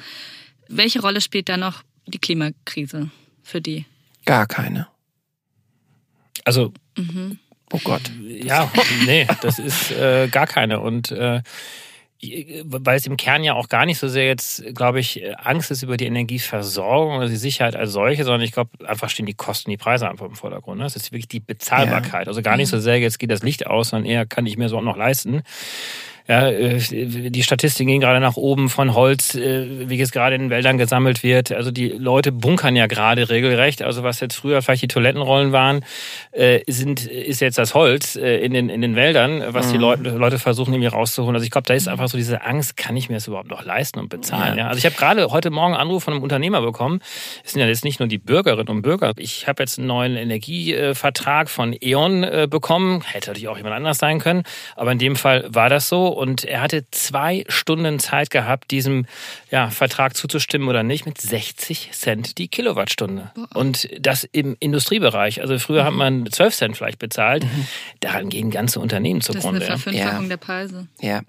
welche 0.68 1.00
Rolle 1.00 1.20
spielt 1.20 1.48
da 1.48 1.56
noch 1.56 1.82
die 2.06 2.18
Klimakrise 2.18 3.10
für 3.42 3.60
die? 3.60 3.86
Gar 4.24 4.46
keine. 4.46 4.88
Also 6.44 6.72
Mhm. 6.96 7.38
Oh 7.72 7.80
Gott. 7.82 8.02
Ja, 8.22 8.70
nee, 9.06 9.26
das 9.40 9.58
ist 9.58 9.92
äh, 9.92 10.28
gar 10.28 10.46
keine. 10.46 10.80
Und 10.80 11.10
äh, 11.10 11.40
weil 12.64 12.96
es 12.96 13.06
im 13.06 13.16
Kern 13.16 13.42
ja 13.42 13.54
auch 13.54 13.68
gar 13.68 13.84
nicht 13.84 13.98
so 13.98 14.06
sehr 14.06 14.26
jetzt, 14.26 14.62
glaube 14.74 15.00
ich, 15.00 15.22
Angst 15.38 15.72
ist 15.72 15.82
über 15.82 15.96
die 15.96 16.04
Energieversorgung 16.04 17.16
oder 17.16 17.28
die 17.28 17.36
Sicherheit 17.36 17.74
als 17.74 17.90
solche, 17.92 18.24
sondern 18.24 18.42
ich 18.42 18.52
glaube, 18.52 18.86
einfach 18.86 19.08
stehen 19.10 19.26
die 19.26 19.34
Kosten, 19.34 19.70
die 19.70 19.76
Preise 19.76 20.08
einfach 20.08 20.26
im 20.26 20.36
Vordergrund. 20.36 20.78
Ne? 20.78 20.84
Das 20.84 20.94
ist 20.94 21.10
wirklich 21.10 21.28
die 21.28 21.40
Bezahlbarkeit. 21.40 22.26
Ja. 22.26 22.28
Also 22.28 22.42
gar 22.42 22.56
nicht 22.56 22.68
so 22.68 22.78
sehr, 22.78 23.00
jetzt 23.00 23.18
geht 23.18 23.30
das 23.30 23.42
Licht 23.42 23.66
aus, 23.66 23.88
sondern 23.88 24.08
eher 24.08 24.26
kann 24.26 24.46
ich 24.46 24.56
mir 24.56 24.68
so 24.68 24.78
auch 24.78 24.82
noch 24.82 24.96
leisten. 24.96 25.42
Ja, 26.28 26.48
äh, 26.48 26.78
die 26.78 27.42
Statistiken 27.42 27.88
gehen 27.88 28.00
gerade 28.00 28.20
nach 28.20 28.36
oben 28.36 28.68
von 28.68 28.94
Holz, 28.94 29.34
äh, 29.34 29.88
wie 29.88 30.00
es 30.00 30.12
gerade 30.12 30.36
in 30.36 30.42
den 30.42 30.50
Wäldern 30.50 30.78
gesammelt 30.78 31.22
wird. 31.22 31.52
Also 31.52 31.70
die 31.70 31.88
Leute 31.88 32.30
bunkern 32.30 32.76
ja 32.76 32.86
gerade 32.86 33.28
regelrecht. 33.28 33.82
Also 33.82 34.02
was 34.02 34.20
jetzt 34.20 34.36
früher 34.36 34.62
vielleicht 34.62 34.82
die 34.82 34.88
Toilettenrollen 34.88 35.52
waren, 35.52 35.84
äh, 36.30 36.60
sind, 36.68 37.06
ist 37.06 37.40
jetzt 37.40 37.58
das 37.58 37.74
Holz 37.74 38.16
in 38.16 38.52
den, 38.52 38.68
in 38.68 38.80
den 38.80 38.94
Wäldern, 38.94 39.42
was 39.48 39.68
mhm. 39.68 39.72
die 39.72 39.78
Leute, 39.78 40.10
Leute 40.10 40.38
versuchen, 40.38 40.72
irgendwie 40.72 40.88
rauszuholen. 40.88 41.34
Also 41.34 41.44
ich 41.44 41.50
glaube, 41.50 41.66
da 41.66 41.74
ist 41.74 41.88
einfach 41.88 42.08
so 42.08 42.16
diese 42.16 42.42
Angst, 42.42 42.76
kann 42.76 42.96
ich 42.96 43.08
mir 43.08 43.16
das 43.16 43.26
überhaupt 43.26 43.50
noch 43.50 43.64
leisten 43.64 43.98
und 43.98 44.08
bezahlen? 44.08 44.56
Ja. 44.56 44.64
ja? 44.64 44.68
Also 44.68 44.78
ich 44.78 44.84
habe 44.84 44.94
gerade 44.94 45.30
heute 45.30 45.50
Morgen 45.50 45.74
einen 45.74 45.82
Anruf 45.82 46.04
von 46.04 46.14
einem 46.14 46.22
Unternehmer 46.22 46.60
bekommen. 46.60 47.00
Es 47.44 47.52
sind 47.52 47.60
ja 47.60 47.66
jetzt 47.66 47.84
nicht 47.84 47.98
nur 47.98 48.08
die 48.08 48.18
Bürgerinnen 48.18 48.68
und 48.68 48.82
Bürger. 48.82 49.12
Ich 49.16 49.48
habe 49.48 49.62
jetzt 49.62 49.78
einen 49.78 49.88
neuen 49.88 50.16
Energievertrag 50.16 51.50
von 51.50 51.74
E.ON 51.80 52.48
bekommen. 52.48 53.02
Hätte 53.02 53.30
natürlich 53.30 53.48
auch 53.48 53.56
jemand 53.56 53.74
anders 53.74 53.98
sein 53.98 54.18
können. 54.18 54.44
Aber 54.76 54.92
in 54.92 54.98
dem 54.98 55.16
Fall 55.16 55.46
war 55.48 55.68
das 55.68 55.88
so 55.88 56.11
und 56.12 56.44
er 56.44 56.60
hatte 56.60 56.84
zwei 56.90 57.44
Stunden 57.48 57.98
Zeit 57.98 58.30
gehabt, 58.30 58.70
diesem 58.70 59.06
ja, 59.50 59.70
Vertrag 59.70 60.16
zuzustimmen 60.16 60.68
oder 60.68 60.82
nicht, 60.82 61.06
mit 61.06 61.20
60 61.20 61.90
Cent 61.92 62.38
die 62.38 62.48
Kilowattstunde. 62.48 63.30
Und 63.54 63.88
das 63.98 64.24
im 64.24 64.56
Industriebereich. 64.60 65.40
Also 65.40 65.58
früher 65.58 65.82
mhm. 65.82 65.86
hat 65.86 65.94
man 65.94 66.30
12 66.30 66.54
Cent 66.54 66.76
vielleicht 66.76 66.98
bezahlt. 66.98 67.44
Mhm. 67.44 67.66
Daran 68.00 68.28
gehen 68.28 68.50
ganze 68.50 68.80
Unternehmen 68.80 69.20
zugrunde. 69.20 69.60
Das 69.60 69.68
ist 69.68 69.72
eine 69.72 69.78
Verfünffachung 69.78 70.22
ja. 70.24 70.28
der 70.28 70.36
Preise. 70.36 70.86
Ja. 71.00 71.22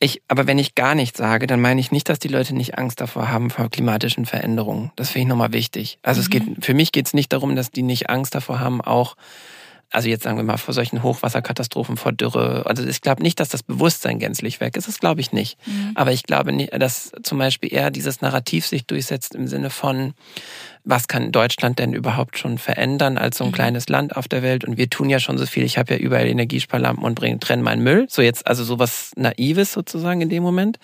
Ich, 0.00 0.22
aber 0.28 0.46
wenn 0.46 0.58
ich 0.58 0.74
gar 0.74 0.94
nichts 0.94 1.18
sage, 1.18 1.46
dann 1.46 1.60
meine 1.60 1.80
ich 1.80 1.90
nicht, 1.90 2.08
dass 2.08 2.18
die 2.18 2.28
Leute 2.28 2.54
nicht 2.54 2.76
Angst 2.76 3.00
davor 3.00 3.30
haben 3.30 3.48
vor 3.48 3.70
klimatischen 3.70 4.26
Veränderungen. 4.26 4.92
Das 4.96 5.10
finde 5.10 5.22
ich 5.22 5.28
nochmal 5.28 5.52
wichtig. 5.52 5.98
Also 6.02 6.18
mhm. 6.18 6.22
es 6.22 6.30
geht, 6.30 6.64
für 6.64 6.74
mich 6.74 6.92
geht 6.92 7.06
es 7.06 7.14
nicht 7.14 7.32
darum, 7.32 7.56
dass 7.56 7.70
die 7.70 7.82
nicht 7.82 8.10
Angst 8.10 8.34
davor 8.34 8.60
haben, 8.60 8.80
auch 8.80 9.16
also 9.94 10.08
jetzt 10.08 10.24
sagen 10.24 10.36
wir 10.36 10.42
mal 10.42 10.56
vor 10.56 10.74
solchen 10.74 11.04
Hochwasserkatastrophen, 11.04 11.96
vor 11.96 12.10
Dürre. 12.10 12.64
Also 12.66 12.84
ich 12.84 13.00
glaube 13.00 13.22
nicht, 13.22 13.38
dass 13.38 13.48
das 13.48 13.62
Bewusstsein 13.62 14.18
gänzlich 14.18 14.60
weg 14.60 14.76
ist. 14.76 14.88
Das 14.88 14.98
glaube 14.98 15.20
ich 15.20 15.30
nicht. 15.30 15.56
Mhm. 15.66 15.92
Aber 15.94 16.10
ich 16.10 16.24
glaube 16.24 16.52
nicht, 16.52 16.72
dass 16.76 17.12
zum 17.22 17.38
Beispiel 17.38 17.72
eher 17.72 17.92
dieses 17.92 18.20
Narrativ 18.20 18.66
sich 18.66 18.86
durchsetzt 18.86 19.36
im 19.36 19.46
Sinne 19.46 19.70
von, 19.70 20.14
was 20.82 21.06
kann 21.06 21.30
Deutschland 21.30 21.78
denn 21.78 21.92
überhaupt 21.92 22.38
schon 22.38 22.58
verändern 22.58 23.18
als 23.18 23.38
so 23.38 23.44
ein 23.44 23.50
mhm. 23.50 23.54
kleines 23.54 23.88
Land 23.88 24.16
auf 24.16 24.26
der 24.26 24.42
Welt? 24.42 24.64
Und 24.64 24.76
wir 24.76 24.90
tun 24.90 25.08
ja 25.10 25.20
schon 25.20 25.38
so 25.38 25.46
viel. 25.46 25.62
Ich 25.62 25.78
habe 25.78 25.94
ja 25.94 26.00
überall 26.00 26.26
Energiesparlampen 26.26 27.04
und 27.04 27.14
bringe, 27.14 27.38
trenne 27.38 27.62
meinen 27.62 27.82
Müll. 27.84 28.06
So 28.10 28.20
jetzt 28.20 28.48
also 28.48 28.64
sowas 28.64 29.12
Naives 29.14 29.72
sozusagen 29.72 30.20
in 30.22 30.28
dem 30.28 30.42
Moment. 30.42 30.80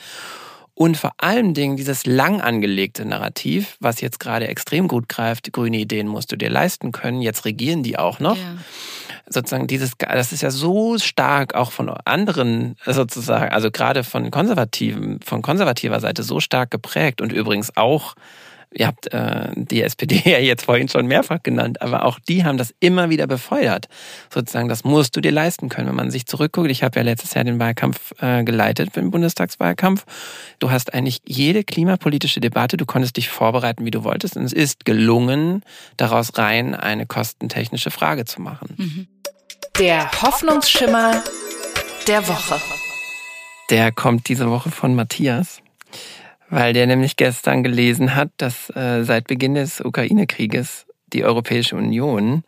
Und 0.80 0.96
vor 0.96 1.12
allen 1.18 1.52
Dingen 1.52 1.76
dieses 1.76 2.06
lang 2.06 2.40
angelegte 2.40 3.04
Narrativ, 3.04 3.76
was 3.80 4.00
jetzt 4.00 4.18
gerade 4.18 4.48
extrem 4.48 4.88
gut 4.88 5.10
greift, 5.10 5.52
grüne 5.52 5.76
Ideen 5.76 6.08
musst 6.08 6.32
du 6.32 6.36
dir 6.36 6.48
leisten 6.48 6.90
können, 6.90 7.20
jetzt 7.20 7.44
regieren 7.44 7.82
die 7.82 7.98
auch 7.98 8.18
noch. 8.18 8.38
Ja. 8.38 8.56
Sozusagen 9.28 9.66
dieses, 9.66 9.92
das 9.98 10.32
ist 10.32 10.40
ja 10.40 10.50
so 10.50 10.96
stark 10.96 11.54
auch 11.54 11.70
von 11.70 11.90
anderen 11.90 12.76
sozusagen, 12.86 13.52
also 13.52 13.70
gerade 13.70 14.04
von 14.04 14.30
konservativen, 14.30 15.20
von 15.22 15.42
konservativer 15.42 16.00
Seite 16.00 16.22
so 16.22 16.40
stark 16.40 16.70
geprägt 16.70 17.20
und 17.20 17.30
übrigens 17.30 17.76
auch 17.76 18.14
Ihr 18.72 18.86
habt 18.86 19.12
äh, 19.12 19.48
die 19.54 19.82
SPD 19.82 20.22
ja 20.30 20.38
jetzt 20.38 20.64
vorhin 20.64 20.88
schon 20.88 21.06
mehrfach 21.06 21.42
genannt, 21.42 21.82
aber 21.82 22.04
auch 22.04 22.18
die 22.20 22.44
haben 22.44 22.56
das 22.56 22.72
immer 22.78 23.10
wieder 23.10 23.26
befeuert. 23.26 23.88
Sozusagen, 24.32 24.68
das 24.68 24.84
musst 24.84 25.16
du 25.16 25.20
dir 25.20 25.32
leisten 25.32 25.68
können, 25.68 25.88
wenn 25.88 25.96
man 25.96 26.10
sich 26.10 26.26
zurückguckt. 26.26 26.70
Ich 26.70 26.82
habe 26.82 26.98
ja 26.98 27.04
letztes 27.04 27.34
Jahr 27.34 27.44
den 27.44 27.58
Wahlkampf 27.58 28.12
äh, 28.20 28.44
geleitet, 28.44 28.94
den 28.94 29.10
Bundestagswahlkampf. 29.10 30.04
Du 30.60 30.70
hast 30.70 30.94
eigentlich 30.94 31.20
jede 31.26 31.64
klimapolitische 31.64 32.40
Debatte, 32.40 32.76
du 32.76 32.86
konntest 32.86 33.16
dich 33.16 33.28
vorbereiten, 33.28 33.84
wie 33.84 33.90
du 33.90 34.04
wolltest. 34.04 34.36
Und 34.36 34.44
es 34.44 34.52
ist 34.52 34.84
gelungen, 34.84 35.62
daraus 35.96 36.38
rein 36.38 36.74
eine 36.74 37.06
kostentechnische 37.06 37.90
Frage 37.90 38.24
zu 38.24 38.40
machen. 38.40 38.74
Mhm. 38.76 39.08
Der 39.78 40.10
Hoffnungsschimmer 40.22 41.24
der 42.06 42.28
Woche. 42.28 42.60
Der 43.70 43.92
kommt 43.92 44.28
diese 44.28 44.50
Woche 44.50 44.70
von 44.70 44.94
Matthias 44.94 45.60
weil 46.50 46.72
der 46.72 46.86
nämlich 46.86 47.16
gestern 47.16 47.62
gelesen 47.62 48.14
hat, 48.14 48.30
dass 48.36 48.70
äh, 48.76 49.04
seit 49.04 49.28
Beginn 49.28 49.54
des 49.54 49.80
Ukraine-Krieges 49.80 50.86
die 51.12 51.24
Europäische 51.24 51.76
Union 51.76 52.44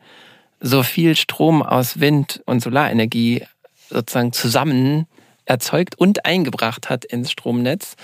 so 0.61 0.83
viel 0.83 1.17
Strom 1.17 1.63
aus 1.63 2.01
Wind- 2.01 2.43
und 2.45 2.61
Solarenergie 2.61 3.45
sozusagen 3.89 4.33
zusammen 4.33 5.07
erzeugt 5.45 5.97
und 5.99 6.25
eingebracht 6.25 6.91
hat 6.91 7.05
ins 7.05 7.31
Stromnetz 7.31 7.97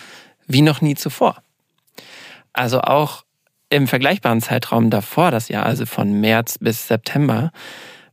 wie 0.46 0.62
noch 0.62 0.80
nie 0.80 0.94
zuvor. 0.94 1.42
Also 2.52 2.80
auch 2.80 3.24
im 3.70 3.86
vergleichbaren 3.86 4.40
Zeitraum 4.40 4.90
davor, 4.90 5.30
das 5.30 5.48
Jahr 5.48 5.66
also 5.66 5.84
von 5.84 6.20
März 6.20 6.58
bis 6.58 6.88
September, 6.88 7.52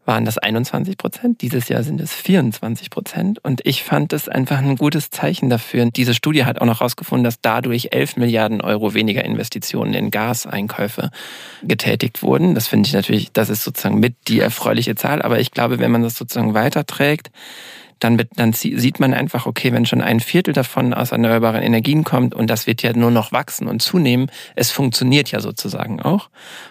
waren 0.06 0.24
das 0.24 0.38
21 0.38 0.98
Prozent. 0.98 1.41
Dieses 1.41 1.68
Jahr 1.68 1.84
sind 1.84 1.99
es 1.99 2.14
24 2.14 2.89
Prozent. 2.89 3.43
Und 3.43 3.62
ich 3.66 3.84
fand 3.84 4.14
es 4.14 4.30
einfach 4.30 4.60
ein 4.60 4.76
gutes 4.76 5.10
Zeichen 5.10 5.49
dafür. 5.49 5.89
Diese 5.89 6.14
Studie 6.14 6.45
hat 6.45 6.62
auch 6.62 6.66
noch 6.66 6.80
herausgefunden, 6.80 7.24
dass 7.24 7.41
dadurch 7.41 7.89
11 7.91 8.18
Milliarden 8.18 8.62
Euro 8.62 8.93
weniger 8.93 9.26
Investitionen 9.26 9.93
in 9.93 10.12
Gaseinkäufe 10.12 11.10
getätigt 11.64 12.22
wurden. 12.22 12.56
Das 12.56 12.68
finde 12.68 12.88
ich 12.88 12.93
natürlich, 12.93 13.32
das 13.34 13.49
ist 13.49 13.64
sozusagen 13.64 13.99
mit 13.99 14.16
die 14.28 14.39
erfreuliche 14.39 14.95
Zahl. 14.95 15.22
Aber 15.22 15.39
ich 15.39 15.51
glaube, 15.51 15.80
wenn 15.80 15.91
man 15.91 16.03
das 16.03 16.16
sozusagen 16.16 16.53
weiterträgt, 16.53 17.32
dann, 17.99 18.22
dann 18.36 18.53
sieht 18.53 18.99
man 18.99 19.14
einfach, 19.14 19.45
okay, 19.45 19.72
wenn 19.72 19.86
schon 19.86 20.01
ein 20.01 20.20
Viertel 20.20 20.53
davon 20.53 20.93
aus 20.93 21.12
erneuerbaren 21.12 21.64
Energien 21.64 22.03
kommt 22.03 22.36
und 22.36 22.49
das 22.49 22.68
wird 22.68 22.84
ja 22.84 22.93
nur 22.93 23.10
noch 23.10 23.32
wachsen 23.32 23.68
und 23.68 23.82
zunehmen, 23.82 24.30
es 24.56 24.72
funktioniert 24.72 25.32
ja 25.32 25.39
sozusagen 25.39 26.01
auch. 26.01 26.30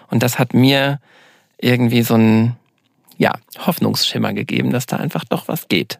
Und 0.09 0.23
das 0.23 0.37
hat 0.37 0.53
mir 0.53 0.99
irgendwie 1.57 2.03
so 2.03 2.15
ein 2.15 2.55
ja, 3.17 3.33
Hoffnungsschimmer 3.57 4.33
gegeben, 4.33 4.71
dass 4.71 4.85
da 4.85 4.97
einfach 4.97 5.25
doch 5.25 5.47
was 5.47 5.67
geht. 5.67 5.99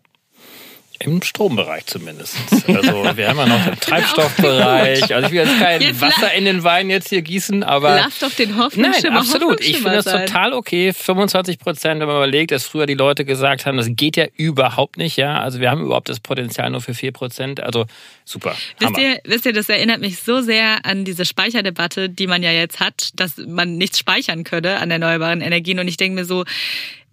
Im 1.00 1.22
Strombereich 1.22 1.86
zumindest. 1.88 2.38
Also 2.68 3.04
wir 3.18 3.28
haben 3.28 3.38
ja 3.38 3.46
noch 3.46 3.66
den 3.66 3.78
Treibstoffbereich. 3.80 5.14
Also 5.14 5.28
ich 5.28 5.34
will 5.34 5.46
jetzt 5.46 5.60
kein 5.60 5.82
Jetzt 5.82 6.00
Wasser 6.00 6.34
in 6.34 6.46
den 6.46 6.64
Wein 6.64 6.90
jetzt 6.90 7.10
hier 7.10 7.22
gießen, 7.22 7.64
aber 7.64 7.96
Lass 7.96 8.20
doch 8.20 8.32
den 8.32 8.58
Hoffnungsschimmer 8.58 9.16
Nein, 9.16 9.18
absolut. 9.18 9.60
Ich 9.60 9.78
finde 9.78 10.02
das 10.02 10.06
total 10.06 10.54
okay. 10.54 10.94
25 10.94 11.60
Prozent, 11.60 12.00
wenn 12.00 12.08
man 12.08 12.16
überlegt, 12.16 12.52
dass 12.52 12.64
früher 12.64 12.86
die 12.86 12.94
Leute 12.94 13.26
gesagt 13.26 13.66
haben, 13.66 13.76
das 13.76 13.88
geht 13.90 14.16
ja 14.16 14.26
überhaupt 14.38 14.98
nicht. 14.98 15.18
Ja, 15.18 15.40
also 15.40 15.60
wir 15.60 15.70
haben 15.70 15.84
überhaupt 15.84 16.08
das 16.08 16.22
Potenzial 16.22 16.70
nur 16.70 16.80
für 16.80 16.94
4 16.94 17.12
Prozent. 17.12 17.60
Also 17.60 17.86
super. 18.24 18.56
Wisst 18.80 18.98
ihr, 18.98 19.20
wisst 19.26 19.46
ihr, 19.46 19.54
das 19.54 19.68
erinnert 19.68 20.00
mich 20.00 20.22
so 20.22 20.40
sehr 20.40 20.86
an 20.86 21.04
diese 21.04 21.26
Speicherdebatte, 21.26 22.08
die 22.08 22.28
man 22.28 22.42
ja 22.42 22.52
jetzt 22.52 22.80
hat, 22.80 23.10
dass 23.16 23.36
man 23.36 23.78
nichts 23.78 24.00
speichern 24.00 24.46
könne 24.46 24.80
an 24.80 24.92
erneuerbaren 24.92 25.42
Energien. 25.42 25.78
Und 25.80 25.90
ich 25.90 25.98
denke 25.98 26.16
mir 26.16 26.26
so, 26.26 26.46